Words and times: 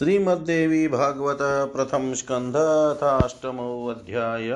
श्रीमद्देवी 0.00 0.88
भागवत 0.88 1.38
प्रथम 1.42 2.12
स्कंध 2.12 2.56
अष्टमो 3.02 3.86
अध्याय 3.86 4.48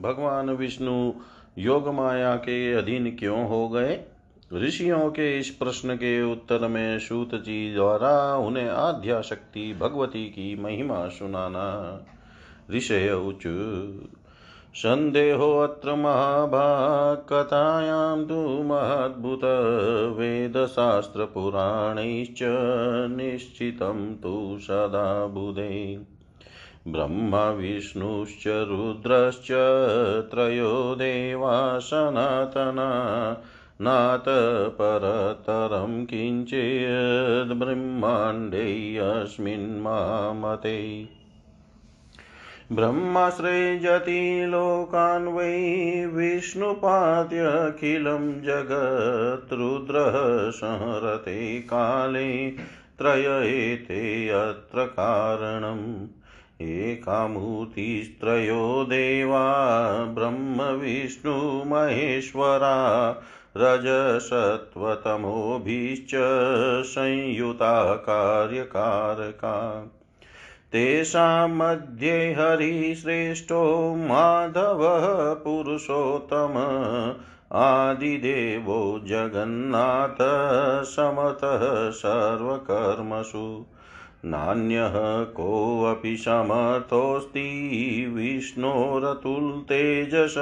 भगवान 0.00 0.50
विष्णु 0.50 1.12
योग 1.58 1.88
माया 1.88 2.36
के 2.36 2.72
अधीन 2.72 3.16
क्यों 3.16 3.48
हो 3.48 3.68
गए? 3.68 4.04
ऋषियों 4.54 5.10
के 5.10 5.38
इस 5.38 5.50
प्रश्न 5.50 5.94
के 5.94 6.32
उत्तर 6.32 6.68
में 6.68 6.98
सूत 6.98 7.34
जी 7.34 7.74
द्वारा 7.74 8.36
उन्हें 8.36 8.68
आध्या 8.68 9.22
शक्ति 9.22 9.78
भगवती 9.80 10.24
की 10.24 10.62
महिमा 10.62 11.08
सुनाना। 11.08 12.00
ऋषय 12.70 13.10
उच 13.10 13.42
सन्देहोऽत्र 14.74 15.94
महाभागकथायां 15.94 18.24
तु 18.24 18.62
महद्भुत 18.62 19.40
वेदशास्त्रपुराणैश्च 20.18 22.38
निश्चितं 23.16 24.16
तु 24.16 24.58
सदा 24.60 25.26
बुधे। 25.26 25.98
ब्रह्मा, 26.88 27.50
विष्णुश्च, 27.50 28.44
रुद्रश्च, 28.46 29.48
त्रयो 30.30 30.94
देवा, 30.94 31.78
सनातना, 31.78 33.36
नाथ, 33.80 34.68
परतरं 34.68 36.06
किञ्चिद्ब्रह्माण्डे 36.06 38.96
अस्मिन् 38.96 39.80
मामते। 39.80 41.08
ब्रह्माश्रयजति 42.76 44.20
लोकान् 44.48 45.26
वै 45.34 45.46
विष्णुपात्यखिलं 46.12 48.22
जगत् 48.42 49.52
रुद्रः 49.52 50.14
संहरते 50.50 51.34
काले 51.72 52.30
त्रय 52.98 53.26
एते 53.48 54.28
अत्र 54.38 54.84
कारणम् 54.98 55.82
एकामूर्तिस्त्रयो 56.62 58.62
देवा 58.90 59.42
ब्रह्मविष्णुमहेश्वरा 60.14 62.76
रजसत्त्वतमोभिश्च 63.56 66.14
संयुता 66.92 67.74
कार्यकारका 68.06 69.52
तेषां 70.72 71.48
मध्ये 71.48 72.32
हरिश्रेष्ठो 72.32 73.96
माधवः 73.96 75.34
पुरुषोत्तम 75.34 76.54
आदिदेवो 77.52 79.00
जगन्नाथ 79.04 80.16
समतः 80.84 81.90
सर्वकर्मसु। 81.90 83.64
नान्यः 84.24 85.24
कोऽपि 85.24 86.16
समर्थोऽस्ति 86.16 88.12
विष्णोरतुलतेजस 88.16 90.34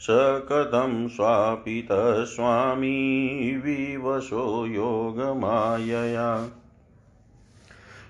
स 0.00 0.06
कथं 0.48 1.08
स्वापितः 1.08 2.24
स्वामी 2.24 3.60
विवशो 3.64 4.66
योगमायया। 4.66 6.48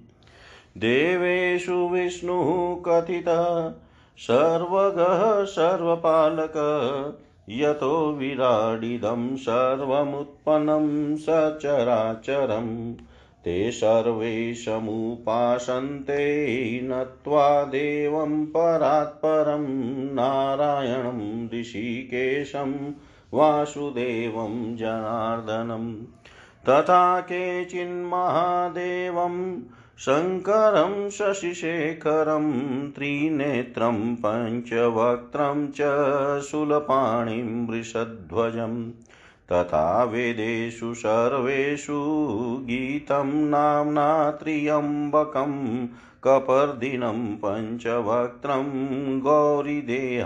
देवेषु 0.78 1.72
विष्णुः 1.72 2.76
कथितः 2.88 3.72
सर्वगः 4.18 5.44
सर्वपालक, 5.44 6.52
यतो 7.48 8.12
विराडिदं 8.12 9.36
सर्वमुत्पन्नं 9.36 11.16
सचराचरं। 11.16 12.94
ते 13.44 13.70
सर्वे 13.70 14.54
समुपासन्ते 14.54 16.26
नत्वा 16.84 17.64
देवं 17.64 18.46
परात्परं, 18.46 19.66
नारायणं 20.14 21.48
ऋषिकेशं, 21.60 22.90
वासुदेवं 23.34 24.76
जनार्दनं। 24.76 25.94
तथा 26.68 27.20
केचिन्महादेवं 27.20 28.16
शङ्करं 30.04 30.94
शशिशेखरं 31.10 32.46
त्रिनेत्रं 32.92 33.98
पञ्चवक्त्रं 34.24 35.60
च 35.78 35.86
शूलपाणिं 36.48 37.66
वृषध्वजं 37.66 38.74
तथा 39.52 39.84
वेदेषु 40.10 40.90
सर्वेषु 41.02 42.00
गीतं 42.66 43.30
नाम्ना 43.50 44.08
त्र्यम्बकं 44.40 45.54
कपर्दिनं 46.24 47.22
पञ्चवक्त्रं 47.44 48.68
गौरीदेहार्धधारिणम् 49.20 50.22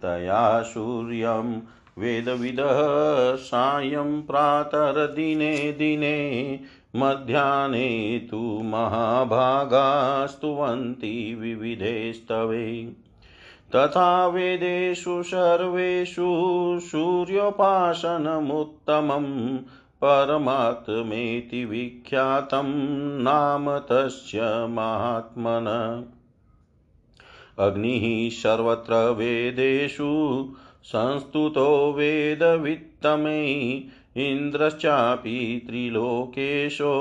तया 0.03 0.63
सूर्यं 0.63 1.61
वेदविदः 1.99 3.37
सायं 3.37 4.23
प्रातर्दिने 4.23 5.73
दिने 5.73 6.61
मध्याह्ने 6.97 8.29
तु 8.31 8.63
महाभागास्तुवन्ति 8.65 11.39
विविधे 11.41 12.13
स्तवे 12.13 12.93
तथा 13.77 14.27
वेदेषु 14.27 15.23
सर्वेषु 15.23 16.79
सूर्योपासनमुत्तमम्। 16.83 19.59
परमात्मेति 20.05 21.65
विख्यातं 21.65 22.65
नाम 23.23 23.79
तस्य 23.79 24.41
महात्मन। 24.67 25.67
अग्निः 27.59 28.31
सर्वत्र 28.31 29.11
वेदेषु 29.11 30.45
संस्तुतो 30.85 31.93
वेदवित्तमै 31.93 33.81
इन्द्रश्चापि 34.27 35.63
त्रिलोकेशो 35.67 36.93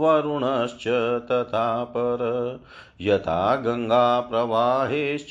वरुणश्च 0.00 0.88
तथा 1.32 1.84
पर। 1.84 2.60
यथा 3.00 3.56
गङ्गाप्रवाहेश्च 3.56 5.30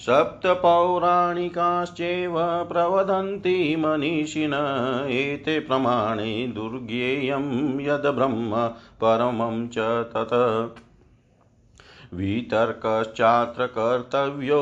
सप्तपौराणिकाश्चैव 0.00 2.36
प्रवदन्ति 2.70 3.52
मनीषिण 3.78 4.54
एते 5.16 5.54
प्रमाणे 5.68 6.32
दुर्गेयं 6.54 7.44
यद्ब्रह्म 7.80 8.62
परमं 9.02 9.60
च 9.76 9.84
तत् 10.14 10.82
वितर्कश्चात्र 12.16 13.66
कर्तव्यो 13.76 14.60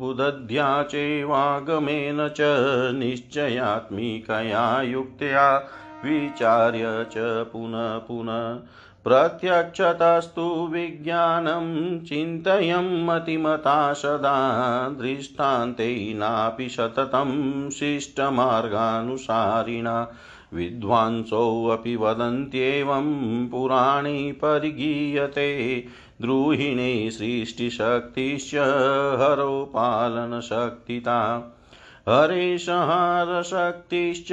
बुदध्या 0.00 0.66
चैवागमेन 0.90 2.20
च 2.38 2.40
निश्चयात्मिकया 2.98 4.66
युक्त्या 4.82 5.46
विचार्य 6.04 6.92
च 7.12 7.24
पुनः 7.52 7.96
पुनः 8.08 8.44
प्रत्यक्षतस्तु 9.04 10.44
विज्ञानं 10.72 11.66
चिन्तयं 12.06 12.90
मतिमता 13.06 13.78
सदा 14.02 14.34
दृष्टान्तैनापि 15.00 16.68
सततं 16.76 17.32
शिष्टमार्गानुसारिणा 17.78 18.36
विद्वांसोऽपि 20.54 21.94
वदन्त्येवं 21.96 23.06
पुराणे 23.50 24.16
परिगीयते 24.42 25.50
द्रुहिणे 26.22 27.10
सृष्टिशक्तिश्च 27.10 28.54
हरे 32.08 32.58
संहारशक्तिश्च 32.58 34.28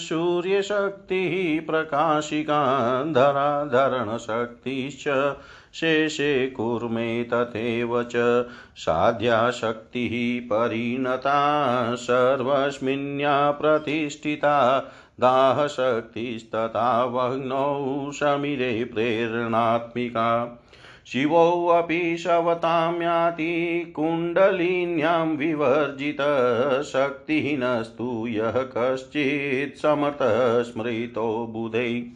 सूर्यशक्तिः 0.00 1.66
प्रकाशिका, 1.66 3.04
धराधरणशक्तिश्च 3.04 5.36
शेषे 5.74 6.46
कुर्मे 6.46 7.24
तथैव 7.24 8.02
च 8.02 8.46
साध्याशक्तिः 8.76 10.46
परिणता, 10.46 11.94
सर्वस्मिन्या 11.94 13.50
प्रतिष्ठिता। 13.50 14.88
दाहशक्तिस्तथा 15.20 17.04
वह्नौ 17.04 18.10
समिरे 18.10 18.84
प्रेरणात्मिका। 18.84 20.62
शिवोऽपि 21.06 22.16
शवतां 22.16 23.02
याति 23.02 23.92
कुण्डलिन्यां 23.96 25.28
विवर्जितशक्तिहीनस्तु 25.28 28.26
यः 28.28 28.50
कश्चित् 28.50 29.78
समर्थः 29.78 30.62
स्मृतो 30.62 31.48
बुधै। 31.50 32.06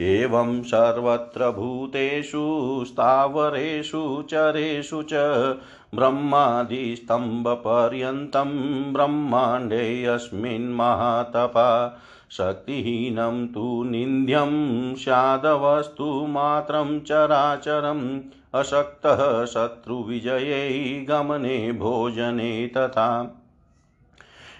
एवं 0.00 0.62
सर्वत्र 0.62 1.50
भूतेषु, 1.50 2.84
स्थावरेषु, 2.86 4.24
चरेषु 4.30 5.02
च 5.02 5.12
ब्रह्मादिस्तम्भपर्यन्तं 5.94 8.92
ब्रह्माण्डेऽस्मिन् 8.92 10.74
महातपा। 10.74 12.00
शक्तिहीनं 12.30 13.46
तु 13.46 13.84
निन्द्यं 13.84 14.94
स्यादवस्तु 14.94 16.26
मात्रं 16.26 17.00
चराचरम् 17.00 18.20
अशक्तः 18.54 19.44
शत्रुविजये 19.44 21.06
गमने 21.08 21.72
भोजने 21.72 22.66
तथा। 22.66 23.34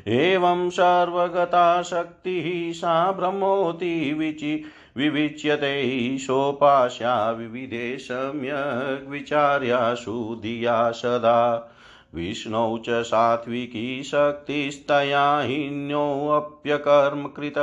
एवं 0.09 0.71
सर्वगता 0.71 1.83
शक्तिः 1.83 2.73
सा 2.73 3.13
ब्रह्मोति 3.13 4.15
विचि 4.15 4.65
विविच्यते 4.97 6.19
सोपास्या 6.19 7.31
विविधे 7.31 7.99
सम्यग् 7.99 9.11
विचार्यासु 9.11 10.39
धिया 10.43 10.91
सदा। 10.91 11.73
विष्णौ 12.15 12.79
च 12.79 12.91
सात्विकी 12.91 14.03
शक्तिस्तया 14.03 15.41
हीन्योऽप्यकर्मकृत 15.41 17.55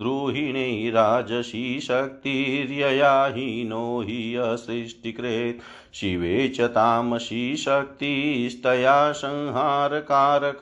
द्रुहिणी 0.00 0.90
राजसी 0.90 1.80
शक्तिर्यया 1.80 3.24
हीनो 3.24 4.00
हि 4.00 4.34
असृष्टिकृत्। 4.34 5.94
शिवे 5.94 6.48
च 6.48 6.60
तामसी 6.60 7.56
शक्तिस्तया 7.56 9.12
संहारकारक। 9.12 10.58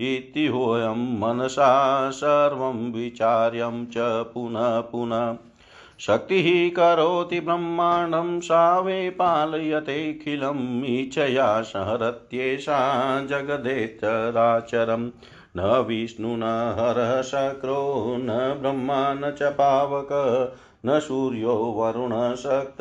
इत्युहोऽयं 0.00 1.20
मनसा 1.20 2.10
सर्वं 2.10 2.92
विचार्यं 2.92 3.86
च 3.86 3.94
पुनः 3.98 4.80
पुनः। 4.80 5.53
शक्तिः 6.00 6.76
करोति 6.76 7.40
ब्रह्माण्डं 7.40 8.40
सा 8.40 8.80
वै 8.80 9.10
पालयतेऽखिलम् 9.10 10.84
इच्छया 10.84 11.62
संहरत्येषा 11.62 12.78
जगदेतराचरम् 13.24 15.10
न 15.56 15.84
विष्णु, 15.88 16.36
न 16.36 16.42
हरः 16.78 17.22
शक्रो, 17.22 18.16
न 18.18 18.58
ब्रह्मा, 18.60 19.14
न 19.14 19.30
च 19.30 19.42
पावक, 19.42 20.08
न 20.86 21.00
सूर्यो 21.00 21.54
वरुणशक्त 21.54 22.76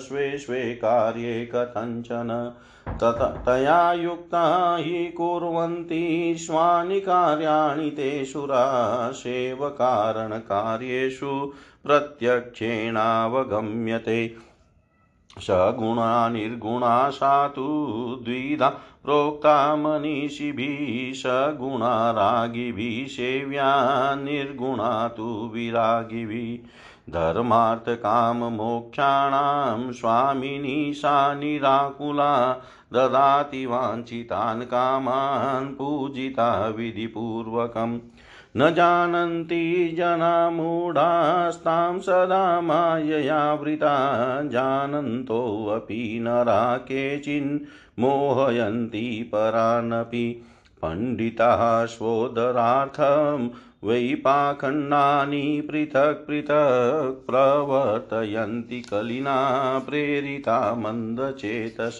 स्वे 0.00 0.38
स्वे 0.38 0.74
कार्ये 0.74 1.46
कथञ्चन। 1.54 2.54
तत 3.02 3.42
तया 3.46 3.92
युक्ता 3.92 4.76
हि 4.80 5.06
कुर्वन्ति 5.06 6.34
स्वानि 6.38 7.00
कार्याणि 7.00 7.90
ते 7.90 8.24
सुरा 8.24 9.10
सेवकारणकार्येषु 9.10 11.52
प्रत्यक्षेणावगम्यते। 11.84 14.34
सगुणा 15.38 16.28
निर्गुणा 16.28 17.10
सा 17.10 17.48
तु 17.48 18.20
द्विधा 18.24 18.74
प्रोक्ता 19.04 19.76
मनीषिभिः 19.76 21.14
सगुणा 21.14 22.10
रागिभिः, 22.10 23.08
सेव्या 23.08 24.14
निर्गुणा 24.14 25.08
तु 25.08 25.50
विरागिभिः। 25.54 26.68
धर्मार्थकाममोक्षाणां 27.10 29.92
स्वामिनी 29.92 30.94
सा 30.94 31.34
निराकुला 31.34 32.62
ददाति 32.92 33.66
वाञ्छितान् 33.66 34.62
कामान् 34.62 35.66
पूजिता 35.66 36.68
विधिपूर्वकम्। 36.68 37.98
न 38.56 38.74
जानन्ति 38.74 39.94
जना 39.98 40.50
मूढास्तां 40.50 41.98
सदा 41.98 42.60
माययावृता 42.60 44.42
जानन्तोऽपि 44.42 46.18
नरा 46.22 46.76
केचिन्मोहयन्ति 46.76 49.30
परानपि। 49.34 50.42
पण्डिताः 50.82 51.86
स्वोदरार्थं 51.86 53.48
वै 53.84 54.14
पाखण्डानि 54.14 55.62
पृथक् 55.70 56.26
पृथक् 56.26 57.26
प्रवर्तयन्ति 57.26 58.80
कलिना 58.80 59.78
प्रेरिता 59.78 60.74
मन्दचेतस। 60.74 61.98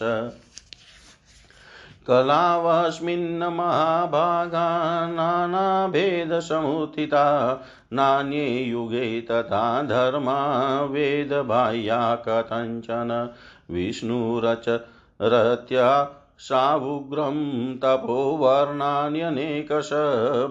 कलावस्मिन् 2.07 3.43
महाभागा 3.43 5.07
नानाभेदसमुत्थिता, 5.07 7.65
नान्ये 7.93 8.63
युगे 8.63 9.21
तथा 9.21 9.83
धर्मा 9.83 10.85
वेदबाह्या 10.85 12.25
कथञ्चन 12.29 13.31
विष्णुरचरत्या 13.71 16.17
सावुग्रं 16.41 17.79
तपोवर्णान्यनेकश 17.79 19.91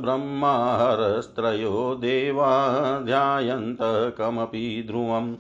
ब्रह्माहरस्त्रयो 0.02 1.96
देवा 1.96 3.00
ध्यायन्त 3.00 4.14
कमपि 4.18 4.84
ध्रुवम् 4.88 5.36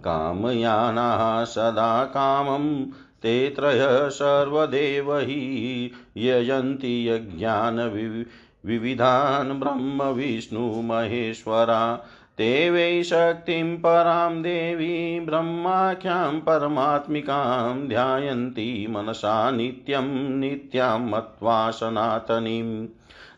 कामयानाः 0.00 1.44
सदा 1.44 2.04
कामं, 2.04 2.92
ते 3.22 3.50
त्रयः 3.50 4.08
सर्वदेव 4.08 5.18
हि 5.18 5.92
यजन्ति 6.16 7.08
यज्ञानवि 7.08 8.26
विविधान् 8.66 9.60
ब्रह्मविष्णुमहेश्वरा। 9.60 12.04
वै 12.44 13.02
शक्तिं 13.02 13.76
परां 13.76 14.42
देवी 14.42 15.20
ब्रह्माख्यां 15.20 16.40
परमात्मिकां 16.40 17.88
ध्यायन्ति 17.88 18.86
मनसा 18.90 19.50
नित्यं 19.50 20.38
नित्यां 20.38 21.00
मत्वा 21.00 21.70
सनातनीं। 21.70 22.86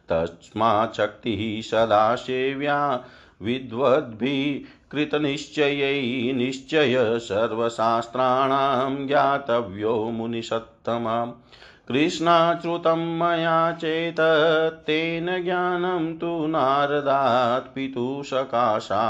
तस्मात् 0.09 0.97
शक्तिः 0.97 1.63
सदा 1.63 2.15
सेव्या 2.15 3.05
विद्वद्भिः 3.43 5.19
निश्चय 6.35 7.19
सर्वशास्त्राणां 7.19 9.07
ज्ञातव्यो 9.07 10.11
मुनिसत्तमाम् 10.11 11.33
कृष्णाच्युतं 11.89 13.19
मया 13.19 13.73
चेतत्तेन 13.73 15.45
ज्ञानं 15.45 16.17
तु 16.17 16.47
नारदात् 16.47 17.75
पितुः 17.75 18.23
सकाशातेनापि 18.23 19.03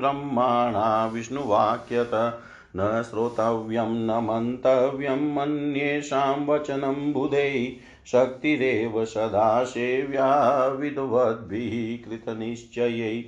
ब्रह्माणा 0.00 1.06
विष्णुवाक्यत, 1.06 2.10
न 2.76 3.02
श्रोतव्यं, 3.10 4.06
न 4.06 4.10
मन्तव्यम् 4.10 5.38
अन्येषां 5.38 6.46
वचनं 6.46 7.12
बुधे, 7.12 7.76
शक्तिरेव 8.06 9.04
सदा 9.04 9.64
सेव्या, 9.64 10.66
विद्वद्भिः 10.66 12.10
कृतनिश्चयै। 12.10 13.24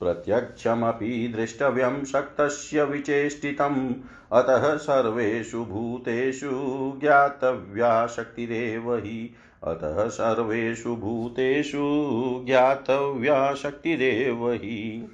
प्रत्यक्षमपि 0.00 1.32
द्रष्टव्यं, 1.36 2.04
शक्तस्य 2.04 2.84
विचेष्टितम् 2.84 3.94
अतः 4.32 4.76
सर्वेषु 4.76 5.64
भूतेषु 5.64 6.50
ज्ञातव्या 7.00 8.06
शक्तिरेव 8.06 8.96
हि। 8.96 9.34
अतः 9.64 10.08
सर्वेषु 10.08 10.96
भूतेषु 10.96 12.42
ज्ञातव्या 12.46 13.54
शक्तिरेव 13.54 14.52
हि। 14.52 15.08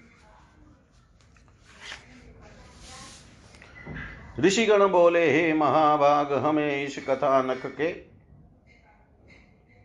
ऋषिगण 4.41 4.89
बोले, 4.89 5.31
हे 5.31 5.53
महाभाग, 5.53 6.33
हमें 6.33 6.85
इस 6.85 6.99
कथानक 7.09 7.63
के 7.67 8.13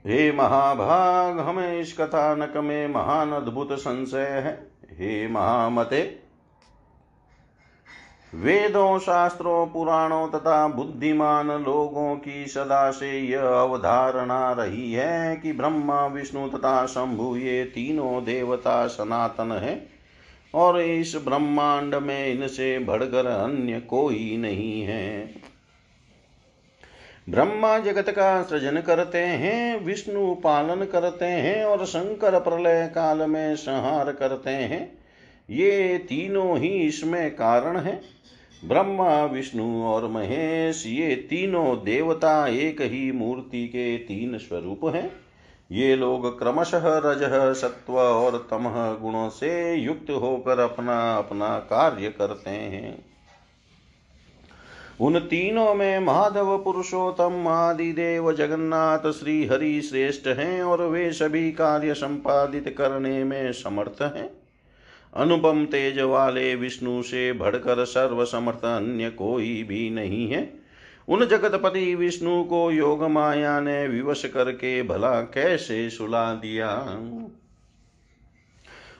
हे 0.10 0.31
महाभाग, 0.31 1.39
हमें 1.39 1.79
इस 1.79 1.98
कथानक 1.98 2.57
में 2.57 2.88
महान 2.88 3.31
अद्भुत 3.31 3.72
संशय 3.72 4.27
है। 4.27 4.72
हे 4.91 5.27
महामते 5.27 6.26
वेदों, 8.34 9.00
शास्त्रों, 9.00 9.67
पुराणों 9.67 10.27
तथा 10.27 10.67
बुद्धिमान 10.67 11.48
लोगों 11.48 12.15
की 12.15 12.46
सदा 12.48 12.91
से 12.91 13.19
यह 13.19 13.41
अवधारणा 13.41 14.51
रही 14.51 14.93
है 14.93 15.36
कि 15.36 15.53
ब्रह्मा, 15.53 16.05
विष्णु 16.05 16.48
तथा 16.50 16.86
शंभु 16.86 17.36
ये 17.38 17.63
तीनों 17.63 18.24
देवता 18.24 18.88
सनातन 18.88 19.51
है 19.51 19.88
और 20.53 20.81
इस 20.81 21.15
ब्रह्मांड 21.25 21.96
में 21.96 22.27
इनसे 22.27 22.79
बढ़कर 22.79 23.25
अन्य 23.25 23.79
कोई 23.79 24.38
नहीं 24.38 24.81
है। 24.81 25.31
ब्रह्मा 27.29 27.77
जगत 27.79 28.10
का 28.10 28.43
सृजन 28.43 28.81
करते 28.81 29.17
हैं, 29.17 29.86
विष्णु 29.86 30.36
पालन 30.36 30.86
करते 30.86 31.25
हैं 31.25 31.63
और 31.65 31.86
शंकर 31.86 32.39
प्रलय 32.39 32.91
काल 32.96 33.29
में 33.29 33.55
संहार 33.55 34.12
करते 34.12 34.50
हैं। 34.50 34.98
ये 35.50 35.98
तीनों 35.98 36.57
ही 36.57 36.67
इसमें 36.67 37.36
कारण 37.36 37.77
है। 37.77 38.16
ब्रह्मा, 38.65 39.25
विष्णु 39.25 39.83
और 39.83 40.07
महेश, 40.07 40.83
ये 40.87 41.15
तीनों 41.15 41.75
देवता 41.75 42.47
एक 42.47 42.81
ही 42.81 43.11
मूर्ति 43.11 43.67
के 43.67 43.97
तीन 43.97 44.37
स्वरूप 44.37 44.95
हैं। 44.95 45.11
ये 45.71 45.95
लोग 45.95 46.39
क्रमशः 46.39 46.81
रज, 46.83 47.57
सत्व 47.57 47.93
और 47.93 48.47
तमह 48.51 48.93
गुणों 48.93 49.29
से 49.29 49.75
युक्त 49.75 50.09
होकर 50.09 50.59
अपना 50.59 51.17
अपना 51.17 51.59
कार्य 51.59 52.09
करते 52.09 52.49
हैं। 52.49 53.05
उन 55.01 55.19
तीनों 55.19 55.75
में 55.75 55.99
माधव 55.99 56.63
पुरुषोत्तम 56.63 57.47
आदि 57.47 57.93
देव 57.93 58.33
जगन्नाथ, 58.33 59.11
श्री 59.11 59.45
हरि 59.45 59.81
श्रेष्ठ 59.81 60.27
हैं 60.27 60.63
और 60.63 60.81
वे 60.81 61.11
सभी 61.11 61.51
कार्य 61.51 61.93
संपादित 61.93 62.75
करने 62.77 63.23
में 63.23 63.51
समर्थ 63.51 64.01
हैं। 64.01 64.46
अनुपम 65.17 65.65
तेज 65.65 66.00
वाले 66.00 66.55
विष्णु 66.55 67.01
से 67.01 67.33
बढ़कर 67.33 67.86
सर्वसमर्थ 67.86 68.65
अन्य 68.65 69.09
कोई 69.09 69.63
भी 69.63 69.89
नहीं 69.89 70.31
है। 70.31 70.53
उन 71.07 71.25
जगतपति 71.25 71.95
विष्णु 71.95 72.43
को 72.43 72.71
योग 72.71 73.03
माया 73.03 73.59
ने 73.59 73.88
विवश 73.88 74.25
करके 74.25 74.83
भला 74.83 75.21
कैसे 75.21 75.89
सुला 75.89 76.33
दिया? 76.33 77.00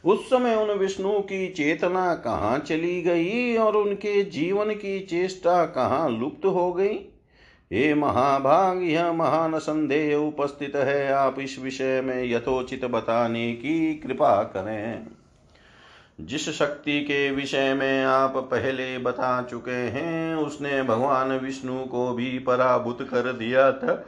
उस 0.06 0.30
समय 0.30 0.56
उन 0.56 0.72
विष्णु 0.72 1.20
की 1.20 1.48
चेतना 1.48 2.16
कहाँ 2.16 2.60
चली 2.60 3.02
गई 3.02 3.58
और 3.58 3.76
उनके 3.76 4.24
जीवन 4.24 4.72
की 4.72 5.00
चेष्टा 5.00 5.66
कहाँ 5.66 6.10
लुप्त 6.10 6.46
हो 6.46 6.74
गई? 6.74 6.94
हे 7.74 7.94
महाभाग, 7.94 8.84
यह 8.84 9.14
महान 9.14 9.60
संदेह 9.60 10.16
उपस्थित 10.16 10.76
है। 10.76 11.12
आप 11.12 11.40
इस 11.40 11.60
विषय 11.60 12.02
में 12.02 12.32
यथोचित 12.32 12.86
बताने 12.86 13.54
की 13.54 13.96
कृपा 13.96 14.44
करें। 14.44 15.17
जिस 16.22 16.50
शक्ति 16.50 17.02
के 17.02 17.32
विषय 17.32 17.74
में 17.74 18.04
आप 18.04 18.38
पहले 18.38 18.98
बता 18.98 19.44
चुके 19.44 19.72
हैं, 19.72 20.36
उसने 20.36 20.84
भगवान 20.84 21.32
विष्णु 21.32 21.86
को 21.86 22.14
भी 22.14 22.40
पराभूत 22.40 23.02
कर 23.02 23.34
दिया 23.34 23.72
था। 23.72 24.06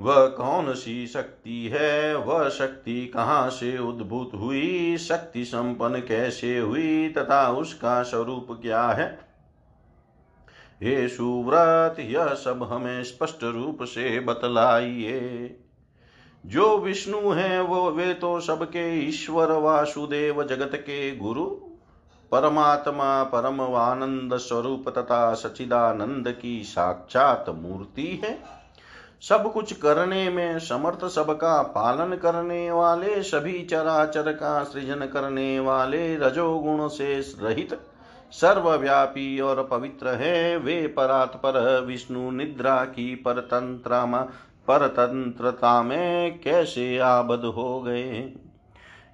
वह 0.00 0.26
कौन 0.26 0.74
सी 0.74 1.06
शक्ति 1.06 1.70
है? 1.74 2.16
वह 2.16 2.48
शक्ति 2.48 3.06
कहाँ 3.06 3.50
से 3.50 3.78
उद्भूत 3.78 4.30
हुई? 4.34 4.96
शक्ति 4.96 5.44
संपन्न 5.44 6.00
कैसे 6.00 6.58
हुई? 6.58 7.08
तथा 7.08 7.50
उसका 7.52 8.02
स्वरूप 8.02 8.46
क्या 8.62 8.86
है? 8.86 9.18
हे 10.82 11.08
सुव्रत, 11.08 12.00
यह 12.00 12.26
सब 12.26 12.68
हमें 12.72 13.04
स्पष्ट 13.04 13.44
रूप 13.44 13.78
से 13.82 14.20
बतलाइए। 14.20 15.20
जो 16.48 16.78
विष्णु 16.78 17.30
हैं 17.30 17.60
वो, 17.60 17.90
वे 17.90 18.14
तो 18.14 18.40
सबके 18.40 19.08
ईश्वर 19.08 19.52
वासुदेव 19.52 20.44
जगत 20.44 20.70
के 20.74 21.16
गुरु। 21.16 21.44
परमात्मा 22.32 23.22
परमवानंद 23.22 24.36
स्वरूप 24.36 24.88
तथा 24.88 25.34
सचिदानंद 25.34 26.36
की 26.42 26.62
साक्षात 26.64 27.44
मूर्ति 27.48 28.20
है। 28.24 28.38
सब 29.20 29.52
कुछ 29.52 29.72
करने 29.72 30.30
में, 30.30 30.58
समर्थ 30.58 31.04
सबका 31.04 31.62
पालन 31.62 32.16
करने 32.16 32.70
वाले, 32.70 33.22
सभी 33.22 33.64
चराचर 33.64 34.32
का 34.32 34.64
सृजन 34.64 35.00
करने 35.06 35.60
वाले, 35.60 36.16
रजोगुण 36.16 36.88
से 36.88 37.20
रहित, 37.42 37.78
सर्वव्यापी 38.32 39.40
और 39.40 39.68
पवित्र 39.70 40.08
है। 40.08 40.56
वे 40.56 40.86
परात्पर 40.86 41.80
विष्णु 41.80 42.30
निद्रा 42.30 42.84
की 42.84 43.14
परतंत्रमा 43.14 44.28
परतंत्रता 44.68 45.82
में 45.82 46.40
कैसे 46.40 46.98
आबद 46.98 47.44
हो 47.44 47.80
गए। 47.80 48.32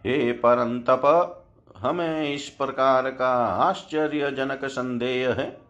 हे 0.06 0.32
परंतप, 0.32 1.40
हमें 1.76 2.34
इस 2.34 2.48
प्रकार 2.48 3.10
का 3.10 3.32
आश्चर्यजनक 3.46 4.64
संदेह 4.64 5.30
है। 5.32 5.60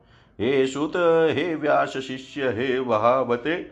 हे 0.40 0.66
सुत, 0.66 0.92
हे 1.30 1.54
व्यास 1.54 1.88
शिष्य, 1.88 2.48
हे 2.48 2.78
वहावते 2.78 3.70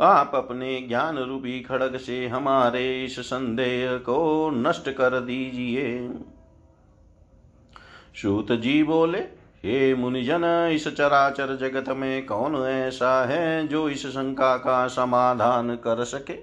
आप 0.00 0.32
अपने 0.34 0.80
ज्ञान 0.80 1.18
रूपी 1.18 1.60
खड़ग 1.60 1.96
से 1.96 2.26
हमारे 2.28 3.04
इस 3.04 3.20
संदेह 3.20 3.96
को 3.96 4.50
नष्ट 4.50 4.90
कर 4.90 5.20
दीजिए। 5.20 6.10
सूत 8.22 8.52
जी 8.52 8.82
बोले 8.82 9.39
हे 9.64 9.94
मुनिजन, 9.94 10.70
इस 10.72 10.88
चराचर 10.88 11.56
जगत 11.56 11.88
में 11.88 12.26
कौन 12.26 12.56
ऐसा 12.56 13.24
है 13.24 13.68
जो 13.68 13.88
इस 13.88 14.06
शंका 14.06 14.56
का 14.56 14.88
समाधान 14.88 15.74
कर 15.74 16.04
सके? 16.04 16.34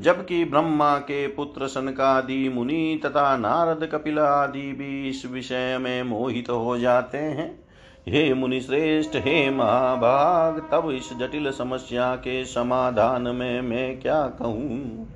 जबकि 0.00 0.44
ब्रह्मा 0.44 0.98
के 0.98 1.26
पुत्र 1.26 1.66
सनकादि 1.66 2.48
मुनि 2.48 3.00
तथा 3.04 3.36
नारद 3.36 3.86
कपिल 3.92 4.18
आदि 4.18 4.72
भी 4.72 5.08
इस 5.08 5.26
विषय 5.26 5.78
में 5.78 6.02
मोहित 6.02 6.50
हो 6.50 6.78
जाते 6.78 7.18
हैं। 7.18 7.64
हे 8.08 8.34
मुनि 8.34 8.60
श्रेष्ठ, 8.60 9.10
हे 9.16 9.50
महाभाग, 9.50 10.68
तब 10.72 10.90
इस 10.90 11.10
जटिल 11.18 11.50
समस्या 11.50 12.16
के 12.16 12.44
समाधान 12.44 13.22
में 13.22 13.60
मैं 13.60 14.00
क्या 14.00 14.26
कहूँ? 14.26 15.08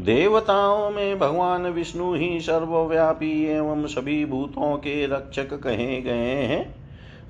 देवताओं 0.00 0.90
में 0.90 1.18
भगवान 1.18 1.66
विष्णु 1.66 2.14
ही 2.14 2.40
सर्वव्यापी 2.40 3.44
एवं 3.44 3.86
सभी 3.86 4.24
भूतों 4.24 4.76
के 4.76 5.06
रक्षक 5.06 5.54
कहे 5.54 6.02
गए 6.02 6.34
हैं। 6.42 6.74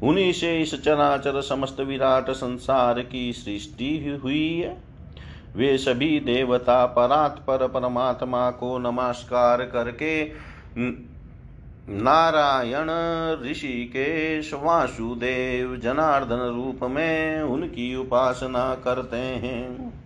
उन्हीं 0.03 0.33
से 0.33 0.61
इस 0.63 0.85
चराचर 0.85 1.41
समस्त 1.41 1.81
विराट 1.81 2.31
संसार 2.31 3.03
की 3.03 3.33
सृष्टि 3.33 4.21
हुई 4.23 4.61
है। 4.61 4.83
वे 5.57 5.79
सभी 5.79 6.21
देवता 6.21 6.87
परात्पर 6.87 7.69
परमात्मा 7.69 8.51
को 8.51 8.79
नमस्कार 8.79 9.63
करके 9.63 10.25
नारायण, 11.89 12.87
ऋषिकेश, 13.51 14.55
वासुदेव, 14.55 15.77
जनार्दन 15.77 16.55
रूप 16.57 16.91
में 16.91 17.43
उनकी 17.43 17.97
उपासना 17.97 18.75
करते 18.75 19.17
हैं। 19.17 20.04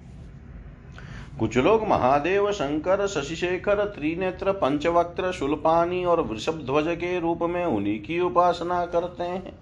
कुछ 1.39 1.57
लोग 1.59 1.87
महादेव, 1.89 2.53
शंकर, 2.53 3.07
शशिशेखर, 3.07 3.85
त्रिनेत्र, 3.85 4.53
पंचवक्त्र 4.53 5.33
शुल्पानी 5.33 6.05
और 6.05 6.21
वृषभ 6.21 6.53
ध्वज 6.53 6.97
के 6.97 7.21
रूप 7.21 7.43
में 7.43 7.65
उन्हीं 7.65 8.01
की 8.01 8.21
उपासना 8.21 8.87
करते 8.87 9.23
हैं। 9.23 9.59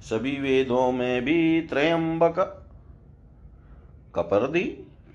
सभी 0.00 0.38
वेदों 0.40 0.92
में 0.92 1.24
भी 1.24 1.60
त्रयंबक, 1.60 2.38
कपर्दी, 4.14 4.64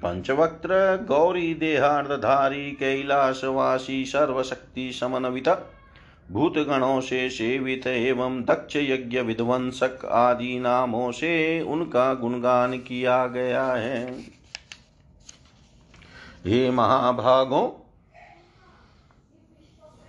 पंचवक्त्र, 0.04 1.06
गौरी 1.08 1.54
देहार्धधारी, 1.54 2.72
कैलाशवासी, 2.72 4.06
सर्वशक्ति 4.06 4.92
समन्वित, 4.92 5.50
भूतगणों 6.32 7.02
से 7.02 7.30
सेवित 7.30 7.88
एवं 7.88 8.42
दक्ष 8.42 8.76
यज्ञ 8.76 9.20
विध्वंसक 9.20 10.06
आदि 10.06 10.60
नामों 10.60 11.12
से 11.12 11.62
उनका 11.62 12.14
गुणगान 12.14 12.78
किया 12.78 13.28
गया 13.28 13.66
है। 13.66 14.37
हे 16.48 16.70
महाभागों, 16.72 17.68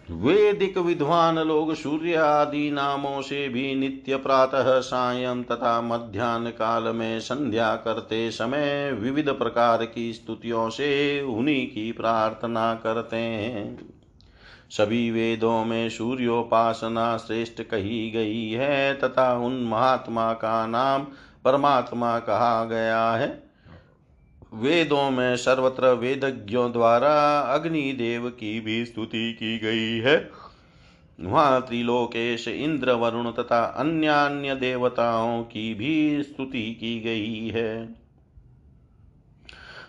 वेदिक 0.08 0.78
विद्वान 0.78 1.38
लोग 1.38 1.74
सूर्य 1.74 2.14
आदि 2.14 2.70
नामों 2.70 3.22
से 3.22 3.48
भी 3.48 3.74
नित्य 3.74 4.16
प्रातः 4.16 4.80
सायं 4.80 5.42
तथा 5.44 5.80
मध्यान्ह 5.80 6.50
काल 6.50 6.82
में 6.82 7.20
संध्या 7.20 7.76
करते 7.76 8.30
समय 8.30 8.92
विविध 8.92 9.28
प्रकार 9.28 9.84
की 9.84 10.12
स्तुतियों 10.12 10.70
से 10.70 11.20
उन्हीं 11.22 11.66
की 11.66 11.92
प्रार्थना 11.92 12.74
करते 12.74 13.16
हैं। 13.16 13.78
सभी 14.70 15.10
वेदों 15.10 15.64
में 15.64 15.88
सूर्योपासना 15.90 17.16
श्रेष्ठ 17.16 17.62
कही 17.62 18.10
गई 18.10 18.50
है 18.50 18.94
तथा 18.94 19.32
उन 19.34 19.64
महात्मा 19.64 20.32
का 20.32 20.66
नाम 20.66 21.06
परमात्मा 21.44 22.18
कहा 22.18 22.64
गया 22.64 23.10
है। 23.10 23.47
वेदों 24.54 25.10
में 25.10 25.36
सर्वत्र 25.36 25.92
वेदज्ञों 25.92 26.72
द्वारा 26.72 27.40
अग्निदेव 27.40 28.28
की 28.28 28.60
भी 28.60 28.86
स्तुति 28.86 29.32
की 29.32 29.58
गई 29.58 29.98
है। 29.98 30.30
वहाँ 31.20 31.62
त्रिलोकेश, 31.62 32.48
इंद्र, 32.48 32.92
वरुण 32.92 33.32
तथा 33.32 33.64
अन्य 33.64 34.06
अन्य 34.06 34.54
देवताओं 34.54 35.42
की 35.42 35.74
भी 35.74 36.22
स्तुति 36.22 36.74
की 36.74 37.00
गई 37.00 37.48
है। 37.48 37.94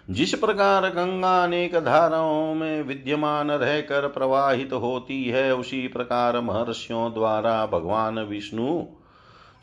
जिस 0.09 0.33
प्रकार 0.33 0.89
गंगा 0.89 1.43
अनेक 1.43 1.75
धाराओं 1.75 2.53
में 2.53 2.81
विद्यमान 2.81 3.51
रहकर 3.51 4.07
प्रवाहित 4.07 4.73
होती 4.73 5.23
है, 5.23 5.55
उसी 5.55 5.87
प्रकार 5.87 6.41
महर्षियों 6.41 7.13
द्वारा 7.13 7.65
भगवान 7.65 8.19
विष्णु 8.19 8.83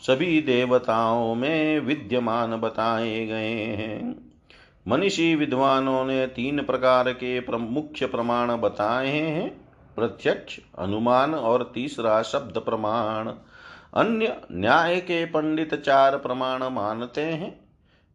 सभी 0.01 0.41
देवताओं 0.41 1.35
में 1.35 1.81
विद्यमान 1.81 2.57
बताए 2.57 3.27
गए 3.27 3.55
हैं। 3.55 4.26
मनीषी 4.89 5.35
विद्वानों 5.35 6.05
ने 6.05 6.27
तीन 6.27 6.63
प्रकार 6.63 7.13
के 7.13 7.59
मुख्य 7.59 8.07
प्रमाण 8.07 8.57
बताए 8.57 9.09
हैं। 9.09 9.69
प्रत्यक्ष, 9.97 10.61
अनुमान 10.79 11.35
और 11.35 11.73
तीसरा 11.75 12.23
शब्द 12.23 12.59
प्रमाण। 12.59 13.33
अन्य, 13.95 14.37
न्याय 14.53 15.01
के 15.01 15.25
पंडित 15.25 15.75
चार 15.75 16.17
प्रमाण 16.17 16.65
मानते 16.65 17.21
हैं। 17.21 17.61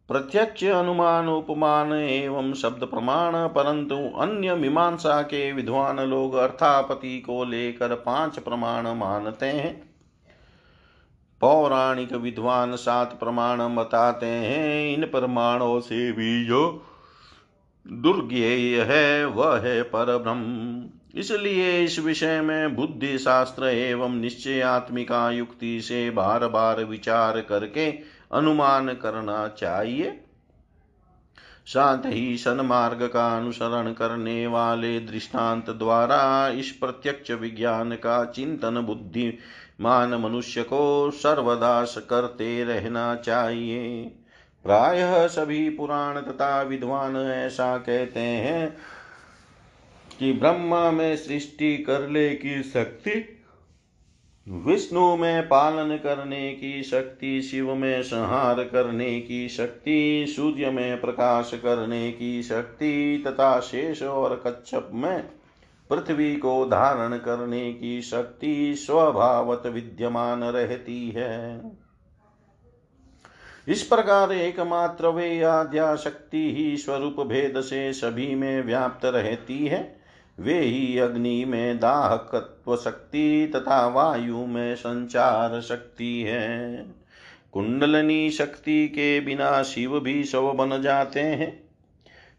प्रत्यक्ष, 0.08 0.64
अनुमान, 0.64 1.28
उपमान 1.28 1.92
एवं 1.92 2.54
शब्द 2.54 2.84
प्रमाण, 2.84 3.32
परंतु 3.34 3.96
अन्य 3.96 4.54
मीमांसा 4.54 5.22
के 5.22 5.52
विद्वान 5.52 6.00
लोग 6.00 6.34
अर्थापति 6.34 7.20
को 7.20 7.44
लेकर 7.44 7.94
पाँच 7.94 8.38
प्रमाण 8.38 8.88
मानते 8.88 9.46
हैं। 9.46 9.91
पौराणिक 11.42 12.12
विद्वान 12.12 12.76
सात 12.76 13.18
प्रमाण 13.20 13.60
बताते 13.76 14.26
हैं, 14.26 14.94
इन 14.94 15.04
प्रमाणों 15.04 15.80
से 15.80 16.12
भी 16.12 16.44
जो 16.44 16.84
दुर्ज्ञेय 17.86 18.80
है, 18.80 19.24
वह 19.24 19.58
है 19.58 19.82
पर 19.82 20.16
ब्रह्म 20.18 20.88
इसलिए 21.14 21.84
इस 21.84 21.98
विषय 21.98 22.40
में 22.40 22.76
बुद्धि 22.76 23.18
शास्त्र 23.18 23.64
एवं 23.64 24.14
निश्चयात्मिका 24.14 25.30
युक्ति 25.30 25.80
से 25.80 26.10
बार 26.10 26.46
बार 26.48 26.84
विचार 26.84 27.40
करके 27.40 27.90
अनुमान 28.32 28.88
करना 28.94 29.46
चाहिए। 29.48 30.20
साथ 31.66 32.06
ही 32.06 32.36
सन्मार्ग 32.36 33.02
का 33.02 33.26
अनुसरण 33.36 33.92
करने 33.92 34.46
वाले 34.46 35.00
दृष्टांत 35.00 35.70
द्वारा 35.70 36.48
इस 36.48 36.70
प्रत्यक्ष 36.70 37.30
विज्ञान 37.30 37.92
का 37.94 38.24
चिंतन 38.24 38.80
बुद्धि 38.80 39.38
मान 39.82 40.14
मनुष्य 40.14 40.62
को 40.62 41.10
सर्वदास 41.10 41.96
करते 42.10 42.64
रहना 42.64 43.14
चाहिए। 43.14 44.02
प्रायः 44.64 45.26
सभी 45.26 45.70
पुराण 45.70 46.20
तथा 46.20 46.62
विद्वान 46.62 47.16
ऐसा 47.16 47.78
कहते 47.78 48.20
हैं 48.20 48.76
कि 50.18 50.32
ब्रह्मा 50.32 50.90
में 50.90 51.16
सृष्टि 51.16 51.76
करने 51.78 52.28
की 52.34 52.62
शक्ति, 52.62 53.38
विष्णु 54.48 55.16
में 55.16 55.48
पालन 55.48 55.96
करने 55.96 56.52
की 56.52 56.82
शक्ति, 56.82 57.42
शिव 57.42 57.74
में 57.74 58.02
संहार 58.02 58.64
करने 58.64 59.20
की 59.20 59.48
शक्ति, 59.48 60.26
सूर्य 60.28 60.70
में 60.70 61.00
प्रकाश 61.00 61.50
करने 61.54 62.12
की 62.12 62.42
शक्ति 62.42 63.24
तथा 63.26 63.60
शेष 63.60 64.02
और 64.02 64.42
कच्छप 64.46 64.90
में 64.94 65.41
पृथ्वी 65.92 66.36
को 66.36 66.64
धारण 66.64 67.16
करने 67.16 67.72
की 67.72 68.02
शक्ति 68.02 68.74
स्वभावत 68.74 69.62
विद्यमान 69.66 70.44
रहती 70.44 71.10
है। 71.10 71.62
इस 73.68 73.82
प्रकार 73.82 74.32
एकमात्र 74.32 75.08
वे 75.08 75.42
आद्या 75.42 75.96
शक्ति 75.96 76.54
ही 76.56 76.76
स्वरूप 76.76 77.20
भेद 77.20 77.60
से 77.60 77.92
सभी 77.92 78.34
में 78.34 78.62
व्याप्त 78.62 79.04
रहती 79.04 79.66
है। 79.66 79.96
वे 80.40 80.58
ही 80.58 80.98
अग्नि 80.98 81.44
में 81.44 81.78
दाहकत्व 81.78 82.76
शक्ति 82.76 83.52
तथा 83.56 83.86
वायु 83.86 84.46
में 84.46 84.74
संचार 84.74 85.60
शक्ति 85.60 86.22
है। 86.22 86.86
कुंडलनी 87.52 88.30
शक्ति 88.30 88.88
के 88.88 89.20
बिना 89.20 89.62
शिव 89.62 90.00
भी 90.00 90.24
शव 90.24 90.52
बन 90.52 90.82
जाते 90.82 91.20
हैं। 91.20 91.61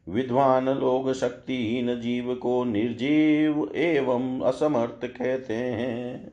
विद्वान 0.07 0.69
लोग 0.69 1.11
शक्तिहीन 1.13 1.99
जीव 1.99 2.33
को 2.35 2.63
निर्जीव 2.63 3.69
एवं 3.75 4.39
असमर्थ 4.41 5.05
कहते 5.07 5.53
हैं। 5.53 6.31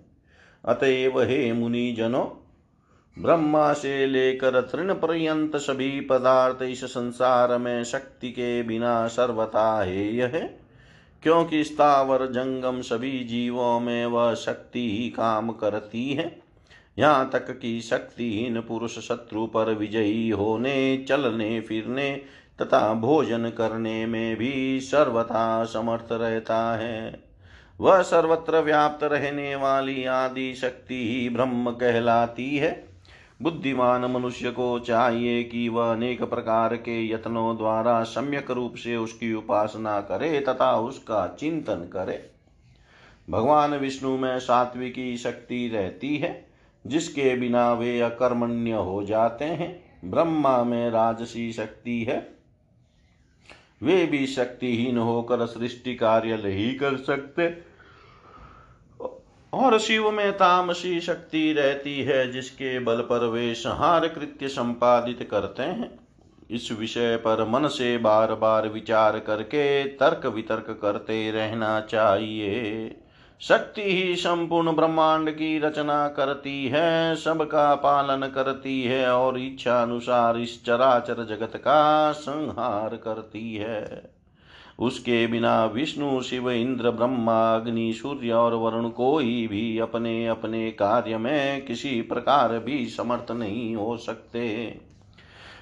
अतएव 0.64 1.20
हे 1.20 1.52
मुनि 1.52 1.92
जनो 1.92 2.22
ब्रह्मा 3.16 3.72
से 3.72 4.06
लेकर 4.06 4.60
तृण 4.62 4.92
पर्यंत 4.94 5.56
सभी 5.56 6.00
पदार्थ 6.00 6.62
इस 6.62 6.84
संसार 6.84 7.56
में 7.58 7.84
शक्ति 7.84 8.30
के 8.30 8.62
बिना 8.62 9.06
सर्वथा 9.08 9.82
हेय 9.82 10.22
है, 10.24 10.40
क्योंकि 11.22 11.62
स्थावर 11.64 12.26
जंगम 12.26 12.80
सभी 12.80 13.18
जीवों 13.24 13.78
में 13.80 14.06
वह 14.06 14.34
शक्ति 14.34 14.88
ही 14.90 15.08
काम 15.10 15.50
करती 15.52 16.08
है। 16.08 16.36
यहाँ 16.98 17.28
तक 17.32 17.50
कि 17.58 17.80
शक्तिहीन 17.80 18.60
पुरुष 18.60 18.98
शत्रु 18.98 19.46
पर 19.46 19.72
विजयी 19.74 20.28
होने, 20.30 21.04
चलने, 21.08 21.60
फिरने 21.60 22.22
तथा 22.62 22.94
भोजन 22.94 23.48
करने 23.48 24.06
में 24.06 24.36
भी 24.36 24.80
सर्वथा 24.80 25.64
समर्थ 25.64 26.12
रहता 26.12 26.76
है। 26.76 27.22
वह 27.80 28.02
सर्वत्र 28.02 28.60
व्याप्त 28.60 29.04
रहने 29.04 29.54
वाली 29.54 30.04
आदि 30.04 30.54
शक्ति 30.54 31.08
ही 31.08 31.28
ब्रह्म 31.28 31.70
कहलाती 31.70 32.56
है। 32.56 32.88
बुद्धिमान 33.42 34.04
मनुष्य 34.04 34.50
को 34.50 34.78
चाहिए 34.78 35.42
कि 35.42 35.68
वह 35.68 35.92
अनेक 35.92 36.22
प्रकार 36.22 36.76
के 36.76 37.12
यत्नों 37.12 37.56
द्वारा 37.56 38.02
सम्यक 38.02 38.50
रूप 38.50 38.74
से 38.74 38.96
उसकी 38.96 39.34
उपासना 39.34 40.00
करे 40.00 40.40
तथा 40.40 40.76
उसका 40.76 41.36
चिंतन 41.40 41.90
करे। 41.92 42.30
भगवान 43.30 43.74
विष्णु 43.74 44.16
में 44.16 44.38
सात्विकी 44.38 45.16
शक्ति 45.16 45.70
रहती 45.74 46.16
है, 46.16 46.46
जिसके 46.86 47.36
बिना 47.36 47.72
वे 47.72 48.00
अकर्मण्य 48.00 48.72
हो 48.72 49.04
जाते 49.04 49.44
हैं। 49.44 50.00
ब्रह्मा 50.10 50.64
में 50.64 50.90
राजसी 50.90 51.52
शक्ति 51.52 52.04
है। 52.04 52.39
वे 53.82 54.06
भी 54.06 54.26
शक्तिहीन 54.26 54.98
होकर 54.98 55.46
सृष्टि 55.46 55.94
कार्य 55.94 56.36
नहीं 56.36 56.78
कर 56.78 56.96
सकते। 56.96 57.70
और 59.52 59.78
शिव 59.78 60.10
में 60.10 60.32
तामसी 60.32 61.00
शक्ति 61.00 61.52
रहती 61.52 62.00
है, 62.00 62.32
जिसके 62.32 62.78
बल 62.78 63.00
पर 63.00 63.26
वे 63.26 63.54
संहार 63.54 64.08
कृत्य 64.08 64.48
संपादित 64.48 65.28
करते 65.30 65.62
हैं। 65.62 66.00
इस 66.50 66.72
विषय 66.72 67.16
पर 67.16 67.48
मन 67.48 67.68
से 67.68 67.98
बार 67.98 68.34
बार 68.34 68.68
विचार 68.68 69.18
करके 69.18 69.84
तर्क 69.84 70.26
वितर्क 70.26 70.78
करते 70.82 71.30
रहना 71.30 71.80
चाहिए। 71.80 72.88
शक्ति 73.40 73.82
ही 73.82 74.16
संपूर्ण 74.16 74.72
ब्रह्मांड 74.72 75.30
की 75.30 75.58
रचना 75.58 76.08
करती 76.08 76.68
है, 76.68 77.16
सबका 77.16 77.74
पालन 77.74 78.26
करती 78.26 78.82
है 78.82 79.14
और 79.14 79.38
इच्छा 79.38 79.82
अनुसार 79.82 80.36
इस 80.36 80.64
चराचर 80.64 81.14
जगत 81.14 81.56
का 81.56 82.12
संहार 82.12 82.96
करती 82.96 83.54
है। 83.54 84.10
उसके 84.78 85.26
बिना 85.26 85.64
विष्णु, 85.64 86.20
शिव, 86.22 86.50
इंद्र, 86.50 86.90
ब्रह्मा, 86.90 87.54
अग्नि, 87.54 87.92
सूर्य 87.92 88.32
और 88.32 88.54
वरुण 88.54 88.88
कोई 88.88 89.46
भी 89.46 89.78
अपने 89.78 90.26
अपने 90.26 90.70
कार्य 90.70 91.18
में 91.18 91.64
किसी 91.64 92.02
प्रकार 92.02 92.58
भी 92.58 92.86
समर्थ 92.86 93.30
नहीं 93.30 93.76
हो 93.76 93.96
सकते। 93.96 94.76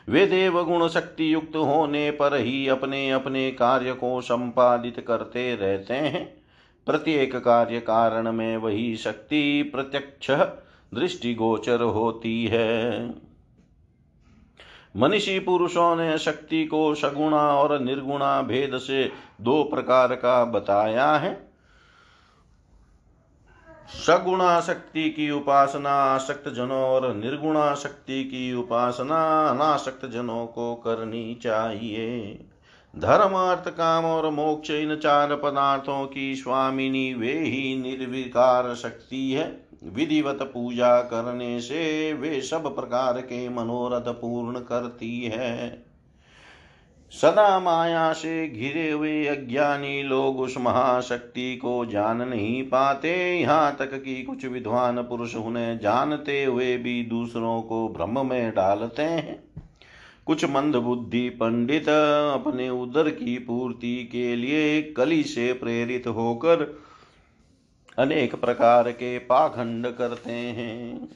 वे 0.08 0.26
देव 0.26 0.64
गुण 0.64 0.88
शक्ति 0.88 1.34
युक्त 1.34 1.56
होने 1.56 2.10
पर 2.10 2.34
ही 2.34 2.68
अपने 2.68 3.10
अपने 3.10 3.50
कार्य 3.50 3.92
को 3.92 4.20
संपादित 4.20 5.04
करते 5.08 5.56
रहते 5.56 5.94
हैं। 5.94 6.37
प्रत्येक 6.88 7.36
कार्य 7.36 7.80
कारण 7.80 8.32
में 8.32 8.56
वही 8.56 8.96
शक्ति 8.96 9.62
प्रत्यक्ष 9.62 10.30
दृष्टिगोचर 10.94 11.80
होती 11.80 12.46
है। 12.46 13.08
मनीषी 14.96 15.38
पुरुषों 15.38 15.96
ने 15.96 16.18
शक्ति 16.18 16.64
को 16.64 16.94
सगुणा 16.94 17.54
और 17.54 17.78
निर्गुणा 17.80 18.42
भेद 18.42 18.78
से 18.78 19.12
दो 19.40 19.62
प्रकार 19.64 20.14
का 20.14 20.44
बताया 20.44 21.12
है। 21.12 21.48
सगुणा 24.06 24.60
शक्ति 24.60 25.10
की 25.10 25.30
उपासना 25.30 25.90
आसक्त 25.90 26.48
जनों 26.48 26.82
और 26.82 27.14
निर्गुणा 27.14 27.74
शक्ति 27.74 28.24
की 28.24 28.54
उपासना 28.54 29.48
अनासक्त 29.48 30.06
जनों 30.06 30.46
को 30.46 30.74
करनी 30.74 31.34
चाहिए। 31.34 32.38
धर्म 32.94 33.34
अर्थ 33.34 33.68
काम 33.68 34.04
और 34.04 34.30
मोक्ष 34.30 34.70
इन 34.70 34.96
चार 34.96 35.34
पदार्थों 35.34 36.06
की 36.06 36.34
स्वामिनी 36.36 37.14
वे 37.14 37.32
ही 37.32 37.76
निर्विकार 37.82 38.74
शक्ति 38.74 39.30
है। 39.32 39.60
विधिवत 39.84 40.38
पूजा 40.42 41.00
करने 41.00 41.60
से 41.60 42.12
वे 42.12 42.40
सब 42.40 42.74
प्रकार 42.76 43.20
के 43.20 43.48
मनोरथ 43.48 44.08
पूर्ण 44.08 44.58
करती 44.58 45.24
है। 45.24 45.84
सदा 47.12 47.58
माया 47.60 48.12
से 48.12 48.48
घिरे 48.48 48.90
हुए 48.90 49.26
अज्ञानी 49.26 50.02
लोग 50.02 50.40
उस 50.40 50.54
महाशक्ति 50.58 51.56
को 51.56 51.84
जान 51.86 52.22
नहीं 52.22 52.62
पाते। 52.62 53.40
यहाँ 53.40 53.76
तक 53.78 54.02
कि 54.02 54.22
कुछ 54.22 54.44
विद्वान 54.46 55.02
पुरुष 55.02 55.36
उन्हें 55.36 55.78
जानते 55.78 56.44
हुए 56.44 56.76
भी 56.76 57.02
दूसरों 57.02 57.62
को 57.62 57.88
भ्रम 57.88 58.26
में 58.26 58.50
डालते 58.50 59.02
हैं। 59.02 59.42
कुछ 60.28 60.44
मंद 60.44 60.76
बुद्धि 60.76 61.28
पंडित 61.28 61.88
अपने 62.34 62.70
उदर 62.70 63.10
की 63.10 63.38
पूर्ति 63.38 64.08
के 64.12 64.36
लिए 64.36 64.82
कली 64.82 65.22
से 65.22 65.52
प्रेरित 65.52 66.06
होकर 66.06 66.82
अनेक 67.98 68.34
प्रकार 68.34 68.92
के 68.92 69.18
पाखंड 69.18 69.86
करते 69.86 70.30
हैं। 70.30 71.08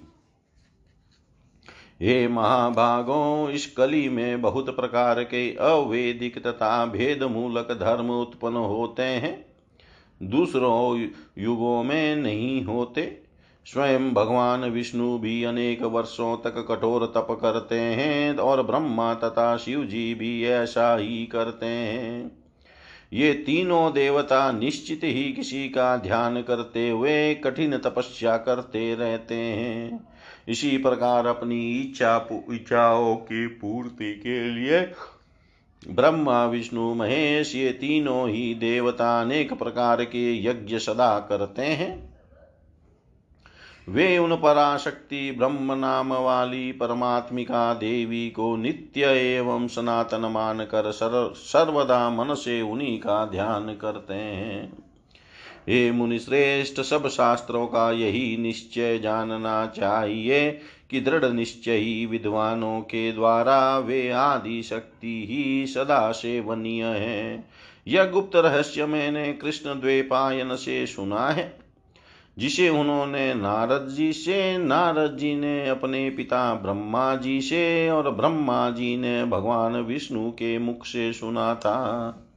हे 2.00 2.28
महाभागों, 2.28 3.50
इस 3.50 3.74
कली 3.74 4.08
में 4.08 4.42
बहुत 4.42 4.76
प्रकार 4.76 5.24
के 5.24 5.54
अवैदिक 5.54 6.46
तथा 6.46 6.86
भेद 6.86 7.22
मूलक 7.22 7.72
धर्म 7.72 8.10
उत्पन्न 8.10 8.56
होते 8.56 9.02
हैं। 9.02 9.46
दूसरों 10.22 11.08
युगों 11.38 11.82
में 11.82 12.16
नहीं 12.16 12.64
होते। 12.64 13.21
स्वयं 13.66 14.12
भगवान 14.14 14.64
विष्णु 14.64 15.18
भी 15.18 15.44
अनेक 15.44 15.82
वर्षों 15.82 16.36
तक 16.36 16.66
कठोर 16.68 17.06
तप 17.06 17.38
करते 17.42 17.78
हैं 17.78 18.36
और 18.36 18.62
ब्रह्मा 18.62 19.14
तथा 19.14 19.56
शिव 19.56 19.84
जी 19.84 20.14
भी 20.14 20.44
ऐसा 20.44 20.96
ही 20.96 21.26
करते 21.26 21.66
हैं। 21.66 22.42
ये 23.12 23.32
तीनों 23.32 23.92
देवता 23.92 24.52
निश्चित 24.52 25.00
ही 25.04 25.32
किसी 25.32 25.68
का 25.68 25.96
ध्यान 25.96 26.42
करते 26.42 26.90
हुए 26.90 27.34
कठिन 27.34 27.76
तपस्या 27.76 28.36
करते 28.36 28.94
रहते 28.94 29.34
हैं। 29.34 30.08
इसी 30.48 30.78
प्रकार 30.78 31.26
अपनी 31.26 31.80
इच्छा 31.80 32.28
इच्छाओं 32.52 33.16
की 33.16 33.46
पूर्ति 33.46 34.14
के 34.14 34.50
लिए 34.50 34.80
ब्रह्मा, 35.88 36.44
विष्णु, 36.46 36.94
महेश 36.94 37.54
ये 37.54 37.70
तीनों 37.70 38.28
ही 38.28 38.54
देवता 38.54 39.20
अनेक 39.20 39.52
प्रकार 39.52 40.04
के 40.04 40.44
यज्ञ 40.44 40.78
सदा 40.78 41.18
करते 41.18 41.62
हैं। 41.62 42.11
वे 43.88 44.18
उन 44.18 44.36
पराशक्ति 44.36 45.34
ब्रह्म 45.38 45.72
नाम 45.72 46.12
वाली 46.12 46.72
परमात्मिका 46.72 47.74
देवी 47.74 48.30
को 48.30 48.56
नित्य 48.56 49.04
एवं 49.04 49.68
सनातन 49.68 50.20
मान 50.20 50.60
कर 50.60 50.90
सर, 50.90 51.32
सर्वदा 51.36 52.10
मन 52.10 52.34
से 52.34 52.62
उन्हीं 52.62 52.98
का 52.98 53.26
ध्यान 53.26 53.74
करते 53.74 54.14
हैं। 54.14 54.72
हे 55.68 55.92
मुनि 55.92 56.18
श्रेष्ठ 56.18 56.80
सब 56.80 57.08
शास्त्रों 57.08 57.66
का 57.66 57.92
यही 57.92 58.36
निश्चय 58.36 58.98
जानना 58.98 59.66
चाहिए 59.66 60.60
कि 60.90 61.00
दृढ़ 61.00 61.24
निश्चय 61.24 61.76
ही 61.76 62.06
विद्वानों 62.06 62.80
के 62.80 63.12
द्वारा 63.12 63.78
वे 63.78 64.10
आदि 64.10 64.62
शक्ति 64.62 65.26
ही 65.30 65.66
सदा 65.66 66.12
सेवनीय 66.12 66.84
है। 66.84 67.44
यह 67.88 68.04
गुप्त 68.04 68.36
रहस्य 68.36 68.86
मैंने 68.86 69.32
कृष्ण 69.32 69.80
द्वेपायन 69.80 70.56
से 70.56 70.86
सुना 70.86 71.28
है। 71.28 71.61
जिसे 72.38 72.68
उन्होंने 72.68 73.34
नारद 73.34 73.88
जी 73.88 74.12
से, 74.12 74.58
नारद 74.58 75.16
जी 75.16 75.34
ने 75.34 75.68
अपने 75.68 76.10
पिता 76.10 76.54
ब्रह्मा 76.54 77.16
जी 77.16 77.40
से 77.40 77.90
और 77.90 78.10
ब्रह्मा 78.10 78.70
जी 78.70 78.96
ने 78.96 79.24
भगवान 79.24 79.76
विष्णु 79.76 80.30
के 80.30 80.58
मुख 80.58 80.86
से 80.86 81.12
सुना 81.12 81.54
था। 81.54 82.28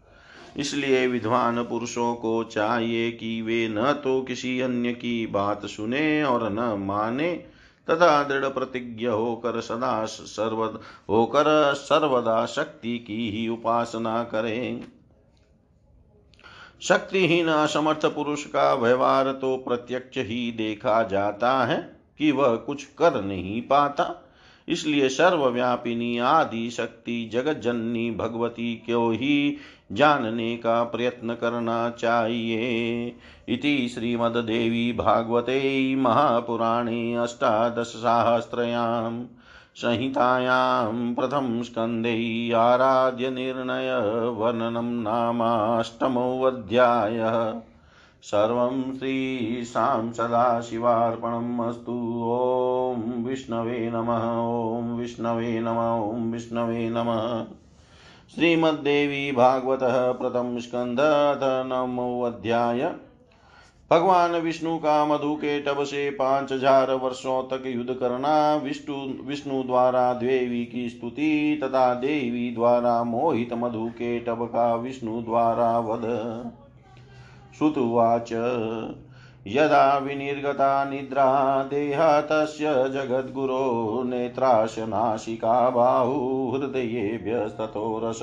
इसलिए 0.58 1.08
विद्वान 1.08 1.64
पुरुषों 1.64 2.16
को 2.16 2.44
चाहिए 2.44 3.12
कि 3.12 3.42
वे 3.42 3.68
न 3.68 3.94
तो 4.04 4.22
किसी 4.22 4.60
अन्य 4.60 4.94
की 4.94 5.28
बात 5.28 5.66
सुने 5.66 6.24
और 6.24 6.50
न 6.52 6.86
माने, 6.86 7.34
तथा 7.88 8.24
दृढ़ 8.24 8.46
प्रतिज्ञ 8.46 9.06
होकर 9.06 9.62
सदा 9.62 10.06
सर्व 10.06 10.80
होकर 11.10 11.74
सर्वदा 11.74 12.46
शक्ति 12.46 12.98
की 13.00 13.30
ही 13.30 13.48
उपासना 13.48 14.24
करें। 14.24 14.84
शक्तिहीन 16.88 17.48
असमर्थ 17.48 18.06
पुरुष 18.06 18.46
का 18.46 18.74
व्यवहार 18.74 19.32
तो 19.32 19.58
प्रत्यक्ष 19.58 20.18
ही 20.18 20.52
देखा 20.52 21.04
जाता 21.04 21.66
है 21.66 21.98
कि 22.18 22.32
वह 22.32 22.56
कुछ 22.56 22.84
कर 22.84 23.24
नहीं 23.24 23.62
पाता। 23.62 24.32
इसलिए 24.68 25.10
सर्वव्यापिनी 25.10 26.18
आदि 26.18 26.72
शक्ति 26.72 27.30
जगत 27.34 27.54
जननी 27.54 28.12
भगवती 28.12 28.76
को 28.76 29.12
ही 29.12 29.58
जानने 29.92 30.58
का 30.58 30.84
प्रयत्न 30.84 31.34
करना 31.34 31.90
चाहिए? 31.90 33.16
इति 33.50 33.90
श्रीमद्देवी 33.90 34.94
भागवते 34.94 35.96
महापुराणे 35.96 37.16
अष्टादशसाहस्रयाम्। 37.16 39.26
संहितायां 39.76 41.16
प्रथमस्कन्धे 41.16 42.52
आराध्यनिर्णयवर्णनं 42.52 45.04
नामाष्टमोऽध्यायः। 45.04 47.62
सर्वं 48.22 48.98
श्रीशां 48.98 50.12
सदाशिवार्पणम् 50.12 51.60
अस्तु। 51.60 52.24
ॐ 52.26 53.24
विष्णवे 53.24 53.92
नमः, 53.94 54.78
ॐ 54.78 54.98
विष्णवे 54.98 55.60
नमः, 55.60 55.92
ॐ 55.92 56.32
विष्णवे 56.32 56.90
नमः। 56.90 57.46
श्रीमद्देवी 58.36 59.32
भागवतः 59.32 60.12
प्रथम 60.12 60.60
स्कंध 60.60 60.98
नमोऽध्याय 61.72 62.94
भगवान 63.92 64.32
विष्णु 64.36 64.78
का 64.78 65.06
मधु 65.06 65.34
के 65.36 65.60
टब 65.62 65.84
से 65.84 66.10
पाँच 66.10 66.52
हज़ार 66.52 66.92
वर्षों 66.94 67.42
तक 67.44 67.64
युद्ध 67.66 67.94
करना, 67.94 68.56
विष्णु 68.56 68.96
विष्णु 69.26 69.62
द्वारा 69.64 70.14
देवी 70.14 70.64
की 70.66 70.88
स्तुति 70.90 71.60
तथा 71.64 71.94
देवी 71.94 72.50
द्वारा 72.56 73.04
मोहित 73.04 73.54
मधु 73.54 73.86
के 73.90 74.20
टब 74.20 74.46
का 74.46 74.74
विष्णु 74.76 75.22
द्वारा 75.22 75.78
वध। 75.80 76.06
श्रुतुवाच 77.58 78.32
यदा 79.48 79.98
विनिर्गता 79.98 80.84
निद्रा 80.86 81.28
देहा 81.64 82.22
तस्य 82.22 82.74
जगद्गुरो 82.90 84.04
नेत्राशनाशिका 84.04 85.70
बाहु 85.70 86.16
हृदयेभ्यस्ततो 86.52 87.86
रस। 88.04 88.20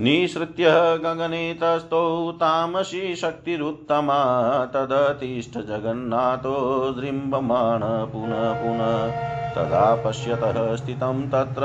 निःसृत्य 0.00 0.64
गगने 1.04 1.54
तस्थौ 1.54 2.32
तामसी 2.32 3.16
शक्तिरुत्तमा 3.16 4.20
तदतिष्ठ 4.64 5.58
जगन्नाथो 5.58 6.56
दृम्बमाण 7.00 7.80
पुनः 7.82 8.52
पुनः 8.52 9.10
तदा 9.54 10.02
पश्यतः 10.04 10.76
स्थितं 10.76 11.28
तत्र 11.28 11.62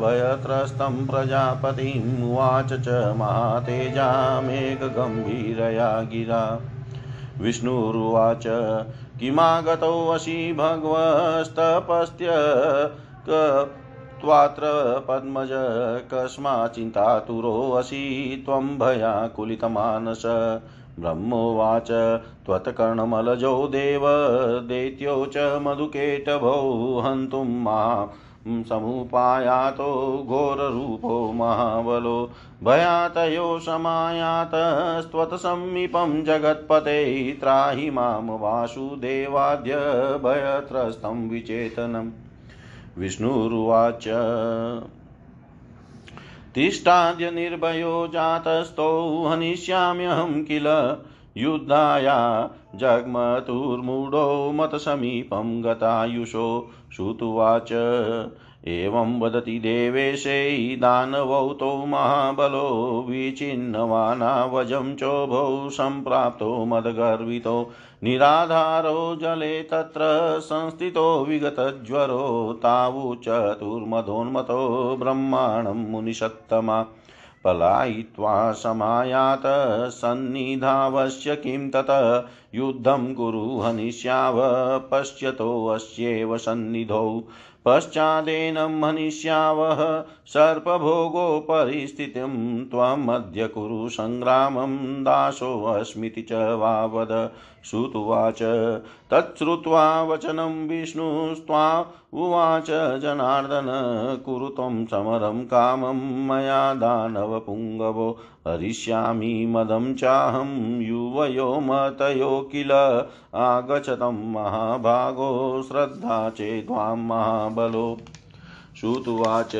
भयत्रस्तं 0.00 1.06
प्रजापतिम् 1.06 2.30
उवाच 2.30 2.72
च 2.72 2.88
महातेजा 3.16 4.40
मेघगम्भीरया 4.40 6.00
गिरा। 6.00 6.60
विष्णुरुवाच 7.40 8.44
किमागतोऽसि 9.20 10.52
भगवस्तपस्त्य 10.58 12.26
त्वात्र 14.20 14.62
पद्मज 15.08 15.48
कस्माच्चिन्तातुरोऽसि 16.14 18.42
त्वं 18.46 18.78
भयाकुलितमानस 18.78 20.22
ब्रह्मोवाच, 21.00 22.20
त्वत्कर्णमलजो 22.46 23.66
देव, 23.66 24.02
दैत्यो 24.60 25.26
च 25.26 25.36
मधुकेटभौ 25.36 27.00
हन्तुं 27.00 27.44
मा 27.44 28.08
समुपायातो 28.46 30.24
घोररूपो 30.28 31.32
महाबलो। 31.32 32.30
भयातयो 32.64 33.58
समायातस्त्वत्समीपं 33.58 36.24
जगत्पते 36.24 37.32
त्राहि 37.32 37.90
माँ 37.90 38.20
वासुदेवाद्य 38.20 39.74
भयत्रस्तं 40.24 41.28
विचेतनम्। 41.28 42.25
विष्णुरुवाच। 42.98 44.08
तिष्ठाद्य 46.54 47.30
निर्भयो 47.30 48.06
जातस्थौ 48.06 49.24
हनिष्याम्यहं 49.24 50.44
किल? 50.44 50.96
युद्धाया 51.36 52.50
जग्मतुर्मूढो 52.74 54.52
मतसमीपं 54.52 55.64
गतायुषो 55.64 56.70
श्रुतुवाच। 56.96 57.72
एवं 58.66 59.10
वदति 59.20 59.52
देवेशै 59.58 60.76
दानवौ 60.76 61.42
तौ 61.54 61.68
महाबलो 61.86 62.62
विचिन्नवानावजं 63.08 64.94
चोभौ 64.96 65.42
सम्प्राप्तो 65.70 66.48
मदगर्वितो 66.64 67.54
निराधारो 68.04 68.96
जले 69.20 69.62
तत्र 69.62 70.08
संस्थितो 70.40 71.06
विगतज्वरो 71.24 72.26
तावुचतुर्मदोन्मतो 72.62 74.60
ब्रह्माणं 75.00 75.88
मुनिषत्तमा 75.90 76.82
पलायित्वा 77.44 78.52
समायात 78.52 79.42
सन्निधावस्य 79.94 81.36
किं 81.36 81.68
तत 81.70 81.90
युद्धं 82.54 83.12
कुरु 83.14 83.44
हनिष्याव 83.60 84.40
सन्निधौ 86.38 87.08
पश्चादेनं 87.66 88.84
हनिष्यावः 88.84 89.80
वह 89.82 90.04
त्वमद्य 92.70 93.46
कुरु 93.46 93.88
सङ्ग्रामं 93.88 94.76
दासोस्मी 95.04 96.10
च 96.10 96.32
वा 96.32 96.84
वद 96.84 97.32
श्रुत्वाच। 97.70 98.42
तच्छ्रुत्वा 99.10 100.02
वचनं 100.02 100.68
विष्णुस्त्वा 100.68 101.80
उवाच, 102.12 102.66
जनार्दन, 103.00 103.66
कुरु 104.26 104.48
त्वं 104.48 104.86
समरं 104.86 105.44
कामं, 105.44 106.26
मया 106.26 106.74
दानवपुङ्गवो 106.74 108.18
हरिष्यामि 108.48 109.46
मदं 109.46 109.94
चाहं, 109.94 110.80
युवयो 110.80 111.60
मतयो 111.60 112.48
किल? 112.52 112.72
आगच्छतं 113.34 114.32
महाभागो, 114.32 115.62
श्रद्धा 115.68 116.30
चेद्वां 116.30 116.96
महाबलो। 116.96 117.98
श्रुत्वाच। 118.80 119.52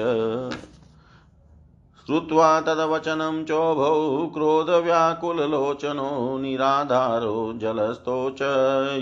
श्रुत्वा 2.06 2.60
तद्वचनं 2.60 3.44
चोभौ 3.44 4.26
क्रोधव्याकुललोचनो 4.26 6.38
निराधारो 6.38 7.52
जलस्थो 7.56 8.30
च 8.30 8.38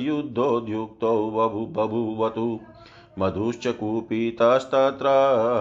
युद्धोद्युक्तौ 0.01 1.31
बभु 1.31 1.67
बभूवतु। 1.67 2.61
मधुश्च 3.19 3.67
कूपितस्तत्र 3.67 5.07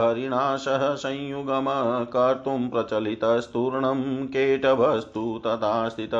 हरिणा 0.04 0.58
सह 0.58 0.96
संयुगम 0.96 2.06
कर्तुं 2.06 2.70
प्रचलितस्तूर्णं 2.70 4.28
केटभस्तु 4.28 5.42
तथा 5.48 5.90
स्थित 5.90 6.12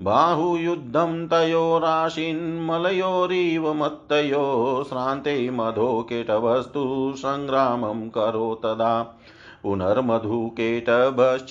बाहुयुद्धं 0.00 1.28
तयोराशीन्मलयोरिव 1.28 3.74
मत्तयो 3.74 4.84
श्रान्ते 4.88 5.50
मधो 5.50 6.02
केटभस्तु 6.02 7.12
सङ्ग्रामं 7.16 8.08
करो 8.08 8.54
तदा। 8.54 9.18
पुनर्मधुकेटभश्च 9.62 11.50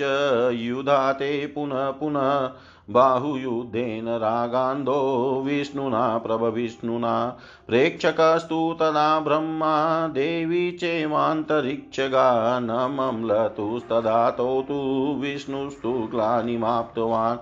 युधाते 0.54 1.48
पुनः 1.48 1.92
पुनः 1.92 2.52
बाहुयुद्धेन 2.90 4.10
रागान्धो 4.10 5.42
विष्णुना, 5.46 6.18
प्रभविष्णुना। 6.18 7.38
प्रेक्षकस्तु 7.68 8.78
तदा 8.80 9.20
ब्रह्मा, 9.20 10.08
देवी 10.08 10.72
चैवान्तरिक्षगा 10.72 12.60
न 12.60 12.72
मम्लतुस्तदातौ 12.72 14.62
तु 14.62 15.16
विष्णुस्तु 15.20 15.92
ग्लानिमाप्तवान् 15.92 17.38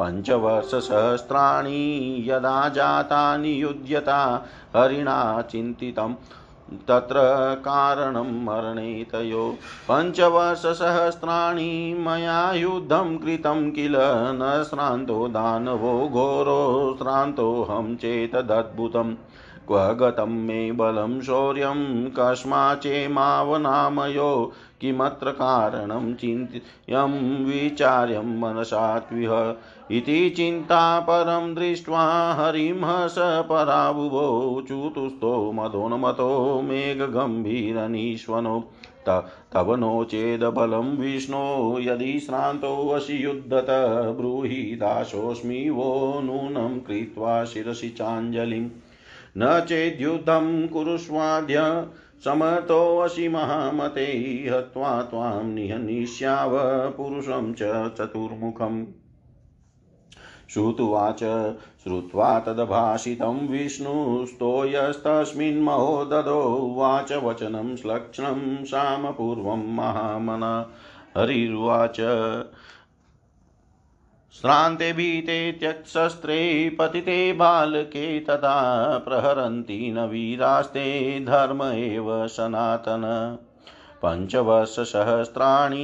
पञ्चवर्षसहस्राणि 0.00 2.24
यदा 2.28 2.68
जातानि 2.68 3.62
युध्यता 3.62 4.46
हरिणा 4.76 5.42
चिन्तितम्। 5.42 6.14
तत्र 6.72 7.14
कारणं 7.60 8.44
मरणेतयो। 8.44 9.56
पञ्चवर्षसहस्राणि 9.90 11.96
मया 11.98 12.52
युद्धं 12.52 13.18
कृतं 13.18 13.70
किल? 13.70 13.94
न 13.98 14.66
श्रान्तो 14.70 15.28
दानवो 15.28 16.08
घोरो, 16.08 16.96
श्रान्तोऽहं 16.98 17.96
चेतदद्भुतम्। 17.96 19.14
क्व 19.68 19.78
गतं 19.78 20.46
मे 20.46 20.72
बलं 20.72 21.20
शौर्यं 21.20 22.10
कस्माचेमावनामयो 22.10 24.52
किमत्र 24.80 25.30
कारणं 25.30 26.14
चिन्त्यं 26.14 27.44
विचार्यं 27.44 28.40
मनसात्विह। 28.40 29.56
इति 29.90 30.30
चिन्ता 30.30 31.00
परं 31.00 31.54
दृष्ट्वा 31.54 32.34
हरिंहस 32.34 33.14
पराबुभो 33.18 34.64
चुतुस्थो 34.68 35.52
मदोन्मतो 35.52 36.62
मेघगम्भीरनीश्वनो। 36.62 38.70
तव 39.54 39.74
नो 39.74 40.04
चेदबलं 40.04 40.96
विष्णो, 40.96 41.78
यदि 41.80 42.20
श्रान्तोऽसि 42.20 43.24
युद्धत 43.24 43.66
ब्रूहि 44.18 44.52
दासोऽस्मि 44.52 45.70
वो 45.70 46.20
नूनं 46.24 46.78
कृत्वा 46.78 47.44
शिरसि 47.44 47.88
चाञ्जलिम् 47.88 48.68
न 49.38 49.60
चेद्युद्धं 49.60 50.68
कुरुष्वाद्य 50.68 51.86
समर्थोऽसि 52.24 53.28
महामते 53.28 54.48
हत्वा 54.52 55.02
त्वां 55.02 55.44
निहनिष्याव 55.44 56.50
पुरुषं 56.90 57.52
च 57.52 57.92
चतुर्मुखम्। 57.98 58.86
श्रुत्वाच, 60.50 61.52
श्रुत्वा 61.82 62.40
तद्भाषितं 62.40 63.48
विष्णुस्तोयस्तस्मिन्महो 63.48 66.04
ददो 66.04 66.74
वाच 66.76 67.12
वचनं 67.12 67.76
श्लक्ष्णं 67.76 68.64
सामपूर्वं 68.64 69.74
महामना। 69.74 70.70
हरिर्वाच 71.16 72.00
श्रान्ते 74.38 74.92
भीते 74.92 75.52
त्यक्शस्त्रे 75.52 76.36
पतिते 76.78 77.32
बालके 77.32 78.20
तथा 78.20 78.58
प्रहरन्ति 78.98 79.94
न 79.96 79.98
वीरास्ते 79.98 81.20
धर्म 81.24 81.62
एव 81.62 82.26
सनातन। 82.26 83.02
पञ्चवर्षसहस्राणि 84.04 85.80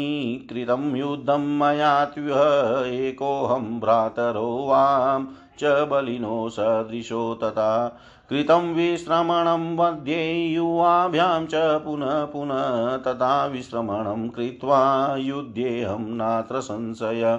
कृतं 0.51 0.97
युद्धं 0.97 1.59
मयात्व्यः 1.59 2.85
एकोऽहं 2.87 3.81
भ्रातरो 3.81 4.67
वां 4.67 5.25
च 5.59 5.65
बलिनो 5.65 6.49
सदृशो 6.49 7.35
तथा। 7.35 8.01
कृतं 8.31 8.75
विश्रमणं 8.75 9.75
मध्ये 9.77 10.47
युवाभ्यां 10.47 11.47
च 11.47 11.55
पुनः 11.55 12.25
पुनः 12.25 12.97
तथा 12.97 13.47
विश्रमणं 13.47 14.29
कृत्वा 14.29 14.83
युध्येऽहं 15.19 16.07
नात्र 16.17 16.61
संशय। 16.61 17.39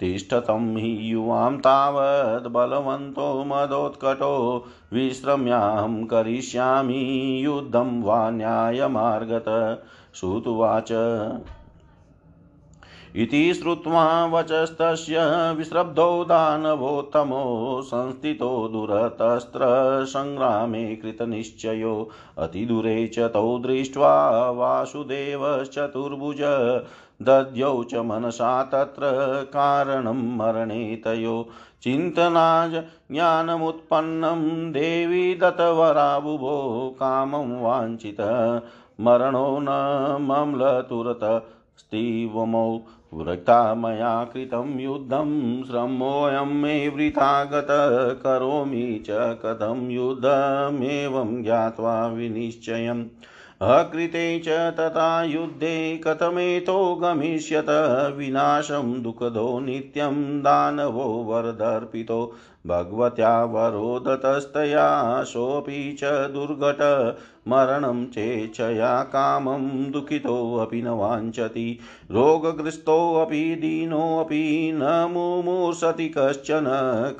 तिष्ठतं 0.00 0.76
हि 0.76 1.12
युवां 1.12 1.58
तावद् 1.58 2.52
बलवन्तो 2.52 3.44
मदोत्कटो, 3.46 4.64
विश्रम्याहं 4.92 6.06
करिष्यामि 6.06 7.40
युद्धं 7.44 8.02
वा 8.02 8.30
न्यायमार्गत। 8.30 9.82
श्रुत्वाच 10.14 10.92
इति 13.16 13.54
श्रुत्वा 13.54 14.26
वचस्तस्य 14.26 15.52
विश्रब्धो 15.52 16.24
दानवोत्तमो 16.24 17.82
संस्थितो 17.82 18.68
दुरतस्त्रसङ्ग्रामे 18.68 20.96
कृतनिश्चयो। 20.96 22.10
अतिदूरे 22.38 23.06
च 23.06 23.18
तौ 23.18 23.58
दृष्ट्वा 23.58 24.50
वासुदेवश्चतुर्भुज। 24.50 26.40
दद्यौ 27.22 27.82
च 27.82 27.94
मनसा 27.94 28.62
तत्र 28.62 29.00
कारणं 29.52 30.36
मरणे 30.36 30.96
तयो 30.96 31.48
चिन्तनाज 31.82 32.82
ज्ञानमुत्पन्नं 33.12 34.72
देवी 34.72 35.34
दत्तवराबुभो 35.34 36.96
कामं 37.00 37.60
वाञ्छित। 37.60 38.16
मरणो 39.00 39.58
न 39.60 39.66
मम्लतुरतस्तीवमौ 40.20 42.80
वृक्ता 43.14 43.74
मया 43.74 44.24
कृतं 44.24 44.80
युद्धं 44.80 45.64
श्रमोऽयं 45.64 46.46
मे 46.46 46.88
वृथा 46.88 47.44
गत। 47.44 48.20
करोमि 48.22 49.02
च 49.06 49.10
कथं 49.10 49.90
युद्धमेवं 49.90 51.42
ज्ञात्वा 51.42 52.06
विनिश्चयम्। 52.06 53.04
अकृते 53.62 54.38
च 54.38 54.48
तथा 54.48 55.24
युद्धे 55.24 56.00
कथमेतो 56.06 56.94
गमिष्यत। 56.94 57.66
विनाशं 58.16 59.02
दुःखदो 59.02 59.60
नित्यं 59.60 60.40
दानवो 60.40 61.02
वरदर्पितो। 61.02 62.32
भगवत्या 62.66 63.44
वरोदतस्तया 63.44 65.22
सोऽपि 65.24 65.96
च 65.98 66.04
दुर्घट 66.04 66.80
मरणं 67.48 68.06
चेच्छया 68.06 69.02
कामं 69.02 69.90
दुःखितोऽपि 69.90 70.82
न 70.82 70.86
वाञ्छति। 70.86 71.78
रोगग्रस्तोऽपि 72.10 73.54
दीनोऽपि 73.54 74.72
न 74.74 75.08
मुमूर्षति 75.10 76.08
कश्चन। 76.18 76.64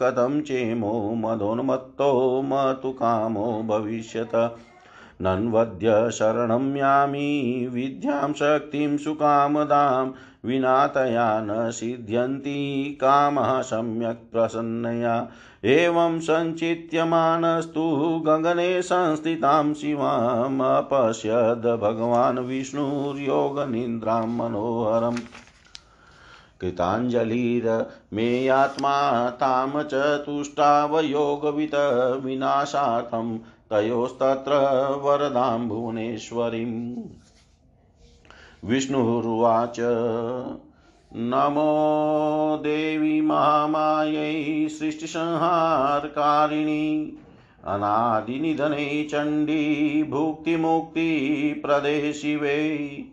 कथं 0.01 0.41
चेमो 0.41 1.15
मदोन्मत्तो 1.17 2.43
मतु 2.43 2.91
कामो 2.91 3.63
भविष्यत। 3.67 4.57
नन्वद्य 5.21 6.11
शरणं 6.11 6.77
यामि, 6.77 7.71
विद्यां 7.73 8.33
शक्तिं 8.33 8.97
सुकामदां 8.97 10.11
विना 10.49 10.87
तया 10.87 11.41
न 11.41 11.71
सिद्ध्यन्ति, 11.71 12.99
कामः 13.01 13.63
सम्यक् 13.63 14.33
प्रसन्नया। 14.33 15.29
एवं 15.65 16.21
सञ्चित्यमानस्तु 16.21 18.23
गगने 18.27 18.83
संस्थितां 18.83 19.75
शिवामपश्यद् 19.75 21.81
भगवान् 21.81 22.39
विष्णुर्योगनिन्द्रां 22.39 24.27
मनोहरम्। 24.27 25.19
कृताञ्जलिर्मेयात्मा 26.61 29.31
तां 29.31 29.83
च 29.83 29.95
तुष्टावयोगवित 29.95 31.75
तयोस्तत्र 33.73 34.53
वरदां 35.03 35.69
भुवनेश्वरीम् 35.69 36.97
विष्णुरुवाच, 38.65 39.77
नमो 41.17 42.57
देवी 42.57 43.21
महामायै 43.21 44.69
सृष्टिसंहारकारिणी, 44.69 47.19
अनादिनिधने 47.65 49.05
चण्डी 49.05 50.03
भुक्तिमुक्तिप्रदे 50.03 52.13
शिवे। 52.13 53.05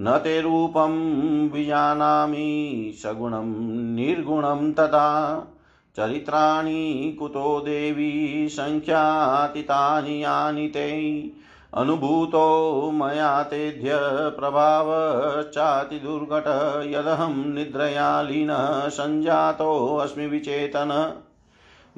न 0.00 0.18
ते 0.18 0.40
रूपं 0.40 1.48
विजानामि, 1.48 2.98
सगुणं 3.02 3.94
निर्गुणं 3.94 4.72
तथा 4.72 5.36
चरित्राणि 6.00 7.16
कुतो 7.18 7.60
देवी 7.60 8.48
सङ्ख्यातीतानि 8.48 10.24
यानि 10.24 10.68
ते 10.68 11.32
अनुभूतो 11.74 12.90
मया 12.90 13.42
तेद्य 13.42 13.90
प्रभावश्चातिदुर्घट 14.38 16.44
यदहं 16.86 17.54
निद्रया 17.54 18.22
लीनः 18.22 18.88
सञ्जातोऽस्मि 18.88 20.26
विचेतन। 20.26 21.12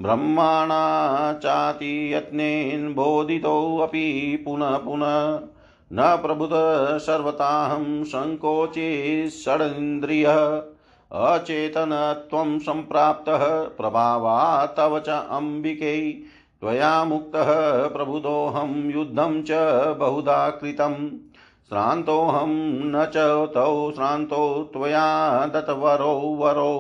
ब्रह्माणा 0.01 1.33
चाति 1.33 2.15
यत्नेन 2.15 2.95
बोधितोऽपि 2.95 4.43
पुनः 4.45 4.77
पुनः 4.77 5.41
न 5.93 6.19
प्रबुध 6.23 6.99
सर्वताहं 6.99 8.05
सङ्कोचे 8.05 9.31
षडिन्द्रियः। 9.31 10.72
अचेतनत्वं 11.15 12.59
सम्प्राप्तः 12.59 13.61
प्रभावा 13.63 14.67
तव 14.67 14.99
च 14.99 15.09
अम्बिके 15.09 16.13
त्वया 16.61 17.05
मुक्तः 17.05 17.49
प्रबुदोऽहं 17.89 18.91
युद्धं 18.91 19.43
च 19.43 19.51
बहुधा 19.99 20.51
कृतं 20.51 21.09
श्रान्तोऽहं 21.69 22.49
न 22.85 23.05
च 23.05 23.17
तौ 23.55 23.93
श्रान्तो 23.93 24.71
त्वया 24.73 25.47
दत्तवरौ 25.47 26.19
वरौ। 26.19 26.79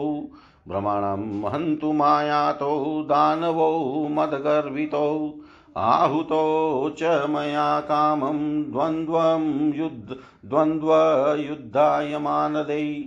भ्रमणं 0.68 1.50
हन्तु 1.50 1.92
मायातौ, 1.92 3.02
दानवौ 3.02 4.08
मदगर्वितौ। 4.08 5.34
आहुतो 5.76 6.42
च 6.98 7.02
मया 7.02 7.80
कामं 7.80 8.62
द्वन्द्वं 8.62 9.74
युद्ध 9.74 10.16
द्वन्द्वयुद्धाय 10.48 12.18
मानदै 12.18 13.04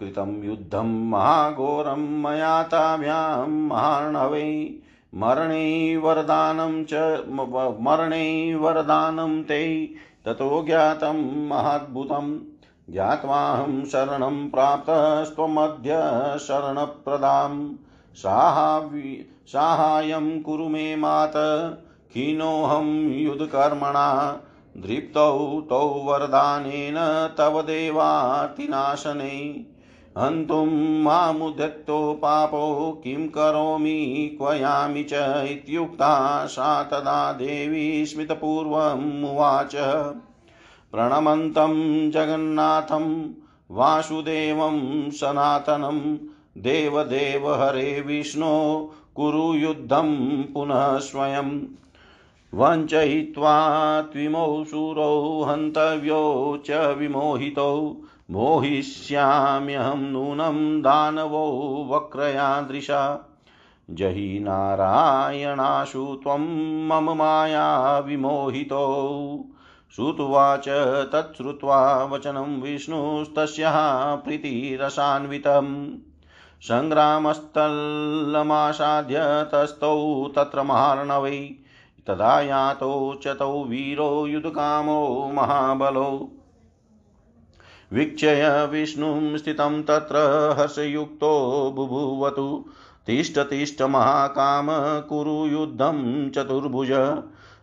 कृतं 0.00 0.44
युद्धं 0.44 1.10
महाघोरं 1.10 2.22
मया 2.22 2.62
ताभ्यां 2.62 3.50
महार्णवै, 3.50 4.74
मरणे 5.14 5.96
वरदानं 5.96 6.84
च 6.84 6.90
मरणे 7.80 8.54
वरदानं 8.54 9.42
ते, 9.42 9.94
ततो 10.24 10.62
ज्ञातं 10.62 11.48
महाद्भुतं। 11.48 12.40
ज्ञात्वाहं 12.90 13.84
शरणं 13.84 14.50
प्राप्तस्त्वमद्य 14.50 15.94
शरणप्रदां। 16.38 17.74
साहावि 18.14 19.30
साहाय्यं 19.46 20.42
कुरु 20.42 20.68
मे 20.68 20.96
मात, 20.96 21.32
खीनोऽहं 22.10 23.18
युधकर्मणा 23.18 24.40
दृप्तौ 24.76 25.66
तौ 25.70 25.88
वरदानेन 25.88 27.28
तव 27.38 27.62
देवातिनाशने। 27.62 29.66
हन्तुं 30.18 31.02
मामुदत्तो 31.02 32.12
पापो 32.12 33.00
किं 33.04 33.28
करोमि, 33.28 34.38
क्वयामि 34.42 35.02
च 35.02 35.12
इत्युक्ता 35.50 36.46
सा 36.46 36.82
तदा 36.82 37.32
देवी 37.32 38.06
स्मितपूर्वमुवाच 38.06 39.72
प्रणमन्तं 40.92 41.74
जगन्नाथं, 42.10 43.30
वासुदेवं 43.70 45.10
सनातनं 45.10 46.16
देवदेव 46.62 47.54
हरे 47.54 48.00
विष्णो 48.00 48.90
कुरु 49.14 49.54
युद्धं 49.54 50.42
पुनः 50.42 50.98
स्वयं। 50.98 51.60
वञ्चयित्वा 52.54 54.00
त्विमौ 54.00 54.64
शूरौ 54.64 55.42
हन्तव्यौ 55.42 56.56
च 56.66 56.70
विमोहितौ। 56.70 57.96
मोहिष्याम्यहं 58.30 59.98
नूनं 59.98 60.82
दानवो 60.82 61.86
वक्रयादृशा। 61.90 63.30
जहि 63.90 64.38
नारायणाशु 64.42 66.20
त्वं 66.22 66.88
मम 66.88 67.18
माया 67.18 67.98
विमोहितो। 67.98 69.44
श्रुत्वाच 69.96 70.64
तच्छ्रुत्वा 71.14 72.04
वचनं 72.04 72.60
विष्णुस्तस्याः 72.60 74.16
प्रीतिरसान्वितम्। 74.16 75.92
सङ्ग्रामस्थलमासाद्य 76.62 79.46
तस्थौ 79.54 80.28
तत्र 80.36 80.62
महार्णवै। 80.62 81.50
तदा 82.06 82.40
यातो 82.40 83.20
च 83.22 83.28
तौ 83.28 83.64
वीरो 83.64 84.26
युधकामो 84.26 85.30
महाबलो। 85.34 86.30
वीक्षय 87.92 88.68
विष्णुं 88.72 89.36
स्थितं 89.36 89.82
तत्र 89.82 90.16
हर्षयुक्तो 90.58 91.72
बुभुवतु। 91.76 92.64
तिष्ठ 93.06 93.38
तिष्ठ 93.38 93.82
महाकाम 93.82 94.66
कुरु 95.00 95.46
युद्धं 95.46 96.30
चतुर्भुज। 96.30 96.88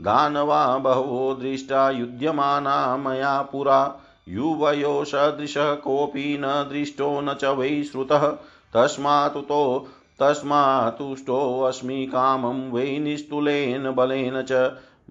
दानवा 0.00 0.78
बहवो 0.78 1.34
दृष्टा 1.34 1.90
युध्यमाना 1.90 2.96
मया 2.96 3.42
पुरा। 3.42 3.96
युवयो 4.28 5.04
सदृशः 5.04 5.74
कोऽपि 5.74 6.38
न 6.40 6.42
दृष्टो 6.46 7.20
न 7.20 7.34
च 7.34 7.44
वै 7.44 7.82
श्रुतः। 7.82 8.28
तस्मात्तो 8.74 9.86
तस्मात्तुष्टोऽस्मि 10.20 12.06
कामं 12.06 12.70
वै 12.70 12.98
निस्तुलेन 12.98 13.90
बलेन 13.90 14.42
च। 14.42 14.52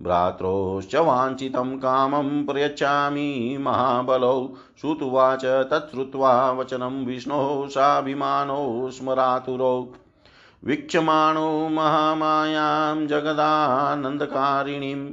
भ्रात्रोश्च 0.03 0.95
वाञ्छितं 0.95 1.77
कामं 1.77 2.45
प्रयच्छामि 2.45 3.57
महाबलौ। 3.61 4.49
श्रुत्वाच 4.81 5.45
तच्छ्रुत्वा 5.45 6.51
वचनं 6.51 7.05
विष्णोः 7.05 7.67
साभिमानौ 7.67 8.89
स्मरातुरौ 8.89 9.87
वीक्षमाणो 10.63 11.69
महामायां 11.69 13.07
जगदानन्दकारिणीं 13.07 15.03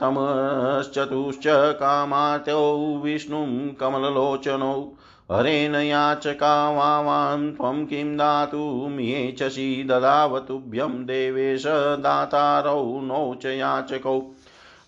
तमश्चतुश्च 0.00 1.44
कामात्यौ 1.48 2.96
विष्णुं 3.04 3.72
कमललोचनौ। 3.72 4.74
हरेण 5.32 5.74
याचका 5.74 6.70
वावां 6.70 7.50
त्वं 7.50 7.86
किं 7.86 8.16
दातुमियेच्छसि 8.16 9.84
ददावतुभ्यं 9.88 10.92
देवेश 11.06 11.64
दातारौ 12.06 13.00
नो 13.00 13.34
च 13.42 13.46
याचकौ। 13.46 14.20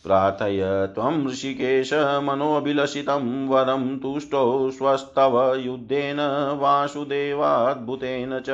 प्रार्थय 0.04 0.86
त्वं 0.94 1.26
ऋषिकेश 1.26 1.90
मनोऽभिलषितं, 1.94 3.48
वरं 3.48 3.98
तुष्टौ 3.98 4.70
स्वस्तव 4.70 5.54
युद्धेन 5.54 6.20
वासुदेवाद्भुतेन 6.60 8.38
च 8.38 8.50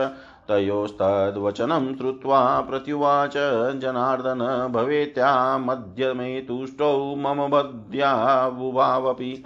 तयोस्तद्वचनं 0.48 1.96
श्रुत्वा 1.96 2.60
प्रत्युवाच, 2.60 3.32
जनार्दन, 3.78 4.68
भवेत्या 4.72 5.58
मध्य 5.58 6.12
मे 6.12 6.40
तुष्टौ, 6.40 7.14
मम 7.14 7.48
बद्यावुभावपि 7.48 9.44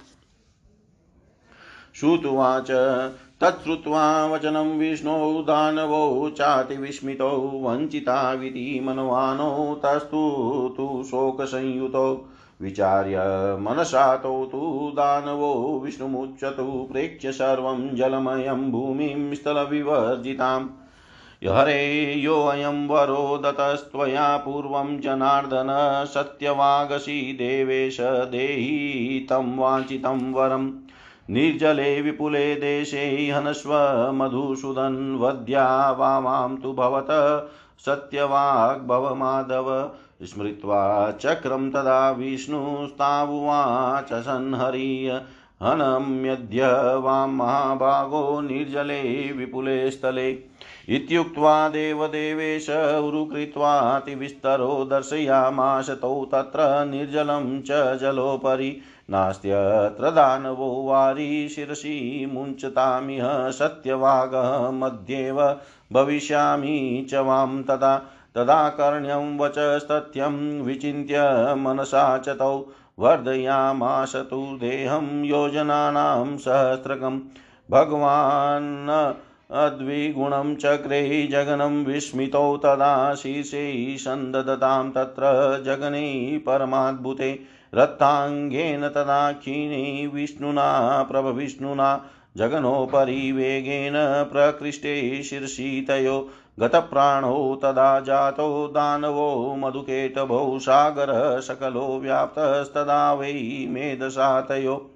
श्रुत्वाच 1.95 2.71
तच्छ्रुत्वा 3.41 4.27
वचनं 4.27 4.79
विष्णौ, 4.79 5.43
दानवौ, 5.43 6.31
चातिविस्मितौ 6.31 7.61
वञ्चिताविति 7.65 8.81
मनवानौ, 8.85 9.75
तस्तु 9.75 10.31
तु 10.77 11.03
शोकसंयुतौ। 11.07 12.29
विचार्य 12.61 13.17
मनसातौ 13.61 14.45
तु 14.45 14.93
दानवो, 14.95 15.81
विष्णुमुच्यतु, 15.85 16.89
प्रेक्ष्य 16.93 17.33
सर्वं 17.33 17.97
जलमयं 17.97 18.71
भूमिं 18.73 19.35
स्थलविवर्जिताम्। 19.35 20.69
हरे 21.49 22.15
योऽयं 22.15 22.89
वरो 22.89 23.39
दतस्त्वया 23.39 24.37
पूर्वं 24.37 25.01
जनार्दन 25.01 26.05
सत्यवागसि 26.09 27.37
देवेश 27.39 28.01
देहि 28.01 29.27
तं 29.31 29.59
वाञ्छितं 29.59 30.33
वरम् 30.33 30.73
निर्जले 31.31 32.01
विपुले 32.01 32.55
देशे 32.55 33.31
हनस्व 33.31 33.71
मधुसूदन् 34.15 35.19
वद्या 35.19 35.91
वामां 35.91 36.57
तु 36.57 36.73
भवत 36.73 37.07
सत्यवाग्भवमाधव। 37.87 39.91
स्मृत्वा 40.23 41.11
चक्रं 41.11 41.71
तदा 41.71 42.11
विष्णुस्तावुवाच 42.11 44.13
संहरीय 44.13 45.23
हनम्यद्य 45.63 46.99
वां 46.99 47.29
महाभागो 47.29 48.41
निर्जले 48.41 49.33
विपुले 49.33 49.91
स्थले। 49.91 50.52
इत्युक्त्वा 50.89 51.69
देवदेवेश 51.69 52.71
उरुकृत्वातिविस्तरो 52.71 54.85
दर्शयामास 54.85 55.91
तौ 55.91 56.25
तत्र 56.25 56.85
निर्जलं 56.85 57.63
च 57.63 57.99
जलोपरि। 57.99 58.81
नास्त्यत्र 59.11 60.11
दानवो 60.11 60.87
वारी 60.87 61.49
शिरसि 61.49 62.31
मुञ्चतामिह 62.33 63.51
सत्यवागः 63.51 64.71
मध्येव 64.71 65.59
भविष्यामि 65.93 67.07
च 67.11 67.15
वां 67.15 67.63
तदा। 67.63 68.03
तदा 68.35 68.69
कर्ण्यं 68.69 69.39
वचस्तथ्यं 69.39 70.63
विचिन्त्य 70.63 71.55
मनसा 71.55 72.19
च 72.19 72.29
तौ 72.29 72.67
वर्धयामास 72.99 74.17
तु 74.17 74.59
देहं 74.61 75.25
योजनानां 75.25 76.37
सहस्रकं। 76.37 77.21
भगवान् 77.71 79.15
अद्विगुणं 79.53 80.55
चक्रे 80.55 81.27
जगनं 81.27 81.85
विस्मितौ 81.85 82.57
तदा 82.57 82.93
शीर्षे 83.15 83.65
सन्ददतां 83.99 84.91
तत्र 84.91 85.33
जगने 85.67 86.39
परमाद्भुते 86.39 87.39
रत्ताङ्गेन 87.75 88.89
तदा 88.89 89.33
क्षीणे 89.33 90.07
विष्णुना 90.07 90.71
प्रभविष्णुना 91.03 91.91
जगनोपरि 92.37 93.33
वेगेन 93.33 93.95
प्रकृष्टे 94.33 95.23
शिरसितयो 95.23 96.17
गतप्राणौ 96.61 97.57
तदा 97.57 98.01
जातो 98.01 98.49
दानवो 98.69 99.29
मधुकेटभौ 99.59 100.59
सागरः 100.59 101.41
सकलो 101.41 101.99
व्याप्तस्तदा 102.01 103.13
वै 103.13 103.33
मेधसातयो 103.69 104.92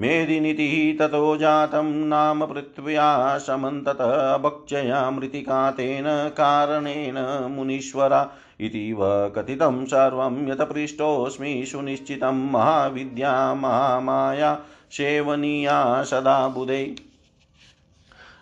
मेदिनीति 0.00 0.96
ततो 1.00 1.36
जातं 1.36 1.86
नाम 2.06 2.46
पृथ्व्या 2.46 3.38
समन्ततः 3.38 4.36
भक्षया 4.36 5.10
मृतिका 5.10 5.70
तेन 5.70 6.04
कारणेन 6.06 7.18
मुनीश्वरा 7.50 8.30
इतीव 8.60 8.98
कथितं 9.36 9.84
सर्वं 9.84 10.48
यतपृष्टोऽस्मि 10.48 11.64
सुनिश्चितं 11.66 12.50
महाविद्या 12.50 13.54
महामाया 13.54 14.54
सेवनीया 14.90 16.02
सदा 16.02 16.48
बुधे। 16.48 17.07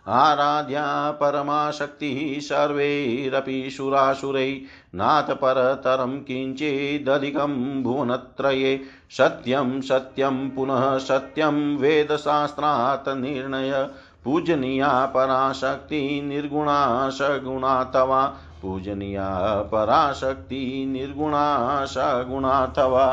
आराध्या 0.08 1.10
परमाशक्तिः 1.10 2.40
सर्वैरपि 2.40 3.70
सुरासुरै 3.70 4.50
नाथ 4.94 5.34
परतरं 5.34 6.18
किञ्चिदधिकं 6.20 7.82
भुवनत्रये 7.82 8.80
सत्यं 9.10 9.80
सत्यं 9.80 10.48
पुनः 10.50 10.98
सत्यं 10.98 11.76
वेदशास्त्रात् 11.76 13.08
निर्णय 13.08 13.88
पूजनीया 14.24 15.06
पराशक्ति 15.06 16.20
निर्गुणा 16.24 17.10
सगुणाथवा 17.10 18.24
पूजनीया 18.62 19.62
पराशक्ति 19.62 20.86
निर्गुणा 20.88 21.84
सगुणाथवा 21.84 23.06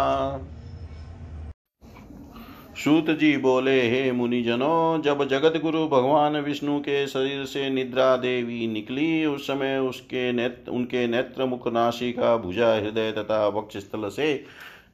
सूत 2.77 3.09
जी 3.09 3.37
बोले, 3.37 3.89
हे 3.89 4.11
मुनिजनों, 4.11 5.01
जब 5.01 5.27
जगत 5.27 5.61
गुरु 5.61 5.87
भगवान 5.87 6.37
विष्णु 6.37 6.79
के 6.79 7.07
शरीर 7.07 7.45
से 7.45 7.69
निद्रा 7.69 8.15
देवी 8.15 8.67
निकली, 8.67 9.25
उस 9.25 9.47
समय 9.47 9.77
उसके 9.77 10.31
नेत्र, 10.31 10.71
उनके 10.71 11.07
नेत्र 11.07 11.45
मुख 11.45 11.67
नाशिका 11.67 12.37
भुजा 12.37 12.73
हृदय 12.73 13.11
तथा 13.11 13.47
वक्षस्थल 13.47 14.09
से 14.09 14.43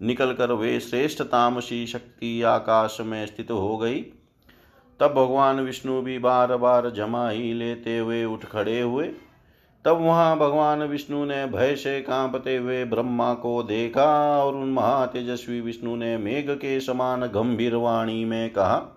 निकलकर 0.02 0.52
वे 0.52 0.80
श्रेष्ठ 0.80 1.22
तामसी 1.22 1.88
शक्ति 1.88 2.42
आकाश 2.42 2.98
में 3.02 3.26
स्थित 3.26 3.52
हो 3.52 3.78
गई। 3.78 4.02
तब 5.00 5.14
भगवान 5.14 5.60
विष्णु 5.60 6.02
भी 6.02 6.20
बार 6.20 6.58
बार 6.58 6.90
जमा 6.90 7.30
ही 7.30 7.54
लेते 7.54 7.98
हुए 7.98 8.26
उठ 8.26 8.46
खड़े 8.46 8.82
हुए। 8.82 9.10
तब 9.86 10.02
वहाँ 10.02 10.38
भगवान 10.38 10.84
विष्णु 10.84 11.26
ने 11.26 11.46
भय 11.46 11.76
से 11.76 12.02
कांपते 12.02 12.58
हुए 12.58 12.86
ब्रह्मा 12.86 13.34
को 13.34 13.64
देखा 13.64 14.44
और 14.44 14.56
उन 14.56 14.70
महातेजस्वी 14.70 15.62
विष्णु 15.62 15.96
ने 15.96 16.18
मेघ 16.18 16.50
के 16.50 16.80
समान 16.80 17.22
गंभीर 17.22 17.76
वाणी 17.76 18.26
में 18.26 18.50
कहा, 18.50 18.96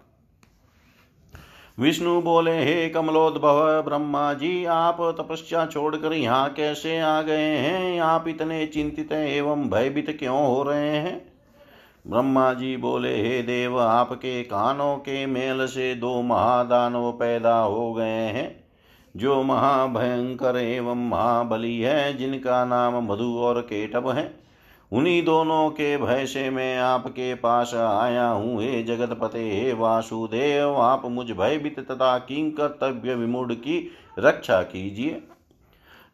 विष्णु 1.78 2.22
बोले, 2.22 2.64
हे 2.64 2.88
कमलोद्भव, 2.88 3.82
ब्रह्मा 3.82 4.34
जी, 4.34 4.64
आप 4.64 4.96
तपस्या 5.00 5.66
छोड़कर 5.66 6.12
यहाँ 6.12 6.52
कैसे 6.52 7.00
आ 7.00 7.22
गए 7.22 7.56
हैं? 7.56 8.00
आप 8.00 8.28
इतने 8.28 8.66
चिंतित 8.66 9.12
एवं 9.12 9.70
भयभीत 9.70 10.18
क्यों 10.18 10.46
हो 10.46 10.62
रहे 10.62 10.88
हैं? 10.88 11.32
ब्रह्मा 12.06 12.54
जी 12.54 12.76
बोले, 12.76 13.22
हे 13.22 13.42
देव, 13.42 13.80
आपके 13.80 14.42
कानों 14.42 14.96
के 14.96 15.26
मेल 15.26 15.66
से 15.66 15.94
दो 15.94 16.22
महादानव 16.22 17.12
पैदा 17.12 17.58
हो 17.58 17.94
गए 17.94 18.26
हैं। 18.26 18.61
जो 19.16 19.42
महाभयंकर 19.42 20.56
एवं 20.56 21.08
महाबली 21.08 21.80
है, 21.80 22.16
जिनका 22.16 22.64
नाम 22.64 23.12
मधु 23.12 23.36
और 23.38 23.60
केटव 23.60 24.12
है, 24.12 24.42
उन्हीं 24.92 25.24
दोनों 25.24 25.70
के 25.70 25.96
भय 25.96 26.26
से 26.26 26.50
मैं 26.50 26.78
आपके 26.78 27.34
पास 27.34 27.74
आया 27.74 28.26
हूँ। 28.26 28.62
हे 28.62 28.82
जगतपते, 28.82 29.50
हे 29.50 29.72
वासुदेव, 29.72 30.76
आप 30.76 31.02
मुझ 31.06 31.30
भयभीत 31.30 31.78
तथा 31.80 32.18
किंग 32.18 32.52
कर्तव्य 32.52 33.14
विमूढ़ 33.14 33.52
की 33.52 33.90
रक्षा 34.18 34.62
कीजिए। 34.62 35.22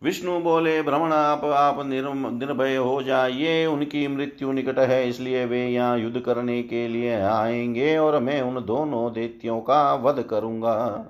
विष्णु 0.02 0.38
बोले, 0.40 0.82
भ्रमण, 0.82 1.12
आप 1.12 1.44
आप 1.44 1.82
निर्भय 1.86 2.76
हो 2.76 3.02
जाइए। 3.02 3.66
उनकी 3.66 4.08
मृत्यु 4.08 4.52
निकट 4.52 4.78
है, 4.78 5.08
इसलिए 5.08 5.44
वे 5.44 5.66
यहाँ 5.66 5.98
युद्ध 5.98 6.20
करने 6.20 6.62
के 6.62 6.88
लिए 6.88 7.20
आएँगे 7.20 7.96
और 7.98 8.18
मैं 8.18 8.40
उन 8.42 8.64
दोनों 8.64 9.12
देत्यों 9.12 9.60
का 9.60 9.94
वध 9.94 10.22
करूँगा। 10.22 11.06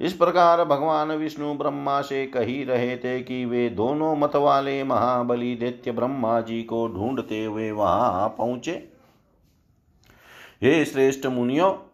इस 0.00 0.12
प्रकार 0.12 0.64
भगवान 0.64 1.12
विष्णु 1.12 1.54
ब्रह्मा 1.54 2.00
से 2.00 2.26
कही 2.26 2.64
रहे 2.64 2.96
थे 2.96 3.20
कि 3.20 3.44
वे 3.44 3.68
दोनों 3.68 4.16
मत 4.16 4.36
वाले 4.36 4.84
महाबली 4.84 5.54
दैत्य 5.54 5.92
ब्रह्मा 5.92 6.40
जी 6.40 6.62
को 6.62 6.86
ढूंढते 6.88 7.44
हुए 7.44 7.70
वहाँ 7.70 8.28
पहुँचे। 8.38 8.72
हे 10.62 10.84
श्रेष्ठ 10.84 11.26
मुनियो, 11.26 11.90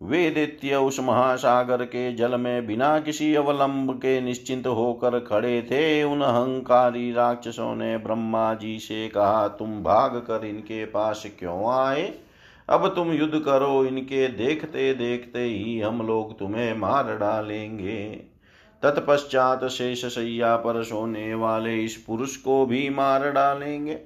वे 0.00 0.30
दैत्य 0.30 0.76
उस 0.76 1.00
महासागर 1.00 1.84
के 1.84 2.12
जल 2.12 2.36
में 2.36 2.66
बिना 2.66 2.98
किसी 3.00 3.34
अवलंब 3.34 3.92
के 3.96 4.20
निश्चिंत 4.20 4.66
होकर 4.66 5.18
खड़े 5.18 5.60
थे। 5.62 6.02
उन 6.04 6.20
अहंकारी 6.20 7.12
राक्षसों 7.12 7.74
ने 7.76 7.96
ब्रह्मा 7.98 8.54
जी 8.54 8.78
से 8.78 9.08
कहा, 9.08 9.48
तुम 9.48 9.82
भाग 9.82 10.16
कर 10.16 10.46
इनके 10.46 10.84
पास 10.84 11.24
क्यों 11.38 11.72
आए? 11.72 12.12
अब 12.70 12.86
तुम 12.88 13.12
युद्ध 13.12 13.38
करो, 13.38 13.84
इनके 13.84 14.28
देखते 14.28 14.92
देखते 14.94 15.38
ही 15.38 15.80
हम 15.80 16.06
लोग 16.06 16.38
तुम्हें 16.38 16.76
मार 16.76 17.16
डालेंगे। 17.16 18.04
तत्पश्चात 18.82 19.64
शेष 19.64 20.04
सैया 20.04 20.56
पर 20.56 20.82
सोने 20.82 21.34
वाले 21.34 21.84
इस 21.84 21.96
पुरुष 21.96 22.36
को 22.36 22.66
भी 22.66 22.88
मार 22.90 23.30
डालेंगे। 23.30 23.98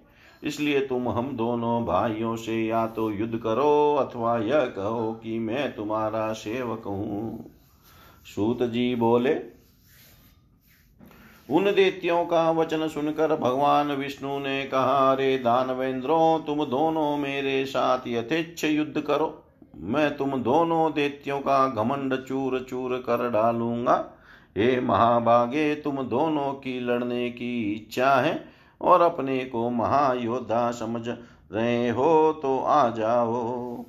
इसलिए 0.43 0.81
तुम 0.81 1.09
हम 1.09 1.37
दोनों 1.37 1.85
भाइयों 1.85 2.37
से 2.37 2.65
या 2.67 2.87
तो 2.87 3.11
युद्ध 3.11 3.37
करो, 3.37 3.95
अथवा 3.95 4.39
यह 4.39 4.65
कहो 4.67 5.13
कि 5.13 5.39
मैं 5.39 5.75
तुम्हारा 5.75 6.33
सेवक 6.33 6.83
हूँ। 6.87 7.51
सूत 8.35 8.63
जी 8.63 8.95
बोले 8.95 9.35
उन 11.49 11.65
देत्यों 11.65 12.25
का 12.25 12.51
वचन 12.51 12.87
सुनकर 12.89 13.35
भगवान 13.37 13.93
विष्णु 13.93 14.39
ने 14.39 14.63
कहा 14.65 15.13
रे 15.15 15.37
दानवेंद्रों, 15.39 16.39
तुम 16.39 16.65
दोनों 16.65 17.17
मेरे 17.17 17.65
साथ 17.67 18.07
यथेच्छ 18.09 18.65
युद्ध 18.65 19.01
करो। 19.01 19.29
मैं 19.77 20.17
तुम 20.17 20.31
दोनों 20.43 20.93
देत्यों 20.93 21.39
का 21.41 21.67
घमंड 21.69 22.17
चूर 22.25 22.59
चूर 22.61 22.97
कर 22.99 23.29
डालूँगा। 23.31 23.95
हे 24.57 24.81
महाभागे, 24.81 25.75
तुम 25.75 26.03
दोनों 26.03 26.53
की 26.55 26.79
लड़ने 26.81 27.29
की 27.31 27.73
इच्छा 27.73 28.15
है 28.15 28.45
और 28.81 29.03
अपने 29.03 29.39
को 29.45 29.69
महायोद्धा 29.71 30.71
समझ 30.71 31.09
रहे 31.09 31.89
हो 31.89 32.33
तो 32.43 32.59
आ 32.59 32.89
जाओ। 32.91 33.85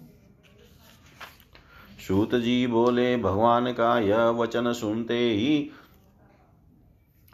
सूत 2.07 2.35
जी 2.35 2.65
बोले, 2.67 3.15
भगवान 3.17 3.71
का 3.71 3.97
यह 3.99 4.23
वचन 4.31 4.71
सुनते 4.73 5.17
ही 5.19 5.69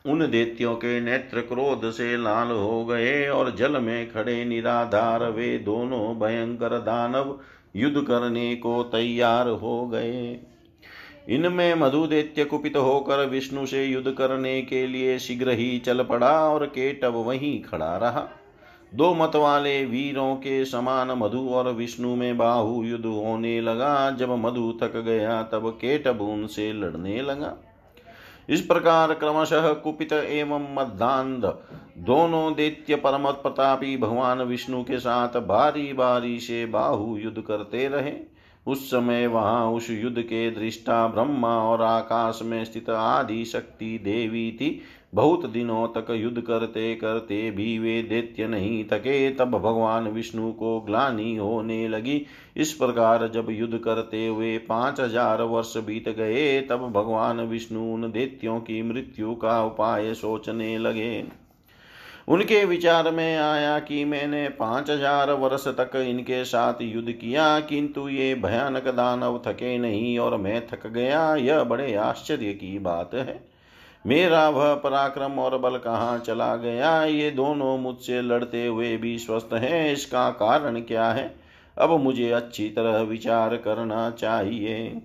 उन 0.05 0.31
देत्यों 0.31 0.75
के 0.75 0.99
नेत्र 1.01 1.41
क्रोध 1.41 1.91
से 1.91 2.17
लाल 2.17 2.47
हो 2.47 2.85
गए 2.85 3.27
और 3.27 3.55
जल 3.55 3.81
में 3.81 4.11
खड़े 4.11 4.45
निराधार 4.45 5.23
वे 5.31 5.57
दोनों 5.57 6.19
भयंकर 6.19 6.69
दानव 6.69 7.39
युद्ध 7.75 8.01
करने 8.01 8.55
को 8.55 8.83
तैयार 8.83 9.47
हो 9.47 9.87
गए। 9.87 10.39
इनमें 11.29 11.75
मधुदैत्य 11.75 12.45
कुपित 12.45 12.77
होकर 12.77 13.25
विष्णु 13.25 13.65
से 13.65 13.85
युद्ध 13.85 14.11
करने 14.11 14.61
के 14.61 14.87
लिए 14.87 15.19
शीघ्र 15.19 15.49
ही 15.49 15.79
चल 15.79 16.03
पड़ा 16.03 16.49
और 16.49 16.65
केटव 16.65 17.11
वहीं 17.11 17.61
खड़ा 17.61 17.97
रहा। 17.97 18.27
दो 18.95 19.13
मत 19.13 19.31
वाले 19.35 19.85
वीरों 19.85 20.35
के 20.35 20.65
समान 20.65 21.11
मधु 21.11 21.49
और 21.49 21.71
विष्णु 21.73 22.15
में 22.15 22.37
बाहु 22.37 22.83
युद्ध 22.83 23.05
होने 23.05 23.61
लगा। 23.61 24.11
जब 24.11 24.31
मधु 24.31 24.79
थक 24.83 24.97
गया, 24.97 25.43
तब 25.43 25.69
केटव 25.81 26.23
उनसे 26.23 26.73
लड़ने 26.73 27.21
लगा। 27.21 27.70
इस 28.49 28.61
प्रकार 28.61 29.13
क्रमशः 29.13 29.73
कुपित 29.73 30.13
एवं 30.13 30.73
मदान्ध 30.75 31.45
दोनों 31.97 32.53
दैत्य 32.53 32.95
परम 32.95 33.31
प्रतापी 33.31 33.97
भगवान 33.97 34.41
विष्णु 34.41 34.83
के 34.83 34.99
साथ 34.99 35.37
बारी 35.41 35.93
बारी 35.93 36.39
से 36.39 36.65
बाहु 36.65 37.17
युद्ध 37.17 37.41
करते 37.41 37.87
रहे। 37.87 38.13
उस 38.67 38.87
समय 38.87 39.27
वहाँ 39.27 39.71
उस 39.71 39.89
युद्ध 39.89 40.21
के 40.21 40.49
दृष्टा 40.51 41.07
ब्रह्मा 41.07 41.57
और 41.63 41.81
आकाश 41.81 42.39
में 42.43 42.63
स्थित 42.65 42.89
आदि 42.89 43.45
शक्ति 43.45 43.97
देवी 44.03 44.51
थी। 44.51 44.81
बहुत 45.13 45.45
दिनों 45.45 45.87
तक 45.89 46.11
युद्ध 46.11 46.41
करते 46.41 46.93
करते 46.95 47.49
भी 47.51 47.77
वे 47.79 48.01
दैत्य 48.03 48.47
नहीं 48.47 48.83
थके, 48.83 49.29
तब 49.31 49.51
भगवान 49.51 50.07
विष्णु 50.07 50.51
को 50.53 50.79
ग्लानी 50.79 51.35
होने 51.35 51.87
लगी। 51.87 52.25
इस 52.57 52.71
प्रकार 52.73 53.27
जब 53.27 53.47
युद्ध 53.49 53.77
करते 53.77 54.25
हुए 54.27 54.57
पाँच 54.59 54.99
हज़ार 54.99 55.41
वर्ष 55.43 55.75
बीत 55.77 56.09
गए, 56.09 56.61
तब 56.61 56.89
भगवान 56.91 57.41
विष्णु 57.41 57.93
उन 57.93 58.11
दैत्यों 58.11 58.59
की 58.61 58.81
मृत्यु 58.83 59.35
का 59.35 59.61
उपाय 59.63 60.13
सोचने 60.13 60.77
लगे। 60.77 61.23
उनके 62.27 62.63
विचार 62.65 63.11
में 63.11 63.37
आया 63.37 63.77
कि 63.79 64.03
मैंने 64.05 64.47
पाँच 64.49 64.89
हज़ार 64.89 65.31
वर्ष 65.33 65.67
तक 65.69 65.95
इनके 65.97 66.43
साथ 66.45 66.81
युद्ध 66.81 67.11
किया, 67.11 67.59
किंतु 67.59 68.07
ये 68.09 68.33
भयानक 68.37 68.87
दानव 68.87 69.41
थके 69.47 69.77
नहीं 69.77 70.17
और 70.19 70.37
मैं 70.37 70.67
थक 70.67 70.87
गया। 70.87 71.33
यह 71.35 71.63
बड़े 71.63 71.93
आश्चर्य 71.95 72.53
की 72.53 72.77
बात 72.79 73.15
है। 73.15 73.50
मेरा 74.05 74.47
वह 74.49 74.73
पराक्रम 74.75 75.39
और 75.39 75.57
बल 75.57 75.77
कहाँ 75.77 76.17
चला 76.19 76.55
गया? 76.55 77.03
ये 77.03 77.29
दोनों 77.31 77.77
मुझसे 77.77 78.21
लड़ते 78.21 78.65
हुए 78.67 78.95
भी 78.97 79.17
स्वस्थ 79.19 79.49
हैं। 79.53 79.91
इसका 79.93 80.29
कारण 80.29 80.79
क्या 80.81 81.11
है? 81.11 81.33
अब 81.77 81.91
मुझे 81.99 82.31
अच्छी 82.31 82.69
तरह 82.69 82.99
विचार 82.99 83.55
करना 83.57 84.09
चाहिए। 84.09 85.01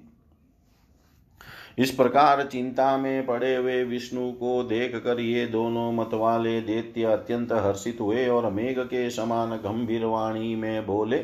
इस 1.79 1.91
प्रकार 1.91 2.43
चिंता 2.43 2.97
में 2.97 3.27
पड़े 3.27 3.55
हुए 3.57 3.83
विष्णु 3.85 4.31
को 4.33 4.63
देख 4.63 4.95
कर 4.97 5.21
ये 5.21 5.47
दोनों 5.47 5.93
मत 5.93 6.11
वाले 6.15 6.61
दैत्य 6.61 7.05
अत्यंत 7.05 7.53
हर्षित 7.53 7.99
हुए 8.01 8.27
और 8.29 8.51
मेघ 8.51 8.79
के 8.79 9.09
समान 9.11 9.51
गंभीर 9.57 10.05
वाणी 10.05 10.55
में 10.55 10.87
बोले, 10.87 11.17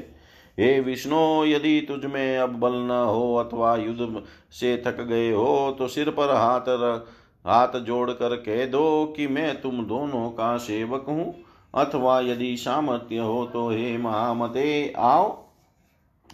हे 0.58 0.78
विष्णु, 0.80 1.44
यदि 1.44 1.80
तुझ 1.80 2.04
में 2.04 2.38
अब 2.38 2.58
बल 2.60 2.74
न 2.74 3.04
हो 3.08 3.34
अथवा 3.36 3.74
युद्ध 3.76 4.22
से 4.50 4.76
थक 4.86 5.00
गए 5.00 5.30
हो 5.32 5.74
तो 5.78 5.88
सिर 5.88 6.10
पर 6.10 6.34
हाथ 6.34 6.68
रख 6.68 7.06
हाथ 7.46 7.78
जोड़कर 7.80 8.36
कह 8.36 8.66
दो 8.66 9.14
कि 9.16 9.26
मैं 9.26 9.60
तुम 9.60 9.84
दोनों 9.86 10.30
का 10.30 10.56
सेवक 10.56 11.06
हूँ। 11.08 11.34
अथवा 11.74 12.20
यदि 12.20 12.56
सामर्थ्य 12.56 13.18
हो 13.18 13.44
तो 13.46 13.68
हे 13.70 13.98
महामते, 13.98 14.92
आओ, 14.96 15.44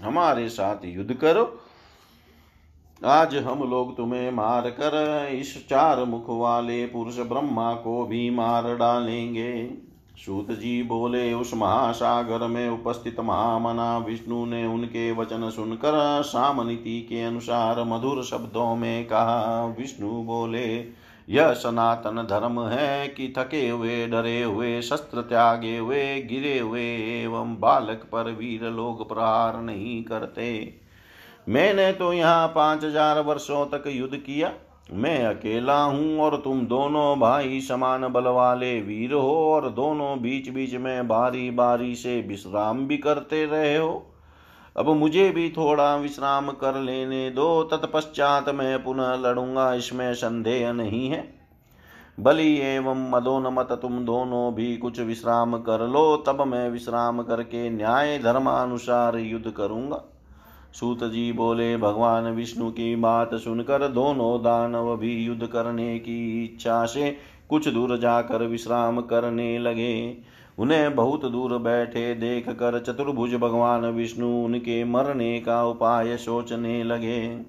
हमारे 0.03 0.49
साथ 0.49 0.85
युद्ध 0.85 1.15
करो। 1.15 1.59
आज 3.05 3.37
हम 3.37 3.71
लोग 3.71 3.97
तुम्हें 3.97 4.31
मार 4.31 4.69
कर 4.71 5.29
इस 5.33 5.69
चार 5.69 6.05
मुख 6.05 6.27
वाले 6.29 6.87
पुरुष 6.87 7.19
ब्रह्मा 7.19 7.75
को 7.75 8.05
भी 8.07 8.31
मार 8.31 8.77
डालेंगे। 8.77 9.53
सूत 10.19 10.51
जी 10.51 10.83
बोले, 10.83 11.33
उस 11.35 11.55
महासागर 11.55 12.47
में 12.47 12.69
उपस्थित 12.69 13.21
महामना 13.21 13.99
विष्णु 13.99 14.45
ने 14.47 14.67
उनके 14.67 15.11
वचन 15.13 15.51
सुनकर 15.51 16.23
सामनीति 16.23 17.01
के 17.09 17.23
अनुसार 17.23 17.83
मधुर 17.85 18.23
शब्दों 18.25 18.75
में 18.77 19.05
कहा, 19.05 19.65
विष्णु 19.79 20.11
बोले, 20.23 20.67
यह 21.29 21.53
सनातन 21.53 22.27
धर्म 22.31 22.61
है 22.61 23.09
कि 23.09 23.33
थके 23.39 23.69
हुए, 23.69 24.07
डरे 24.07 24.43
हुए, 24.43 24.81
शस्त्र 24.83 25.21
त्यागे 25.21 25.77
हुए, 25.79 26.21
गिरे 26.23 26.59
हुए 26.59 26.85
एवं 27.23 27.57
बालक 27.61 28.09
पर 28.13 28.31
वीर 28.31 28.65
लोग 28.65 29.09
प्रहार 29.09 29.61
नहीं 29.61 30.03
करते। 30.05 30.75
मैंने 31.49 31.93
तो 31.93 32.13
यहाँ 32.13 32.49
पाँच 32.49 32.85
हज़ार 32.85 33.21
वर्षों 33.21 33.67
तक 33.67 33.85
युद्ध 33.87 34.17
किया 34.17 34.53
मैं 34.89 35.25
अकेला 35.27 35.81
हूँ 35.83 36.19
और 36.21 36.37
तुम 36.37 36.61
दोनों 36.67 37.19
भाई 37.21 37.61
समान 37.61 38.09
बल 38.09 38.27
वाले 38.27 38.81
वीर 38.81 39.13
हो 39.13 39.37
और 39.47 39.69
दोनों 39.71 40.21
बीच 40.23 40.49
बीच 40.49 40.75
में 40.75 41.09
बारी 41.09 41.51
बारी 41.51 41.95
से 41.95 42.21
विश्राम 42.21 42.87
भी 42.87 42.99
करते 42.99 43.45
रहे 43.47 43.77
हो। 43.77 44.05
अब 44.77 44.89
मुझे 44.89 45.29
भी 45.31 45.49
थोड़ा 45.51 45.95
विश्राम 45.97 46.51
कर 46.53 46.81
लेने 46.81 47.31
दो, 47.31 47.63
तत्पश्चात 47.65 48.49
मैं 48.49 48.83
पुनः 48.85 49.15
लड़ूँगा, 49.17 49.73
इसमें 49.75 50.15
संदेह 50.15 50.73
नहीं 50.73 51.09
है। 51.09 51.27
बलि 52.19 52.55
एवं 52.59 53.09
मदोनमत 53.11 53.79
तुम 53.83 54.05
दोनों 54.05 54.55
भी 54.55 54.77
कुछ 54.77 55.01
विश्राम 55.01 55.59
कर 55.59 55.87
लो, 55.89 56.17
तब 56.17 56.43
मैं 56.43 56.69
विश्राम 56.71 57.23
करके 57.23 57.69
न्याय 57.71 58.19
धर्मानुसार 58.19 59.19
युद्ध 59.19 59.51
करूँगा। 59.51 60.05
सूत 60.75 61.05
जी 61.05 61.33
बोले, 61.33 61.77
भगवान 61.77 62.25
विष्णु 62.25 62.71
की 62.71 62.97
बात 62.97 63.35
सुनकर 63.35 63.89
दोनों 63.89 64.41
दानव 64.41 64.97
भी 64.97 65.17
युद्ध 65.17 65.47
करने 65.47 65.99
की 65.99 66.45
इच्छा 66.45 66.85
से 66.85 67.17
कुछ 67.49 67.69
दूर 67.69 67.97
जाकर 67.99 68.43
विश्राम 68.43 69.01
करने 69.01 69.59
लगे। 69.59 70.17
उन्हें 70.59 70.95
बहुत 70.95 71.25
दूर 71.27 71.59
बैठे 71.59 72.15
देख 72.15 72.49
कर 72.49 72.79
चतुर्भुज 72.81 73.35
भगवान 73.35 73.87
विष्णु 73.87 74.29
उनके 74.45 74.85
मरने 74.85 75.41
का 75.41 75.65
उपाय 75.65 76.17
सोचने 76.17 76.83
लगे। 76.85 77.41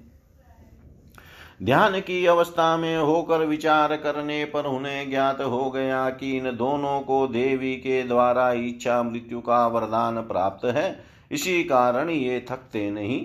ध्यान 1.62 2.00
की 2.00 2.26
अवस्था 2.26 2.76
में 2.76 2.96
होकर 2.96 3.44
विचार 3.44 3.96
करने 3.96 4.44
पर 4.44 4.66
उन्हें 4.66 5.10
ज्ञात 5.10 5.40
हो 5.40 5.70
गया 5.70 6.10
कि 6.10 6.36
इन 6.36 6.44
दोनों 6.56 7.00
को 7.00 7.26
देवी 7.26 7.74
के 7.76 8.02
द्वारा 8.02 8.52
इच्छा 8.52 9.02
मृत्यु 9.02 9.40
का 9.40 9.66
वरदान 9.66 10.20
प्राप्त 10.20 10.64
है। 10.64 11.10
इसी 11.30 11.62
कारण 11.64 12.10
ये 12.10 12.44
थकते 12.50 12.90
नहीं। 12.90 13.24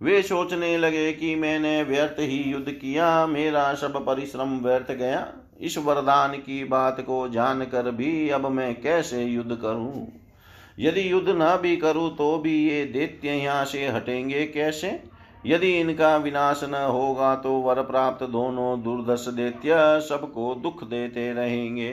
वे 0.00 0.22
सोचने 0.22 0.76
लगे 0.78 1.12
कि 1.12 1.34
मैंने 1.34 1.82
व्यर्थ 1.82 2.16
ही 2.20 2.42
युद्ध 2.42 2.70
किया, 2.70 3.26
मेरा 3.26 3.74
सब 3.74 4.04
परिश्रम 4.06 4.58
व्यर्थ 4.58 4.92
गया। 4.92 5.26
इस 5.60 5.78
वरदान 5.78 6.32
की 6.32 6.64
बात 6.64 7.00
को 7.00 7.28
जानकर 7.28 7.90
भी 7.90 8.28
अब 8.28 8.46
मैं 8.46 8.74
कैसे 8.80 9.24
युद्ध 9.24 9.56
करूँ? 9.56 10.06
यदि 10.78 11.10
युद्ध 11.12 11.28
न 11.28 11.56
भी 11.62 11.76
करूँ 11.76 12.16
तो 12.16 12.38
भी 12.38 12.68
ये 12.68 12.84
दैत्य 12.84 13.28
यहाँ 13.28 13.64
से 13.64 13.86
हटेंगे 13.88 14.44
कैसे? 14.46 15.02
यदि 15.46 15.72
इनका 15.80 16.16
विनाश 16.16 16.60
न 16.64 16.74
होगा 16.74 17.34
तो 17.34 17.52
वर 17.52 17.82
प्राप्त 17.82 18.24
दोनों 18.24 18.82
दुर्दश 18.82 19.26
दैत्य 19.28 19.76
सबको 20.08 20.54
दुख 20.54 20.84
देते 20.84 21.32
रहेंगे। 21.32 21.92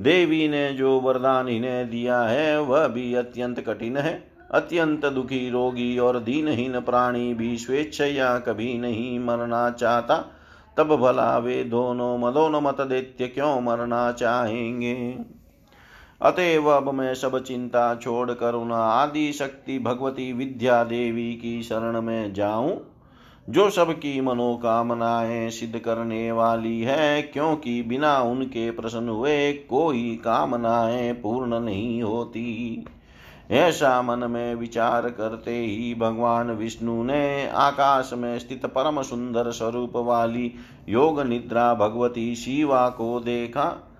देवी 0.00 0.48
ने 0.48 0.72
जो 0.72 0.98
वरदान 1.00 1.48
इन्हें 1.48 1.90
दिया 1.90 2.20
है, 2.20 2.60
वह 2.60 2.86
भी 2.88 3.14
अत्यंत 3.14 3.60
कठिन 3.60 3.96
है। 3.96 4.37
अत्यंत 4.50 5.06
दुखी 5.06 5.50
रोगी 5.50 5.98
और 5.98 6.18
दीनहीन 6.18 6.80
प्राणी 6.80 7.34
भी 7.34 7.58
स्वेच्छया 7.58 8.38
कभी 8.38 8.78
नहीं 8.78 9.20
मरना 9.20 9.70
चाहता। 9.70 10.34
तब 10.76 10.96
भला 10.96 11.38
वे 11.38 11.64
दोनों 11.64 12.18
मदोनमत 12.18 12.80
दैत्य 12.80 13.26
क्यों 13.26 13.60
मरना 13.60 14.12
चाहेंगे? 14.12 15.18
अतएव 16.22 16.68
अब 16.68 16.94
मैं 16.94 17.14
सब 17.14 17.44
चिंता 17.44 17.94
छोड़कर 17.94 18.54
उन 18.54 18.72
आदि 18.72 19.32
शक्ति 19.32 19.78
भगवती 19.78 20.32
विद्या 20.32 20.84
देवी 20.84 21.32
की 21.32 21.62
शरण 21.62 22.00
में 22.02 22.34
जाऊँ, 22.34 22.94
जो 23.50 23.70
सबकी 23.70 24.20
मनोकामनाएँ 24.20 25.50
सिद्ध 25.50 25.78
करने 25.78 26.32
वाली 26.32 26.80
है, 26.80 27.22
क्योंकि 27.22 27.82
बिना 27.82 28.18
उनके 28.18 28.70
प्रसन्न 28.70 29.08
हुए 29.08 29.52
कोई 29.52 30.20
कामनाएँ 30.24 31.12
पूर्ण 31.12 31.60
नहीं 31.60 32.02
होती। 32.02 32.84
ऐसा 33.50 34.02
मन 34.02 34.30
में 34.30 34.54
विचार 34.54 35.08
करते 35.10 35.58
ही 35.58 35.94
भगवान 35.94 36.50
विष्णु 36.50 37.02
ने 37.02 37.48
आकाश 37.48 38.10
में 38.14 38.38
स्थित 38.38 38.66
परम 38.66 39.02
सुंदर 39.02 39.50
स्वरूप 39.50 39.96
वाली 39.96 40.54
योग 40.88 41.20
निद्रा 41.20 41.74
भगवती 41.74 42.34
शिवा 42.34 42.88
को 42.88 43.20
देखा। 43.20 43.94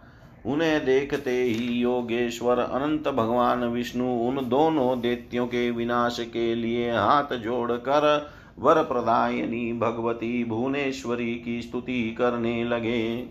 उन्हें 0.47 0.85
देखते 0.85 1.43
ही 1.43 1.75
योगेश्वर 1.75 2.59
अनंत 2.59 3.09
भगवान 3.09 3.65
विष्णु 3.65 4.05
उन 4.05 4.49
दोनों 4.49 5.01
देत्यों 5.01 5.47
के 5.47 5.71
विनाश 5.71 6.21
के 6.21 6.55
लिए 6.55 6.91
हाथ 6.91 7.37
जोड़कर 7.37 8.29
वर 8.59 8.83
प्रदायनी 8.83 9.73
भगवती 9.73 10.45
भुवनेश्वरी 10.45 11.35
की 11.35 11.63
स्तुति 11.63 12.15
करने 12.19 12.65
लगे। 12.65 13.27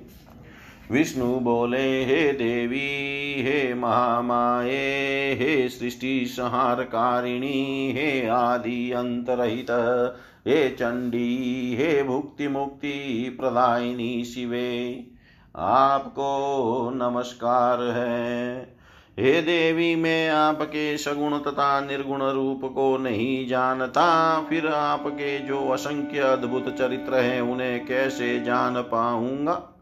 विष्णु 0.91 1.39
बोले, 1.39 2.05
हे 2.05 2.31
देवी, 2.31 3.43
हे 3.43 3.73
महामाये, 3.73 5.33
हे 5.33 5.69
सृष्टि 5.69 6.25
संहारकारिणी, 6.25 7.93
हे 7.97 8.27
आदि 8.27 8.91
अंतरहित, 8.91 9.71
हे 10.47 10.69
चंडी, 10.69 11.75
हे 11.79 12.03
भुक्ति 12.03 12.47
मुक्ति 12.47 13.37
प्रदायिनी 13.39 14.25
शिवे, 14.25 15.05
आपको 15.55 16.91
नमस्कार 16.95 17.81
है। 17.81 18.57
हे 19.19 19.41
देवी, 19.41 19.95
मैं 19.95 20.29
आपके 20.29 20.97
सगुण 20.97 21.39
तथा 21.39 21.81
निर्गुण 21.81 22.21
रूप 22.21 22.61
को 22.63 22.97
नहीं 22.97 23.47
जानता, 23.47 24.41
फिर 24.49 24.67
आपके 24.67 25.39
जो 25.39 25.67
असंख्य 25.67 26.19
अद्भुत 26.19 26.75
चरित्र 26.77 27.15
हैं, 27.15 27.41
उन्हें 27.41 27.85
कैसे 27.85 28.43
जान 28.43 28.81
पाऊँगा? 28.81 29.76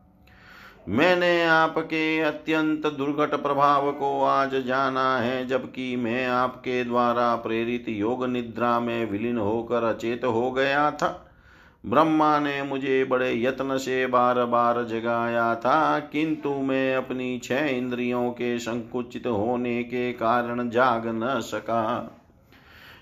मैंने 0.89 1.45
आपके 1.45 2.19
अत्यंत 2.19 2.87
दुर्घट 2.87 3.35
प्रभाव 3.35 3.91
को 3.91 4.23
आज 4.23 4.55
जाना 4.55 5.17
है, 5.17 5.47
जबकि 5.47 5.95
मैं 5.95 6.27
आपके 6.27 6.83
द्वारा 6.83 7.35
प्रेरित 7.35 7.85
योग 7.89 8.25
निद्रा 8.25 8.79
में 8.79 9.11
विलीन 9.11 9.37
होकर 9.37 9.83
अचेत 9.83 10.25
हो 10.25 10.51
गया 10.51 10.91
था। 10.91 11.31
ब्रह्मा 11.85 12.39
ने 12.39 12.63
मुझे 12.63 13.03
बड़े 13.03 13.41
यत्न 13.41 13.77
से 13.77 14.07
बार 14.07 14.45
बार 14.45 14.83
जगाया 14.83 15.55
था, 15.55 15.99
किंतु 15.99 16.49
मैं 16.49 16.95
अपनी 16.95 17.39
छह 17.39 17.65
इंद्रियों 17.65 18.29
के 18.29 18.59
संकुचित 18.59 19.27
होने 19.27 19.83
के 19.83 20.13
कारण 20.13 20.69
जाग 20.69 21.07
न 21.07 21.39
सका। 21.39 22.11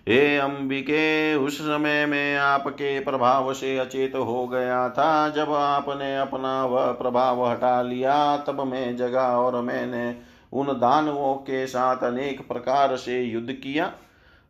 हे 0.07 0.37
अंबिके, 0.37 1.35
उस 1.35 1.57
समय 1.57 2.05
में 2.05 2.35
आपके 2.35 2.99
प्रभाव 2.99 3.53
से 3.53 3.77
अचेत 3.77 4.15
हो 4.15 4.47
गया 4.47 4.89
था। 4.89 5.29
जब 5.29 5.51
आपने 5.51 6.17
अपना 6.17 6.65
वह 6.65 6.91
प्रभाव 6.91 7.45
हटा 7.47 7.81
लिया, 7.81 8.37
तब 8.37 8.61
मैं 8.61 8.95
जगा 8.97 9.27
और 9.39 9.61
मैंने 9.61 10.15
उन 10.53 10.67
दानवों 10.67 11.33
के 11.35 11.65
साथ 11.67 12.03
अनेक 12.03 12.47
प्रकार 12.47 12.95
से 12.95 13.21
युद्ध 13.21 13.51
किया। 13.53 13.91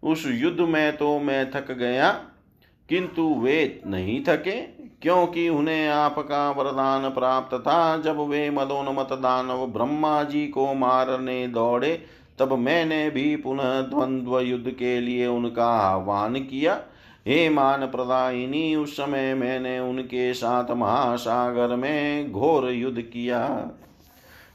उस 0.04 0.24
युद्ध 0.28 0.60
में 0.60 0.98
तो 0.98 1.20
मैं 1.20 1.52
थक 1.52 1.72
गया, 1.72 2.10
किंतु 2.90 3.28
वे 3.36 3.82
नहीं 3.88 4.20
थके, 4.24 4.60
क्योंकि 5.02 5.48
उन्हें 5.50 5.88
आपका 5.88 6.50
वरदान 6.52 7.10
प्राप्त 7.10 7.56
था। 7.58 7.98
जब 7.98 8.20
वे 8.20 8.50
मदोन्मत 8.50 9.14
दानव 9.14 9.66
ब्रह्मा 9.68 10.24
जी 10.24 10.46
को 10.48 10.74
मारने 10.74 11.48
दौड़े 11.48 11.94
तब 12.40 12.54
मैंने 12.54 13.10
भी 13.10 13.36
पुनः 13.36 13.80
द्वंद्व 13.82 14.40
युद्ध 14.40 14.72
के 14.72 15.00
लिए 15.00 15.28
उनका 15.28 15.68
आह्वान 15.68 16.36
किया। 16.36 16.80
हे 17.28 17.50
मान 17.50 17.86
प्रदायिनी 17.86 18.76
उस 18.76 18.98
समय 18.98 19.34
मैंने 19.34 19.80
उनके 19.80 20.34
साथ 20.34 20.72
महासागर 20.72 21.76
में 21.76 22.32
घोर 22.32 22.70
युद्ध 22.72 23.02
किया। 23.02 23.40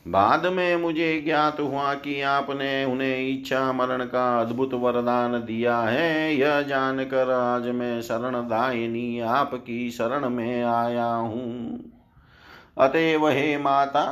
बाद 0.08 0.46
में 0.46 0.76
मुझे 0.76 1.20
ज्ञात 1.20 1.60
हुआ 1.60 1.94
कि 1.94 2.20
आपने 2.22 2.84
उन्हें 2.84 3.28
इच्छा 3.28 3.72
मरण 3.72 4.04
का 4.04 4.40
अद्भुत 4.40 4.74
वरदान 4.74 5.32
दिया 5.40 5.78
है। 5.80 6.34
यह 6.36 6.60
जानकर 6.62 7.30
आज 7.30 7.68
मैं 7.68 8.00
शरण 8.02 8.40
दायिनी 8.48 9.20
आपकी 9.20 9.90
शरण 9.90 10.28
में 10.28 10.62
आया 10.62 11.06
हूँ। 11.06 11.80
अतएव 12.78 13.28
हे 13.28 13.56
माता 13.58 14.04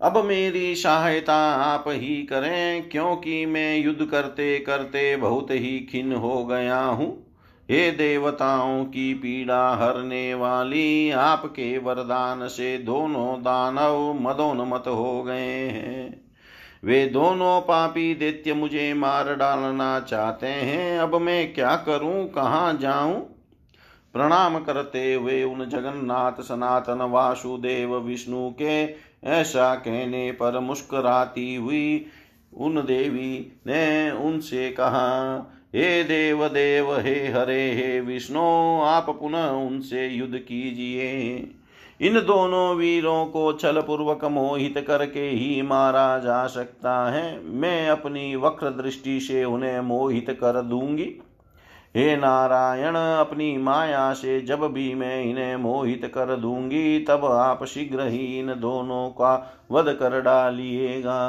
अब 0.00 0.24
मेरी 0.24 0.74
सहायता 0.74 1.36
आप 1.54 1.84
ही 1.88 2.22
करें, 2.22 2.88
क्योंकि 2.88 3.46
मैं 3.46 3.78
युद्ध 3.78 4.04
करते 4.04 4.58
करते 4.58 5.16
बहुत 5.16 5.50
ही 5.50 5.78
खिन 5.92 6.12
हो 6.12 6.44
गया 6.46 6.80
हूँ। 6.80 7.26
हे 7.70 7.90
देवताओं 7.90 8.84
की 8.84 9.14
पीड़ा 9.14 9.74
हरने 9.74 10.34
वाली, 10.34 11.10
आपके 11.10 11.78
वरदान 11.78 12.48
से 12.48 12.78
दोनों 12.78 13.40
दानव 13.40 14.12
मदोन्मत 14.20 14.84
हो 14.86 15.22
गए 15.22 15.68
हैं। 15.68 16.26
वे 16.84 17.06
दोनों 17.06 17.60
पापी 17.60 18.14
दैत्य 18.14 18.54
मुझे 18.54 18.94
मार 18.94 19.34
डालना 19.34 20.00
चाहते 20.00 20.46
हैं। 20.46 20.98
अब 20.98 21.14
मैं 21.14 21.54
क्या 21.54 21.76
करूँ, 21.76 22.28
कहाँ 22.28 22.78
जाऊँ? 22.80 23.20
प्रणाम 24.14 24.58
करते 24.58 25.14
हुए 25.14 25.42
उन 25.44 25.64
जगन्नाथ 25.68 26.42
सनातन 26.42 27.02
वासुदेव 27.02 27.96
विष्णु 27.96 28.50
के 28.50 28.86
ऐसा 29.26 29.74
कहने 29.74 30.32
पर 30.32 30.58
मुस्कुराती 30.58 31.54
हुई 31.54 32.06
उन 32.56 32.74
देवी 32.74 33.52
ने 33.66 34.10
उनसे 34.10 34.70
कहा, 34.70 35.36
हे 35.74 36.04
देव 36.04 36.48
देव 36.48 36.98
हे 36.98 37.28
हरे, 37.28 37.74
हे 37.74 38.00
विष्णु, 38.00 38.40
आप 38.84 39.06
पुनः 39.20 39.46
उनसे 39.46 40.08
युद्ध 40.08 40.34
कीजिए। 40.34 41.36
इन 42.00 42.14
दोनों 42.14 42.76
वीरों 42.76 43.26
को 43.26 43.52
छल 43.52 43.80
पूर्वक 43.80 44.24
मोहित 44.24 44.84
करके 44.86 45.28
ही 45.28 45.62
मारा 45.62 46.18
जा 46.18 46.46
सकता 46.46 47.10
है। 47.10 47.44
मैं 47.44 47.88
अपनी 47.88 48.36
वक्र 48.36 48.70
दृष्टि 48.70 49.20
से 49.20 49.44
उन्हें 49.44 49.80
मोहित 49.80 50.30
कर 50.30 50.62
दूँगी। 50.62 51.22
हे 51.96 52.16
नारायण, 52.16 52.94
अपनी 52.96 53.56
माया 53.56 54.12
से 54.12 54.40
जब 54.40 54.60
भी 54.72 54.94
मैं 54.94 55.24
इन्हें 55.24 55.56
मोहित 55.56 56.12
कर 56.14 56.36
दूँगी, 56.36 57.00
तब 57.00 57.24
आप 57.24 57.64
शीघ्र 57.64 58.06
ही 58.06 58.38
इन 58.38 58.46
दोनों 58.46 59.08
का 59.08 59.56
वध 59.70 59.92
कर 59.92 60.20
डालिएगा। 60.20 61.20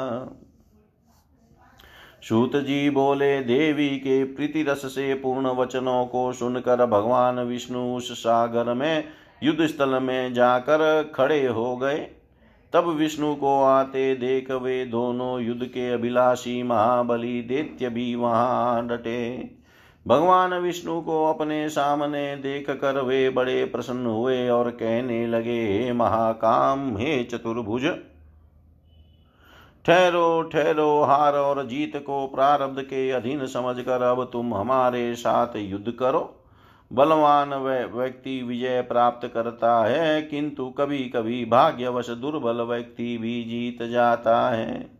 सूत 2.28 2.56
जी 2.56 2.90
बोले, 2.90 3.40
देवी 3.40 3.88
के 3.88 4.24
प्रीति 4.24 4.62
रस 4.62 4.82
से 4.94 5.14
पूर्ण 5.14 5.46
वचनों 5.46 6.06
को 6.06 6.32
सुनकर 6.32 6.86
भगवान 6.86 7.40
विष्णु 7.40 7.96
उस 7.96 8.12
सागर 8.12 8.74
में 8.74 9.04
युद्ध 9.42 9.66
स्थल 9.66 10.02
में 10.02 10.34
जाकर 10.34 11.12
खड़े 11.14 11.46
हो 11.46 11.76
गए। 11.76 11.98
तब 12.72 12.88
विष्णु 12.88 13.34
को 13.34 13.62
आते 13.62 14.14
देख 14.14 14.50
वे 14.50 14.84
दोनों 14.84 15.40
युद्ध 15.40 15.64
के 15.64 15.92
अभिलाषी 15.92 16.62
महाबली 16.62 17.42
दैत्य 17.42 17.88
भी 17.88 18.14
वहाँ 18.14 18.86
डटे। 18.88 19.57
भगवान 20.06 20.54
विष्णु 20.54 21.00
को 21.00 21.24
अपने 21.24 21.68
सामने 21.68 22.36
देख 22.36 22.70
कर 22.70 23.00
वे 23.00 23.30
बड़े 23.30 23.64
प्रसन्न 23.64 24.06
हुए 24.06 24.48
और 24.48 24.70
कहने 24.70 25.26
लगे 25.26 25.60
हे 25.62 25.92
महाकाम 25.92 26.96
हे 26.96 27.24
चतुर्भुज! 27.24 27.86
ठहरो 29.84 30.42
ठहरो 30.42 31.02
हार 31.02 31.36
और 31.36 31.66
जीत 31.66 31.96
को 31.96 32.26
प्रारब्ध 32.26 32.82
के 32.82 33.10
अधीन 33.10 33.46
समझकर 33.46 34.02
अब 34.02 34.30
तुम 34.32 34.54
हमारे 34.54 35.14
साथ 35.14 35.56
युद्ध 35.56 35.90
करो। 35.90 36.34
बलवान 36.92 37.54
व्यक्ति 37.54 38.42
विजय 38.42 38.80
प्राप्त 38.82 39.30
करता 39.34 39.84
है, 39.84 40.22
किंतु 40.22 40.70
कभी 40.70 40.98
कभी 40.98 41.44
भाग्यवश 41.44 42.08
दुर्बल 42.10 42.62
व्यक्ति 42.62 43.18
भी 43.18 43.42
जीत 43.44 43.82
जाता 43.82 44.50
है। 44.50 44.97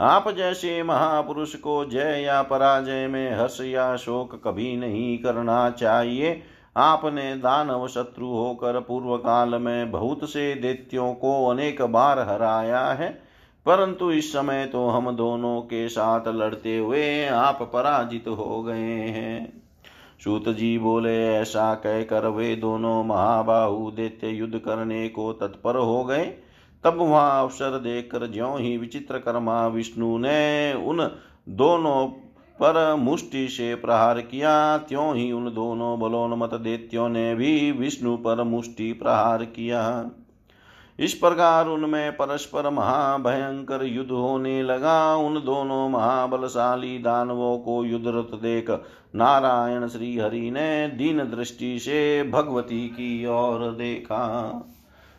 आप 0.00 0.28
जैसे 0.30 0.82
महापुरुष 0.82 1.54
को 1.56 1.84
जय 1.84 2.22
या 2.22 2.40
पराजय 2.42 3.06
में 3.06 3.34
हर्ष 3.34 3.60
या 3.60 3.94
शोक 3.96 4.34
कभी 4.44 4.76
नहीं 4.76 5.18
करना 5.18 5.68
चाहिए। 5.70 6.42
आपने 6.76 7.34
दानव 7.36 7.86
शत्रु 7.88 8.28
होकर 8.28 8.78
पूर्व 8.80 9.16
काल 9.16 9.54
में 9.54 9.90
बहुत 9.90 10.28
से 10.30 10.54
दैत्यों 10.54 11.12
को 11.14 11.48
अनेक 11.48 11.82
बार 11.82 12.18
हराया 12.18 12.84
है, 12.90 13.08
परंतु 13.66 14.10
इस 14.12 14.32
समय 14.32 14.64
तो 14.66 14.86
हम 14.88 15.10
दोनों 15.16 15.60
के 15.62 15.88
साथ 15.88 16.28
लड़ते 16.28 16.76
हुए 16.78 17.26
आप 17.26 17.62
पराजित 17.72 18.28
हो 18.28 18.62
गए 18.62 19.08
हैं। 19.08 19.62
सूत 20.24 20.48
जी 20.48 20.78
बोले, 20.78 21.16
ऐसा 21.28 21.74
कहकर 21.74 22.26
वे 22.28 22.54
दोनों 22.56 23.02
महाबाहु 23.04 23.90
दैत्य 23.90 24.28
युद्ध 24.28 24.58
करने 24.58 25.08
को 25.08 25.32
तत्पर 25.32 25.76
हो 25.76 26.04
गए। 26.04 26.24
तब 26.84 26.96
वहाँ 26.96 27.40
अवसर 27.42 27.78
देखकर 27.78 28.26
ज्यो 28.26 28.56
ही 28.56 28.76
विचित्र 28.76 29.18
कर्मा 29.18 29.66
विष्णु 29.66 30.18
ने 30.18 30.74
उन 30.74 31.10
दोनों 31.48 32.06
पर 32.58 32.94
मुष्टि 32.94 33.48
से 33.48 33.74
प्रहार 33.74 34.20
किया, 34.20 34.78
त्यों 34.78 35.14
ही 35.16 35.30
उन 35.32 35.44
दोनों 35.54 35.98
बलोन्मत 36.00 36.54
दैत्यों 36.54 37.08
ने 37.08 37.34
भी 37.34 37.70
विष्णु 37.72 38.16
पर 38.16 38.42
मुष्टि 38.42 38.92
प्रहार 38.92 39.44
किया। 39.44 40.10
इस 40.98 41.14
प्रकार 41.14 41.68
उनमें 41.68 42.12
परस्पर 42.12 42.70
महाभयंकर 42.70 43.84
युद्ध 43.84 44.10
होने 44.10 44.62
लगा। 44.62 45.14
उन 45.16 45.34
दोनों 45.34 45.88
महाबलशाली 45.88 46.98
दानवों 46.98 47.58
को 47.58 47.84
युद्धरत 47.84 48.40
देख 48.42 48.70
नारायण 49.14 49.86
श्री 49.88 50.18
हरि 50.18 50.50
ने 50.50 50.88
दीन 50.88 51.18
दृष्टि 51.18 51.78
से 51.78 52.30
भगवती 52.30 52.88
की 52.88 53.26
ओर 53.26 53.70
देखा। 53.72 54.22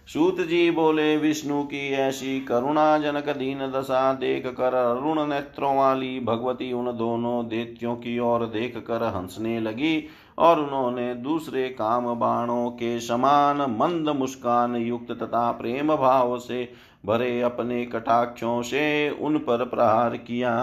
सूत 0.08 0.40
जी 0.42 0.70
बोले 0.72 1.16
विष्णु 1.18 1.62
की 1.64 1.80
ऐसी 1.94 2.40
करुणाजनक 2.40 3.30
दीन 3.38 3.60
दशा 3.72 4.02
देख 4.14 4.46
कर 4.48 4.74
अरुण 4.74 5.28
नेत्रों 5.30 5.76
वाली 5.76 6.20
भगवती 6.20 6.72
उन 6.74 6.92
दोनों 6.98 7.48
देत्यों 7.48 7.96
की 7.96 8.18
ओर 8.22 8.46
देख 8.50 8.78
कर 8.88 9.04
हंसने 9.16 9.60
लगी 9.60 9.96
और 10.38 10.60
उन्होंने 10.60 11.14
दूसरे 11.24 11.68
काम 11.70 12.14
बाणों 12.20 12.70
के 12.72 13.00
समान 13.00 13.62
मंद 13.72 14.10
मुस्कान 14.18 14.76
युक्त 14.76 15.12
तथा 15.24 15.52
प्रेम 15.52 15.96
भाव 15.96 16.38
से 16.40 16.68
भरे 17.06 17.40
अपने 17.42 17.86
कटाक्षों 17.86 18.62
से 18.64 19.10
उन 19.22 19.38
पर 19.40 19.66
प्रहार 19.66 20.18
किया 20.18 20.54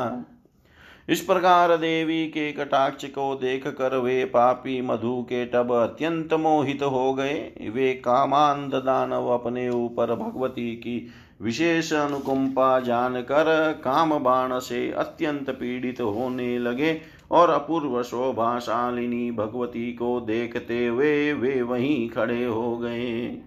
इस 1.10 1.20
प्रकार 1.20 1.76
देवी 1.76 2.26
के 2.26 2.50
कटाक्ष 2.52 3.04
को 3.04 3.34
देख 3.34 3.66
कर 3.68 3.96
वे 3.96 4.24
पापी 4.24 4.80
मधु 4.80 5.14
के 5.22 5.44
टब 5.46 5.72
अत्यंत 5.72 6.34
मोहित 6.34 6.82
हो 6.82 7.12
गए। 7.14 7.34
वे 7.70 7.92
कामांध 7.94 8.74
दानव 8.74 9.28
अपने 9.28 9.68
ऊपर 9.70 10.14
भगवती 10.14 10.70
की 10.76 11.06
विशेष 11.42 11.92
अनुकंपा 11.92 12.78
जानकर 12.80 13.44
काम 13.84 14.18
बाण 14.18 14.58
से 14.58 14.90
अत्यंत 14.92 15.50
पीड़ित 15.50 16.00
होने 16.00 16.58
लगे 16.58 17.00
और 17.30 17.50
अपूर्व 17.50 18.02
शोभाशालिनी 18.02 19.30
भगवती 19.30 19.92
को 19.92 20.20
देखते 20.20 20.86
हुए 20.86 21.32
वे 21.32 21.62
वहीं 21.62 22.08
खड़े 22.08 22.44
हो 22.44 22.76
गए। 22.78 23.38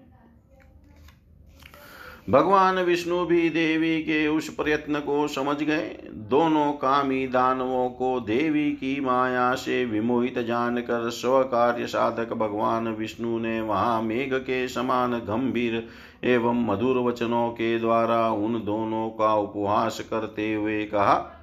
भगवान 2.29 2.79
विष्णु 2.79 3.25
भी 3.25 3.49
देवी 3.49 4.01
के 4.01 4.27
उस 4.27 4.47
प्रयत्न 4.49 4.99
को 4.99 5.27
समझ 5.27 5.55
गए। 5.63 5.89
दोनों 6.29 6.71
कामी 6.71 7.27
दानवों 7.27 7.89
को 7.89 8.19
देवी 8.19 8.71
की 8.71 9.01
माया 9.01 9.55
से 9.55 9.85
विमोहित 9.85 10.39
जानकर 10.39 11.09
स्वकार्य 11.09 11.87
साधक 11.87 12.33
भगवान 12.33 12.87
विष्णु 12.87 13.39
ने 13.39 13.61
वहाँ 13.61 14.01
मेघ 14.01 14.33
के 14.33 14.67
समान 14.67 15.13
गंभीर 15.13 15.87
एवं 16.23 16.65
मधुर 16.65 16.97
वचनों 16.97 17.49
के 17.49 17.79
द्वारा 17.79 18.29
उन 18.29 18.53
दोनों 18.65 19.09
का 19.09 19.35
उपहास 19.35 19.99
करते 19.99 20.53
हुए 20.53 20.85
कहा, 20.85 21.39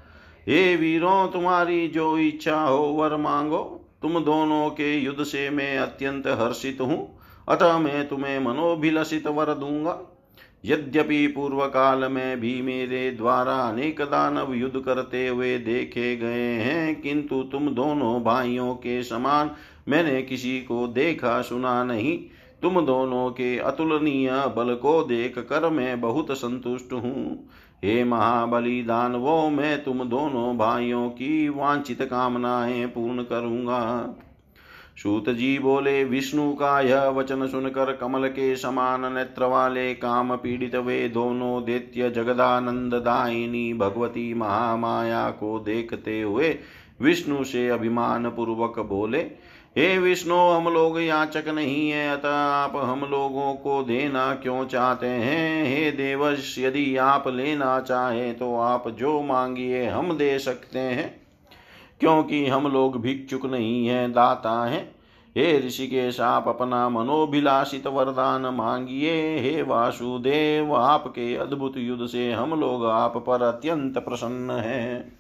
हे 0.48 0.76
वीरों, 0.76 1.28
तुम्हारी 1.28 1.88
जो 1.88 2.18
इच्छा 2.18 2.60
हो, 2.60 2.78
वर 2.78 3.16
मांगो। 3.16 3.76
तुम 4.02 4.20
दोनों 4.20 4.70
के 4.70 4.98
युद्ध 4.98 5.24
से 5.24 5.50
मैं 5.50 5.78
अत्यंत 5.78 6.26
हर्षित 6.26 6.78
हूँ। 6.80 7.18
अतः 7.48 7.78
मैं 7.78 8.08
तुम्हें 8.08 8.38
मनोभिलषित 8.38 9.26
वर 9.26 9.54
दूँगा। 9.54 10.09
यद्यपि 10.64 11.26
पूर्व 11.26 11.64
काल 11.66 12.04
में 12.04 12.40
भी 12.40 12.60
मेरे 12.62 13.10
द्वारा 13.10 13.54
अनेक 13.60 14.00
दानव 14.02 14.52
युद्ध 14.54 14.80
करते 14.80 15.26
हुए 15.28 15.56
देखे 15.58 16.16
गए 16.16 16.52
हैं, 16.54 17.00
किंतु 17.00 17.42
तुम 17.42 17.68
दोनों 17.68 18.22
भाइयों 18.22 18.74
के 18.74 19.02
समान 19.02 19.50
मैंने 19.88 20.22
किसी 20.22 20.60
को 20.60 20.86
देखा 20.88 21.40
सुना 21.42 21.82
नहीं। 21.84 22.18
तुम 22.62 22.80
दोनों 22.86 23.30
के 23.30 23.56
अतुलनीय 23.58 24.30
बल 24.56 24.74
को 24.74 25.02
देख 25.04 25.38
कर 25.48 25.68
मैं 25.70 26.00
बहुत 26.00 26.32
संतुष्ट 26.32 26.92
हूँ। 26.92 27.48
हे 27.84 28.02
महाबली 28.04 28.82
दानवों 28.82 29.50
मैं 29.50 29.82
तुम 29.84 30.04
दोनों 30.04 30.56
भाइयों 30.58 31.08
की 31.10 31.48
वांछित 31.48 32.02
कामनाएँ 32.02 32.86
पूर्ण 32.86 33.22
करूँगा। 33.22 33.80
सूत 35.00 35.28
जी 35.30 35.58
बोले, 35.58 36.04
विष्णु 36.04 36.52
का 36.52 36.80
यह 36.80 37.04
वचन 37.08 37.46
सुनकर 37.46 37.92
कमल 37.92 38.28
के 38.28 38.56
समान 38.56 39.12
नेत्र 39.12 39.44
वाले 39.44 39.94
काम 39.94 40.36
पीड़ित 40.36 40.74
वे 40.74 41.08
दोनों 41.08 41.64
दैत्य 41.64 42.10
जगदानंद 42.10 42.94
दायिनी 42.94 43.74
भगवती 43.74 44.34
महामाया 44.34 45.30
को 45.30 45.58
देखते 45.58 46.20
हुए 46.22 46.58
विष्णु 47.00 47.44
से 47.44 47.68
अभिमान 47.68 48.28
पूर्वक 48.30 48.78
बोले, 48.78 49.18
हे 49.78 49.98
विष्णु, 49.98 50.34
हम 50.34 50.68
लोग 50.68 51.00
याचक 51.00 51.48
नहीं 51.48 51.90
है, 51.90 52.10
अतः 52.10 52.34
आप 52.34 52.76
हम 52.76 53.00
लोगों 53.00 53.54
को 53.54 53.82
देना 53.82 54.34
क्यों 54.34 54.64
चाहते 54.66 55.06
हैं? 55.06 55.64
हे 55.64 55.90
देवश 55.90 56.58
यदि 56.58 56.96
आप 56.96 57.28
लेना 57.28 57.80
चाहे 57.80 58.32
तो 58.32 58.56
आप 58.56 58.88
जो 58.88 59.22
मांगिए 59.22 59.86
हम 59.86 60.16
दे 60.16 60.38
सकते 60.38 60.78
हैं। 60.78 61.19
क्योंकि 62.00 62.46
हम 62.46 62.66
लोग 62.66 63.00
भिक्षुक 63.00 63.46
नहीं 63.46 63.86
है, 63.86 64.08
दाता 64.12 64.64
हैं। 64.64 64.82
हे 65.36 65.58
ऋषिकेश, 65.58 66.20
आप 66.20 66.48
अपना 66.48 66.88
मनोभिलाषित 66.88 67.86
वरदान 67.86 68.46
मांगिए। 68.46 69.38
हे 69.38 69.62
वासुदेव, 69.62 70.74
आपके 70.74 71.34
अद्भुत 71.36 71.76
युद्ध 71.76 72.06
से 72.06 72.32
हम 72.32 72.60
लोग 72.60 72.86
आप 72.86 73.16
पर 73.26 73.42
अत्यंत 73.42 73.98
प्रसन्न 73.98 74.50
हैं। 74.50 75.12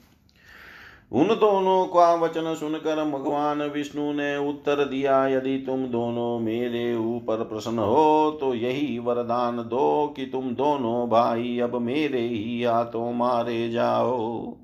उन 1.12 1.26
दोनों 1.26 1.84
का 1.86 2.14
वचन 2.14 2.54
सुनकर 2.54 3.04
भगवान 3.04 3.62
विष्णु 3.62 4.12
ने 4.12 4.36
उत्तर 4.38 4.84
दिया, 4.84 5.26
यदि 5.28 5.56
तुम 5.58 5.84
दोनों 5.86 6.38
मेरे 6.38 6.94
ऊपर 6.96 7.44
प्रसन्न 7.44 7.78
हो 7.78 8.38
तो 8.40 8.54
यही 8.54 8.98
वरदान 8.98 9.56
दो 9.58 10.14
कि 10.16 10.26
तुम 10.26 10.50
दोनों 10.50 11.08
भाई 11.08 11.58
अब 11.60 11.76
मेरे 11.76 12.20
ही 12.20 12.62
हाथों 12.62 13.12
मारे 13.12 13.68
जाओ। 13.70 14.56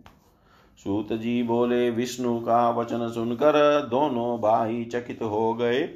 सूत 0.79 1.13
जी 1.13 1.43
बोले, 1.43 1.91
विष्णु 1.91 2.39
का 2.39 2.69
वचन 2.71 3.09
सुनकर 3.09 3.57
दोनों 3.91 4.37
भाई 4.39 4.85
चकित 4.85 5.23
हो 5.23 5.53
गए 5.55 5.89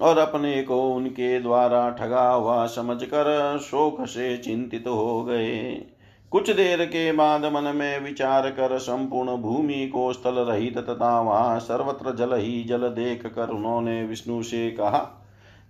और 0.00 0.18
अपने 0.18 0.62
को 0.62 0.80
उनके 0.90 1.38
द्वारा 1.40 1.88
ठगा 1.90 2.28
हुआ 2.30 2.66
समझकर 2.66 3.58
शोक 3.60 4.04
से 4.06 4.36
चिंतित 4.36 4.86
हो 4.86 5.22
गए। 5.24 5.86
कुछ 6.32 6.50
देर 6.50 6.84
के 6.84 7.10
बाद 7.12 7.44
मन 7.44 7.72
में 7.76 8.00
विचार 8.00 8.50
कर 8.50 8.78
संपूर्ण 8.78 9.36
भूमि 9.36 9.86
को 9.86 10.12
स्थल 10.12 10.38
रहित 10.44 10.78
तथा 10.78 11.20
वहाँ 11.20 11.58
सर्वत्र 11.58 12.14
जल 12.14 12.34
ही 12.34 12.62
जल 12.64 12.88
देख 12.88 13.26
कर 13.26 13.48
उन्होंने 13.48 14.02
विष्णु 14.04 14.42
से 14.42 14.70
कहा, 14.70 14.98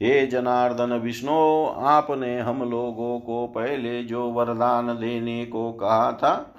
हे 0.03 0.27
जनार्दन 0.27 0.93
विष्णु, 0.95 1.67
आपने 1.89 2.39
हम 2.39 2.63
लोगों 2.71 3.19
को 3.21 3.47
पहले 3.47 4.03
जो 4.05 4.29
वरदान 4.31 4.87
देने 4.89 5.45
को 5.47 5.73
कहा 5.73 6.13
था 6.13 6.58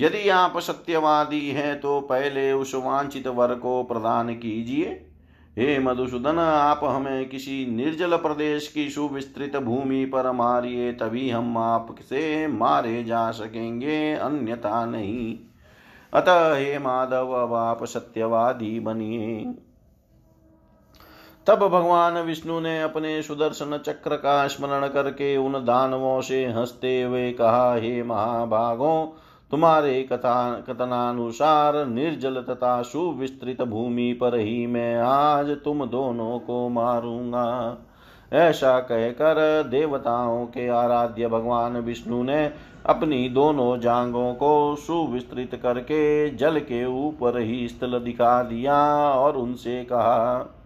यदि 0.00 0.28
आप 0.28 0.58
सत्यवादी 0.58 1.50
हैं 1.50 1.80
तो 1.80 2.00
पहले 2.00 2.52
उस 2.52 2.74
वांछित 2.74 3.26
वर 3.26 3.54
को 3.54 3.82
प्रदान 3.82 4.34
कीजिए। 4.34 5.06
हे 5.58 5.78
मधुसूदन, 5.78 6.38
आप 6.38 6.80
हमें 6.84 7.28
किसी 7.28 7.66
निर्जल 7.70 8.16
प्रदेश 8.16 8.68
की 8.68 8.90
सुविस्तृत 8.90 9.56
भूमि 9.56 10.04
पर 10.04 10.32
मारिए, 10.32 10.92
तभी 10.92 11.30
हम 11.30 11.58
आपसे 11.58 12.46
मारे 12.46 13.04
जा 13.04 13.30
सकेंगे, 13.30 14.12
अन्यथा 14.12 14.86
नहीं। 14.86 15.38
अतः 16.14 16.54
हे 16.54 16.78
माधव, 16.78 17.32
अब 17.32 17.54
आप 17.54 17.84
सत्यवादी 17.84 18.80
बनिए। 18.80 19.54
तब 21.46 21.68
भगवान 21.68 22.18
विष्णु 22.18 22.60
ने 22.60 22.82
अपने 22.82 23.22
सुदर्शन 23.22 23.78
चक्र 23.78 24.16
का 24.16 24.46
स्मरण 24.46 24.88
करके 24.88 25.36
उन 25.36 25.52
दानवों 25.52 26.20
से 26.20 26.46
हँसते 26.46 27.02
हुए 27.02 27.32
कहा, 27.32 27.74
हे 27.74 28.02
महाभागों 28.02 29.16
तुम्हारे 29.50 30.02
कथा, 30.02 30.64
कथनानुसार 30.68 31.86
निर्जल 31.86 32.34
तथा 32.34 32.82
सुविस्तृत 32.82 33.62
भूमि 33.62 34.12
पर 34.12 34.34
ही 34.34 34.66
मैं 34.66 34.96
आज 34.96 35.50
तुम 35.64 35.84
दोनों 35.86 36.38
को 36.38 36.68
मारूँगा। 36.68 37.78
ऐसा 38.32 38.78
कहकर 38.80 39.62
देवताओं 39.62 40.46
के 40.46 40.68
आराध्य 40.68 41.28
भगवान 41.28 41.76
विष्णु 41.76 42.22
ने 42.22 42.52
अपनी 42.86 43.28
दोनों 43.28 43.80
जांगों 43.80 44.34
को 44.34 44.76
सुविस्तृत 44.76 45.60
करके 45.62 46.30
जल 46.30 46.58
के 46.58 46.84
ऊपर 47.08 47.38
ही 47.38 47.68
स्थल 47.68 47.98
दिखा 47.98 48.42
दिया 48.42 48.78
और 49.10 49.36
उनसे 49.36 49.84
कहा, 49.84 50.56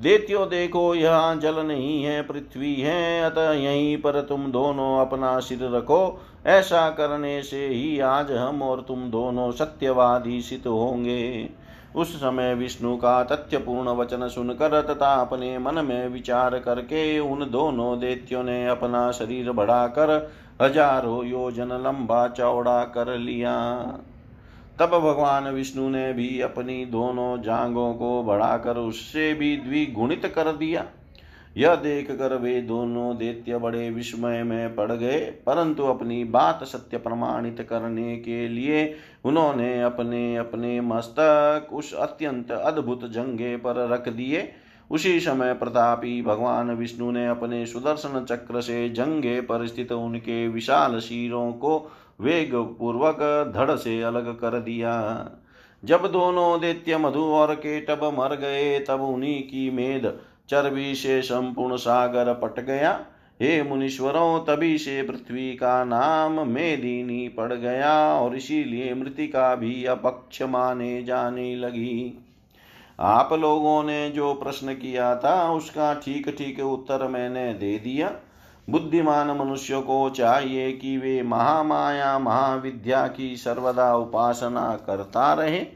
देत्यो, 0.00 0.46
देखो, 0.46 0.94
यहाँ 0.94 1.36
जल 1.36 1.66
नहीं 1.66 2.04
है, 2.04 2.22
पृथ्वी 2.22 2.74
है, 2.74 3.22
अतः 3.22 3.52
यहीं 3.52 3.96
पर 3.96 4.20
तुम 4.20 4.46
दोनों 4.46 4.98
अपना 5.00 5.38
सिर 5.40 5.58
रखो 5.62 6.20
ऐसा 6.46 6.88
करने 6.90 7.42
से 7.42 7.66
ही 7.66 7.98
आज 8.00 8.30
हम 8.32 8.62
और 8.62 8.84
तुम 8.88 9.10
दोनों 9.10 9.50
सत्यवादी 9.52 10.40
सिद्ध 10.40 10.66
होंगे। 10.66 11.48
उस 11.96 12.14
समय 12.16 12.54
विष्णु 12.54 12.96
का 12.96 13.22
तथ्यपूर्ण 13.24 13.90
वचन 13.90 14.26
सुनकर 14.28 14.80
तथा 14.84 15.12
अपने 15.14 15.58
मन 15.58 15.84
में 15.84 16.08
विचार 16.08 16.58
करके 16.58 17.18
उन 17.18 17.48
दोनों 17.50 17.98
देत्यों 18.00 18.42
ने 18.42 18.66
अपना 18.66 19.10
शरीर 19.12 19.50
बढ़ाकर 19.52 20.10
हज़ारों 20.62 21.24
योजन 21.24 21.72
लंबा 21.84 22.26
चौड़ा 22.28 22.82
कर 22.94 23.16
लिया। 23.16 23.56
तब 24.80 24.90
भगवान 24.90 25.48
विष्णु 25.48 25.88
ने 25.88 26.12
भी 26.12 26.40
अपनी 26.40 26.84
दोनों 26.86 27.42
जांगों 27.42 27.92
को 27.94 28.22
बढ़ाकर 28.22 28.76
उससे 28.78 29.32
भी 29.34 29.56
द्विगुणित 29.56 30.26
कर 30.26 30.52
दिया। 30.52 30.84
यह 31.56 31.74
देख 31.74 32.10
कर 32.10 32.34
वे 32.34 32.60
दोनों 32.62 33.16
दैत्य 33.16 33.58
बड़े 33.58 33.88
विस्मय 33.90 34.42
में 34.42 34.74
पड़ 34.74 34.92
गए, 34.92 35.18
परंतु 35.46 35.84
अपनी 35.84 36.22
बात 36.24 36.64
सत्य 36.64 36.98
प्रमाणित 36.98 37.66
करने 37.70 38.16
के 38.16 38.48
लिए 38.48 38.94
उन्होंने 39.24 39.82
अपने 39.82 40.36
अपने 40.36 40.80
मस्तक 40.80 41.68
उस 41.72 41.92
अत्यंत 41.94 42.50
अद्भुत 42.50 43.10
जंगे 43.10 43.56
पर 43.56 43.88
रख 43.88 44.08
दिए। 44.08 44.48
उसी 44.90 45.18
समय 45.20 45.52
प्रतापी 45.54 46.20
भगवान 46.22 46.70
विष्णु 46.70 47.10
ने 47.10 47.26
अपने 47.26 47.64
सुदर्शन 47.66 48.24
चक्र 48.24 48.60
से 48.60 48.88
जंगे 48.88 49.40
पर 49.40 49.66
स्थित 49.66 49.92
उनके 49.92 50.46
विशाल 50.48 50.98
शीरों 51.00 51.50
को 51.52 51.78
वेग 52.20 52.54
पूर्वक 52.54 53.52
धड़ 53.56 53.76
से 53.76 54.00
अलग 54.02 54.28
कर 54.34 54.60
दिया। 54.60 54.94
जब 55.82 56.06
दोनों 56.06 56.60
दैत्य 56.60 56.98
मधु 56.98 57.24
और 57.24 57.54
केटब 57.54 58.04
मर 58.18 58.36
गए, 58.36 58.78
तब 58.80 59.00
उन्हीं 59.00 59.42
की 59.42 59.70
मेद 59.70 60.06
चर्बी 60.48 60.94
से 60.94 61.22
संपूर्ण 61.22 61.76
सागर 61.76 62.32
पट 62.32 62.60
गया। 62.60 63.00
हे 63.42 63.62
मुनीश्वरों, 63.62 64.38
तभी 64.40 64.78
से 64.78 65.02
पृथ्वी 65.02 65.52
का 65.52 65.84
नाम 65.84 66.48
मेदिनी 66.48 67.28
पड़ 67.28 67.52
गया 67.52 68.14
और 68.14 68.36
इसीलिए 68.36 68.94
मृतिका 68.94 69.54
भी 69.54 69.84
अपक्ष 69.84 70.42
माने 70.42 71.02
जाने 71.02 71.56
लगी। 71.56 72.22
आप 73.00 73.32
लोगों 73.32 73.82
ने 73.82 74.10
जो 74.10 74.34
प्रश्न 74.34 74.74
किया 74.74 75.16
था, 75.16 75.52
उसका 75.52 75.94
ठीक 75.94 76.28
ठीक 76.38 76.60
उत्तर 76.60 77.08
मैंने 77.08 77.54
दे 77.54 77.78
दिया। 77.78 78.12
बुद्धिमान 78.70 79.30
मनुष्य 79.30 79.80
को 79.80 80.10
चाहिए 80.10 80.72
कि 80.72 80.96
वे 80.96 81.22
महामाया, 81.22 82.18
महाविद्या 82.18 83.06
की 83.06 83.36
सर्वदा 83.36 83.96
उपासना 83.96 84.78
करता 84.86 85.34
रहे। 85.34 85.66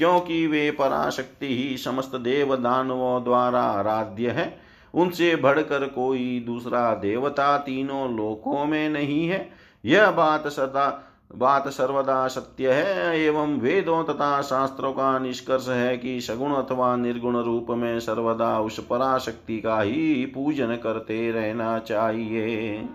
क्योंकि 0.00 0.46
वे 0.46 0.70
पराशक्ति 0.70 1.46
ही 1.46 1.76
समस्त 1.76 2.16
देव 2.16 2.56
दानवों 2.56 3.24
द्वारा 3.24 3.62
आराध्य 3.62 4.30
है। 4.30 4.60
उनसे 4.94 5.36
बढ़कर 5.36 5.86
कोई 5.86 6.42
दूसरा 6.46 6.94
देवता 6.94 7.58
तीनों 7.58 8.16
लोकों 8.16 8.64
में 8.64 8.88
नहीं 8.88 9.28
है। 9.28 9.50
यह 9.84 10.10
बात 10.10 10.48
सदा, 10.48 11.06
बात 11.36 11.68
सर्वदा 11.68 12.28
सत्य 12.28 12.72
है, 12.72 13.20
एवं 13.20 13.58
वेदों 13.58 14.04
तथा 14.04 14.42
शास्त्रों 14.42 14.92
का 14.92 15.18
निष्कर्ष 15.18 15.68
है 15.68 15.98
कि 15.98 16.20
सगुण 16.20 16.52
अथवा 16.52 16.96
निर्गुण 16.96 17.36
रूप 17.36 17.66
में 17.70 18.00
सर्वदा 18.00 18.60
उस 18.60 18.86
पराशक्ति 18.86 19.60
का 19.60 19.80
ही 19.80 20.26
पूजन 20.26 20.76
करते 20.76 21.30
रहना 21.30 21.78
चाहिए। 21.78 22.88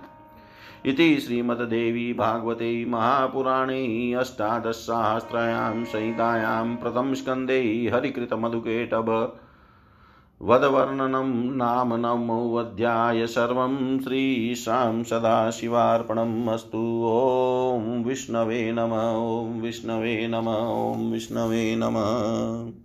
इति 0.86 1.18
श्रीमद्देवी 1.18 2.14
भागवते 2.14 2.86
महापुराणे 2.86 4.14
अष्टादशसाहस्रायां 4.14 5.84
संहितायां 5.84 6.76
प्रथमस्कन्धे 6.76 7.92
हरिकृतमधुकेटभ 7.94 9.40
वदवर्णनं 10.42 11.56
नाम 11.56 11.94
नमोऽध्याय 11.94 13.28
सर्वं 13.28 14.00
श्रीशां 14.00 15.04
सदाशिवार्पणम् 15.04 16.48
अस्तु। 16.48 17.04
ॐ 17.08 18.04
विष्णवे 18.04 18.72
नम, 18.72 18.94
ॐ 19.50 19.62
विष्णवे 19.62 20.28
नम, 20.28 20.48
ॐ 20.48 21.12
विष्णवे 21.12 21.76
नमः। 21.76 22.85